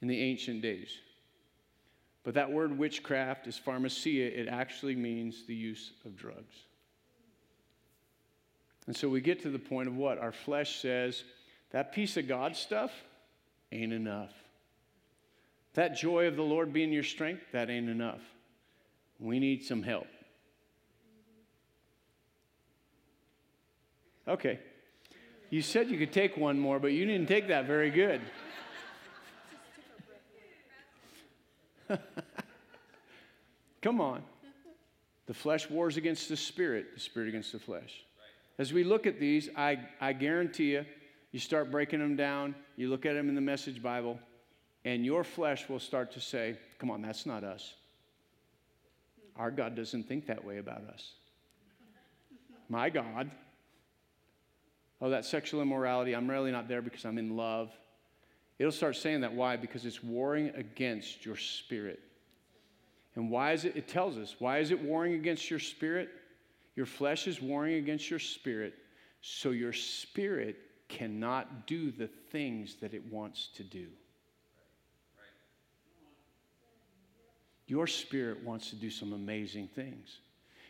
in 0.00 0.06
the 0.06 0.20
ancient 0.22 0.62
days. 0.62 0.96
But 2.22 2.34
that 2.34 2.52
word 2.52 2.78
witchcraft 2.78 3.48
is 3.48 3.58
pharmacia, 3.58 4.40
it 4.40 4.46
actually 4.46 4.94
means 4.94 5.46
the 5.48 5.54
use 5.56 5.94
of 6.04 6.16
drugs. 6.16 6.54
And 8.86 8.96
so 8.96 9.08
we 9.08 9.20
get 9.20 9.42
to 9.42 9.50
the 9.50 9.58
point 9.58 9.88
of 9.88 9.96
what? 9.96 10.18
Our 10.18 10.30
flesh 10.30 10.80
says, 10.80 11.24
that 11.72 11.92
piece 11.92 12.16
of 12.16 12.28
God 12.28 12.54
stuff 12.54 12.92
ain't 13.72 13.92
enough. 13.92 14.30
That 15.74 15.96
joy 15.96 16.26
of 16.26 16.36
the 16.36 16.42
Lord 16.42 16.72
being 16.72 16.92
your 16.92 17.04
strength, 17.04 17.42
that 17.52 17.70
ain't 17.70 17.88
enough. 17.88 18.20
We 19.18 19.38
need 19.38 19.64
some 19.64 19.82
help. 19.82 20.06
Okay. 24.26 24.58
You 25.50 25.62
said 25.62 25.90
you 25.90 25.98
could 25.98 26.12
take 26.12 26.36
one 26.36 26.58
more, 26.58 26.78
but 26.78 26.92
you 26.92 27.04
didn't 27.06 27.26
take 27.26 27.48
that 27.48 27.66
very 27.66 27.90
good. 27.90 28.20
Come 33.82 34.00
on. 34.00 34.22
The 35.26 35.34
flesh 35.34 35.68
wars 35.68 35.96
against 35.96 36.28
the 36.28 36.36
spirit, 36.36 36.94
the 36.94 37.00
spirit 37.00 37.28
against 37.28 37.52
the 37.52 37.58
flesh. 37.58 38.04
As 38.58 38.72
we 38.72 38.84
look 38.84 39.06
at 39.06 39.18
these, 39.18 39.48
I, 39.56 39.78
I 40.00 40.12
guarantee 40.12 40.72
you, 40.72 40.84
you 41.32 41.40
start 41.40 41.70
breaking 41.70 42.00
them 42.00 42.16
down, 42.16 42.54
you 42.76 42.88
look 42.90 43.06
at 43.06 43.14
them 43.14 43.28
in 43.28 43.34
the 43.34 43.40
Message 43.40 43.82
Bible, 43.82 44.18
and 44.84 45.04
your 45.04 45.24
flesh 45.24 45.68
will 45.68 45.80
start 45.80 46.12
to 46.12 46.20
say, 46.20 46.56
Come 46.78 46.90
on, 46.90 47.02
that's 47.02 47.26
not 47.26 47.44
us. 47.44 47.74
Our 49.36 49.50
God 49.50 49.74
doesn't 49.74 50.04
think 50.04 50.26
that 50.26 50.44
way 50.44 50.58
about 50.58 50.82
us. 50.92 51.12
My 52.68 52.90
God. 52.90 53.30
Oh, 55.00 55.10
that 55.10 55.24
sexual 55.24 55.62
immorality, 55.62 56.14
I'm 56.14 56.28
really 56.28 56.52
not 56.52 56.68
there 56.68 56.82
because 56.82 57.04
I'm 57.04 57.16
in 57.16 57.36
love. 57.36 57.70
It'll 58.58 58.70
start 58.70 58.96
saying 58.96 59.22
that. 59.22 59.32
Why? 59.32 59.56
Because 59.56 59.86
it's 59.86 60.04
warring 60.04 60.50
against 60.54 61.24
your 61.24 61.36
spirit. 61.36 62.00
And 63.14 63.30
why 63.30 63.52
is 63.52 63.64
it? 63.64 63.76
It 63.76 63.88
tells 63.88 64.18
us. 64.18 64.36
Why 64.38 64.58
is 64.58 64.70
it 64.70 64.80
warring 64.82 65.14
against 65.14 65.50
your 65.50 65.58
spirit? 65.58 66.10
Your 66.76 66.86
flesh 66.86 67.26
is 67.26 67.42
warring 67.42 67.74
against 67.74 68.10
your 68.10 68.18
spirit, 68.18 68.74
so 69.22 69.50
your 69.50 69.72
spirit 69.72 70.56
cannot 70.88 71.66
do 71.66 71.90
the 71.90 72.06
things 72.30 72.76
that 72.76 72.94
it 72.94 73.12
wants 73.12 73.48
to 73.56 73.64
do. 73.64 73.86
Your 77.70 77.86
spirit 77.86 78.42
wants 78.42 78.70
to 78.70 78.76
do 78.76 78.90
some 78.90 79.12
amazing 79.12 79.68
things. 79.68 80.18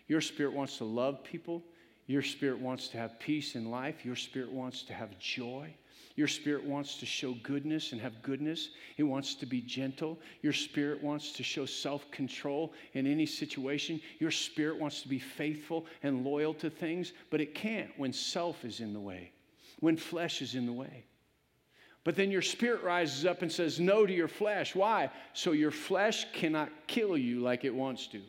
Your 0.07 0.20
spirit 0.20 0.53
wants 0.53 0.76
to 0.76 0.84
love 0.84 1.24
people. 1.24 1.62
Your 2.07 2.20
spirit 2.20 2.59
wants 2.59 2.88
to 2.88 2.98
have 2.98 3.18
peace 3.18 3.55
in 3.55 3.70
life. 3.70 4.05
Your 4.05 4.16
spirit 4.16 4.53
wants 4.53 4.82
to 4.82 4.92
have 4.92 5.18
joy. 5.18 5.74
Your 6.16 6.28
spirit 6.28 6.62
wants 6.62 6.98
to 6.98 7.07
show 7.07 7.32
goodness 7.42 7.92
and 7.92 8.03
have 8.03 8.20
goodness. 8.20 8.68
It 8.98 9.05
wants 9.05 9.34
to 9.36 9.46
be 9.46 9.62
gentle. 9.62 10.18
Your 10.42 10.53
spirit 10.53 11.03
wants 11.03 11.32
to 11.32 11.42
show 11.42 11.64
self 11.64 12.11
control 12.11 12.74
in 12.92 13.07
any 13.07 13.24
situation. 13.24 13.98
Your 14.18 14.30
spirit 14.30 14.78
wants 14.78 15.01
to 15.01 15.09
be 15.09 15.18
faithful 15.18 15.86
and 16.03 16.22
loyal 16.22 16.53
to 16.53 16.68
things, 16.68 17.14
but 17.30 17.40
it 17.40 17.55
can't 17.55 17.88
when 17.96 18.12
self 18.12 18.62
is 18.62 18.80
in 18.80 18.92
the 18.92 19.01
way, 19.01 19.32
when 19.78 19.96
flesh 19.96 20.42
is 20.42 20.55
in 20.55 20.66
the 20.66 20.72
way. 20.74 21.07
But 22.03 22.16
then 22.16 22.30
your 22.30 22.42
spirit 22.42 22.82
rises 22.82 23.26
up 23.26 23.42
and 23.42 23.53
says 23.53 23.78
no 23.78 24.07
to 24.07 24.12
your 24.12 24.28
flesh. 24.28 24.74
Why? 24.74 25.11
So 25.34 25.53
your 25.53 25.70
flesh 25.70 26.26
cannot 26.32 26.70
kill 26.86 27.16
you 27.16 27.40
like 27.40 27.64
it 27.64 27.74
wants 27.74 28.07
to. 28.09 28.22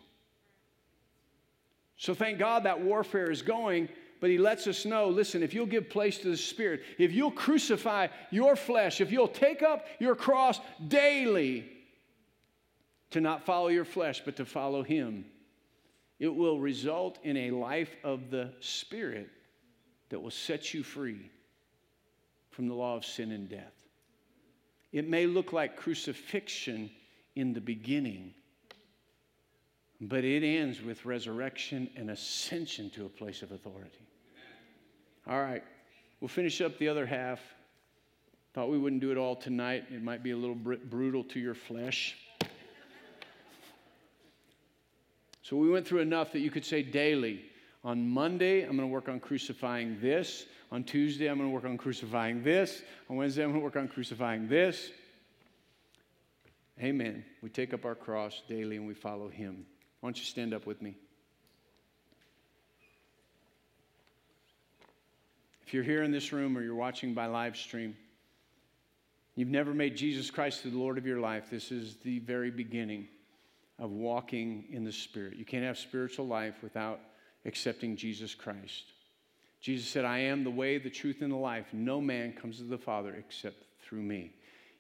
So 1.96 2.14
thank 2.14 2.40
God 2.40 2.64
that 2.64 2.82
warfare 2.82 3.32
is 3.32 3.42
going, 3.42 3.88
but 4.20 4.30
he 4.30 4.38
lets 4.38 4.68
us 4.68 4.86
know 4.86 5.08
listen, 5.08 5.42
if 5.42 5.54
you'll 5.54 5.66
give 5.66 5.90
place 5.90 6.18
to 6.20 6.30
the 6.30 6.38
Spirit, 6.38 6.82
if 6.98 7.14
you'll 7.14 7.32
crucify 7.32 8.08
your 8.30 8.56
flesh, 8.56 9.00
if 9.00 9.12
you'll 9.12 9.28
take 9.28 9.62
up 9.62 9.86
your 10.00 10.16
cross 10.16 10.60
daily 10.88 11.70
to 13.12 13.22
not 13.22 13.46
follow 13.46 13.68
your 13.68 13.86
flesh, 13.86 14.22
but 14.24 14.36
to 14.38 14.46
follow 14.46 14.84
Him, 14.84 15.26
it 16.20 16.34
will 16.34 16.60
result 16.60 17.20
in 17.24 17.38
a 17.38 17.52
life 17.52 17.96
of 18.04 18.32
the 18.32 18.52
Spirit 18.60 19.30
that 20.10 20.20
will 20.20 20.32
set 20.32 20.74
you 20.74 20.84
free 20.84 21.30
from 22.52 22.68
the 22.68 22.74
law 22.74 22.96
of 22.96 23.06
sin 23.06 23.32
and 23.32 23.50
death. 23.50 23.74
It 24.92 25.08
may 25.08 25.26
look 25.26 25.54
like 25.54 25.78
crucifixion 25.78 26.92
in 27.36 27.54
the 27.54 27.62
beginning, 27.62 28.34
but 30.02 30.24
it 30.24 30.44
ends 30.44 30.82
with 30.82 31.06
resurrection 31.06 31.90
and 31.96 32.12
ascension 32.12 32.90
to 32.92 33.06
a 33.06 33.10
place 33.10 33.42
of 33.42 33.52
authority. 33.52 34.06
All 35.28 35.42
right, 35.42 35.64
we'll 36.20 36.28
finish 36.28 36.62
up 36.62 36.78
the 36.78 36.90
other 36.90 37.06
half. 37.06 37.40
Thought 38.54 38.70
we 38.70 38.78
wouldn't 38.78 39.02
do 39.02 39.12
it 39.12 39.18
all 39.18 39.36
tonight. 39.36 39.86
It 39.90 40.04
might 40.04 40.24
be 40.24 40.32
a 40.32 40.38
little 40.38 40.56
br- 40.56 40.76
brutal 40.76 41.24
to 41.26 41.40
your 41.40 41.54
flesh. 41.54 42.18
So 45.44 45.56
we 45.56 45.70
went 45.70 45.88
through 45.88 46.00
enough 46.00 46.32
that 46.34 46.40
you 46.40 46.52
could 46.52 46.66
say 46.66 46.82
daily. 46.82 47.46
On 47.84 48.08
Monday, 48.08 48.62
I'm 48.62 48.78
going 48.78 48.88
to 48.88 48.94
work 48.94 49.10
on 49.10 49.20
crucifying 49.20 50.00
this. 50.00 50.46
On 50.72 50.84
Tuesday, 50.84 51.28
I'm 51.28 51.38
going 51.38 51.50
to 51.50 51.54
work 51.54 51.66
on 51.66 51.78
crucifying 51.78 52.44
this. 52.44 52.84
On 53.10 53.16
Wednesday, 53.16 53.44
I'm 53.44 53.50
going 53.50 53.60
to 53.60 53.64
work 53.64 53.76
on 53.76 53.88
crucifying 53.88 54.48
this. 54.48 54.92
Amen. 56.80 57.26
We 57.42 57.50
take 57.50 57.74
up 57.74 57.86
our 57.86 57.96
cross 57.96 58.42
daily 58.48 58.78
and 58.78 58.88
we 58.88 58.94
follow 58.94 59.30
Him. 59.30 59.66
Why 60.00 60.08
don't 60.08 60.18
you 60.18 60.26
stand 60.26 60.54
up 60.54 60.66
with 60.66 60.82
me? 60.82 60.96
If 65.66 65.74
you're 65.74 65.84
here 65.84 66.04
in 66.04 66.12
this 66.12 66.34
room 66.34 66.58
or 66.58 66.62
you're 66.62 66.76
watching 66.76 67.14
by 67.14 67.28
live 67.28 67.56
stream, 67.56 67.96
you've 69.36 69.48
never 69.48 69.74
made 69.74 69.96
Jesus 69.96 70.30
Christ 70.30 70.64
the 70.64 70.70
Lord 70.70 70.98
of 70.98 71.06
your 71.06 71.20
life, 71.20 71.50
this 71.50 71.72
is 71.72 71.96
the 72.04 72.20
very 72.20 72.52
beginning 72.52 73.08
of 73.80 73.90
walking 73.90 74.66
in 74.70 74.84
the 74.84 74.92
Spirit. 74.92 75.38
You 75.38 75.46
can't 75.46 75.64
have 75.64 75.78
spiritual 75.78 76.28
life 76.28 76.56
without 76.62 77.00
accepting 77.46 77.96
Jesus 77.96 78.36
Christ. 78.36 78.86
Jesus 79.60 79.88
said, 79.88 80.06
I 80.06 80.20
am 80.20 80.44
the 80.44 80.50
way, 80.50 80.78
the 80.78 80.90
truth, 80.90 81.22
and 81.22 81.32
the 81.32 81.38
life. 81.38 81.68
No 81.72 82.02
man 82.02 82.34
comes 82.34 82.58
to 82.58 82.64
the 82.64 82.78
Father 82.78 83.14
except 83.14 83.64
through 83.84 84.02
me. 84.02 84.34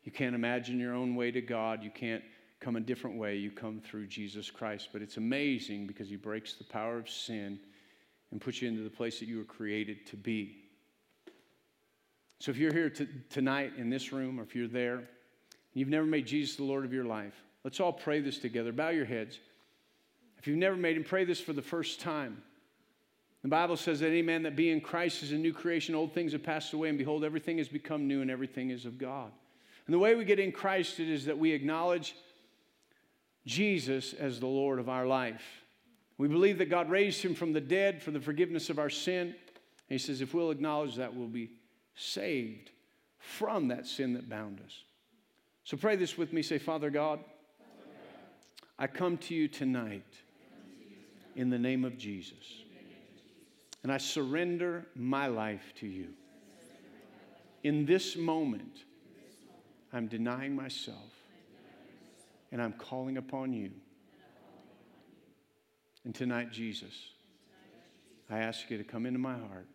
You 0.03 0.11
can't 0.11 0.33
imagine 0.35 0.79
your 0.79 0.95
own 0.95 1.15
way 1.15 1.29
to 1.31 1.41
God. 1.41 1.83
You 1.83 1.91
can't 1.91 2.23
come 2.59 2.75
a 2.75 2.79
different 2.79 3.17
way. 3.17 3.35
You 3.35 3.51
come 3.51 3.79
through 3.79 4.07
Jesus 4.07 4.49
Christ. 4.49 4.89
But 4.91 5.03
it's 5.03 5.17
amazing 5.17 5.85
because 5.85 6.09
He 6.09 6.15
breaks 6.15 6.55
the 6.55 6.63
power 6.63 6.97
of 6.97 7.09
sin 7.09 7.59
and 8.31 8.41
puts 8.41 8.61
you 8.61 8.69
into 8.69 8.83
the 8.83 8.89
place 8.89 9.19
that 9.19 9.27
you 9.27 9.37
were 9.37 9.43
created 9.43 10.07
to 10.07 10.17
be. 10.17 10.57
So 12.39 12.49
if 12.49 12.57
you're 12.57 12.73
here 12.73 12.89
to, 12.89 13.07
tonight 13.29 13.73
in 13.77 13.91
this 13.91 14.11
room, 14.11 14.39
or 14.39 14.43
if 14.43 14.55
you're 14.55 14.67
there, 14.67 14.95
and 14.95 15.05
you've 15.75 15.89
never 15.89 16.07
made 16.07 16.25
Jesus 16.25 16.55
the 16.55 16.63
Lord 16.63 16.85
of 16.85 16.93
your 16.93 17.05
life, 17.05 17.35
let's 17.63 17.79
all 17.79 17.93
pray 17.93 18.19
this 18.19 18.39
together. 18.39 18.71
Bow 18.71 18.89
your 18.89 19.05
heads. 19.05 19.37
If 20.39 20.47
you've 20.47 20.57
never 20.57 20.75
made 20.75 20.97
Him, 20.97 21.03
pray 21.03 21.23
this 21.23 21.39
for 21.39 21.53
the 21.53 21.61
first 21.61 21.99
time. 21.99 22.41
The 23.41 23.49
Bible 23.49 23.75
says 23.75 23.99
that 24.01 24.07
any 24.07 24.21
man 24.21 24.43
that 24.43 24.55
be 24.55 24.69
in 24.69 24.81
Christ 24.81 25.23
is 25.23 25.31
a 25.31 25.35
new 25.35 25.53
creation. 25.53 25.95
Old 25.95 26.13
things 26.13 26.33
have 26.33 26.43
passed 26.43 26.73
away, 26.73 26.89
and 26.89 26.97
behold, 26.97 27.23
everything 27.23 27.57
has 27.57 27.67
become 27.67 28.07
new, 28.07 28.21
and 28.21 28.29
everything 28.29 28.69
is 28.69 28.85
of 28.85 28.97
God. 28.97 29.31
And 29.87 29.93
the 29.93 29.99
way 29.99 30.13
we 30.13 30.25
get 30.25 30.39
in 30.39 30.51
Christ 30.51 30.99
it 30.99 31.09
is 31.09 31.25
that 31.25 31.39
we 31.39 31.51
acknowledge 31.51 32.15
Jesus 33.47 34.13
as 34.13 34.39
the 34.39 34.47
Lord 34.47 34.77
of 34.77 34.89
our 34.89 35.07
life. 35.07 35.43
We 36.19 36.27
believe 36.27 36.59
that 36.59 36.69
God 36.69 36.91
raised 36.91 37.23
him 37.23 37.33
from 37.33 37.51
the 37.51 37.61
dead 37.61 38.03
for 38.03 38.11
the 38.11 38.19
forgiveness 38.19 38.69
of 38.69 38.77
our 38.77 38.91
sin. 38.91 39.29
And 39.29 39.35
he 39.87 39.97
says, 39.97 40.21
if 40.21 40.35
we'll 40.35 40.51
acknowledge 40.51 40.97
that, 40.97 41.15
we'll 41.15 41.27
be 41.27 41.49
saved 41.95 42.69
from 43.17 43.69
that 43.69 43.87
sin 43.87 44.13
that 44.13 44.29
bound 44.29 44.61
us. 44.63 44.83
So 45.63 45.77
pray 45.77 45.95
this 45.95 46.17
with 46.17 46.31
me. 46.31 46.43
Say, 46.43 46.59
Father 46.59 46.91
God, 46.91 47.19
I 48.77 48.85
come 48.85 49.17
to 49.17 49.33
you 49.33 49.47
tonight 49.47 50.05
in 51.35 51.49
the 51.49 51.59
name 51.59 51.83
of 51.83 51.97
Jesus. 51.97 52.60
And 53.83 53.91
I 53.91 53.97
surrender 53.97 54.85
my 54.95 55.27
life 55.27 55.73
to 55.79 55.87
you. 55.87 56.09
In 57.63 57.85
this 57.85 58.15
moment, 58.15 58.83
I'm 59.93 60.07
denying 60.07 60.55
myself 60.55 61.11
and 62.51 62.61
I'm 62.61 62.73
calling 62.73 63.17
upon 63.17 63.53
you. 63.53 63.71
And 66.03 66.15
tonight, 66.15 66.51
Jesus, 66.51 66.93
I 68.29 68.39
ask 68.39 68.69
you 68.69 68.77
to 68.77 68.83
come 68.83 69.05
into 69.05 69.19
my 69.19 69.37
heart 69.37 69.67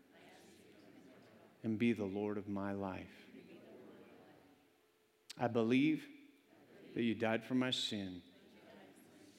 and 1.62 1.78
be 1.78 1.92
the 1.92 2.04
Lord 2.04 2.38
of 2.38 2.48
my 2.48 2.72
life. 2.72 3.06
I 5.38 5.48
believe 5.48 6.04
that 6.94 7.02
you 7.02 7.14
died 7.14 7.44
for 7.44 7.54
my 7.54 7.70
sin 7.70 8.22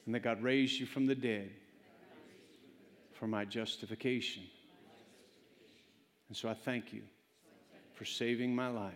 and 0.06 0.14
that 0.14 0.20
God 0.20 0.42
raised 0.42 0.78
you 0.78 0.86
from 0.86 1.06
the 1.06 1.14
dead 1.14 1.50
for 3.18 3.26
my 3.26 3.44
justification. 3.44 4.44
And 6.28 6.36
so 6.36 6.48
I 6.48 6.54
thank 6.54 6.92
you 6.92 7.02
for 7.94 8.04
saving 8.04 8.54
my 8.54 8.68
life, 8.68 8.94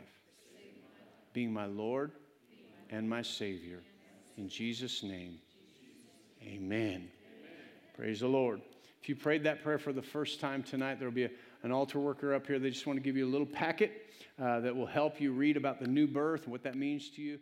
being 1.32 1.52
my 1.52 1.66
Lord 1.66 2.12
and 2.90 3.08
my 3.08 3.22
Savior. 3.22 3.80
In 4.36 4.48
Jesus' 4.48 5.02
name, 5.02 5.38
amen. 6.42 7.08
Praise 7.96 8.20
the 8.20 8.28
Lord. 8.28 8.60
If 9.02 9.08
you 9.08 9.16
prayed 9.16 9.42
that 9.44 9.62
prayer 9.62 9.78
for 9.78 9.92
the 9.92 10.02
first 10.02 10.40
time 10.40 10.62
tonight, 10.62 10.98
there 10.98 11.08
will 11.08 11.14
be 11.14 11.24
a, 11.24 11.30
an 11.62 11.72
altar 11.72 11.98
worker 11.98 12.34
up 12.34 12.46
here. 12.46 12.58
They 12.58 12.70
just 12.70 12.86
want 12.86 12.98
to 12.98 13.02
give 13.02 13.16
you 13.16 13.26
a 13.26 13.30
little 13.30 13.46
packet 13.46 14.14
uh, 14.40 14.60
that 14.60 14.74
will 14.74 14.86
help 14.86 15.20
you 15.20 15.32
read 15.32 15.56
about 15.56 15.80
the 15.80 15.88
new 15.88 16.06
birth 16.06 16.44
and 16.44 16.52
what 16.52 16.62
that 16.62 16.76
means 16.76 17.10
to 17.10 17.22
you. 17.22 17.38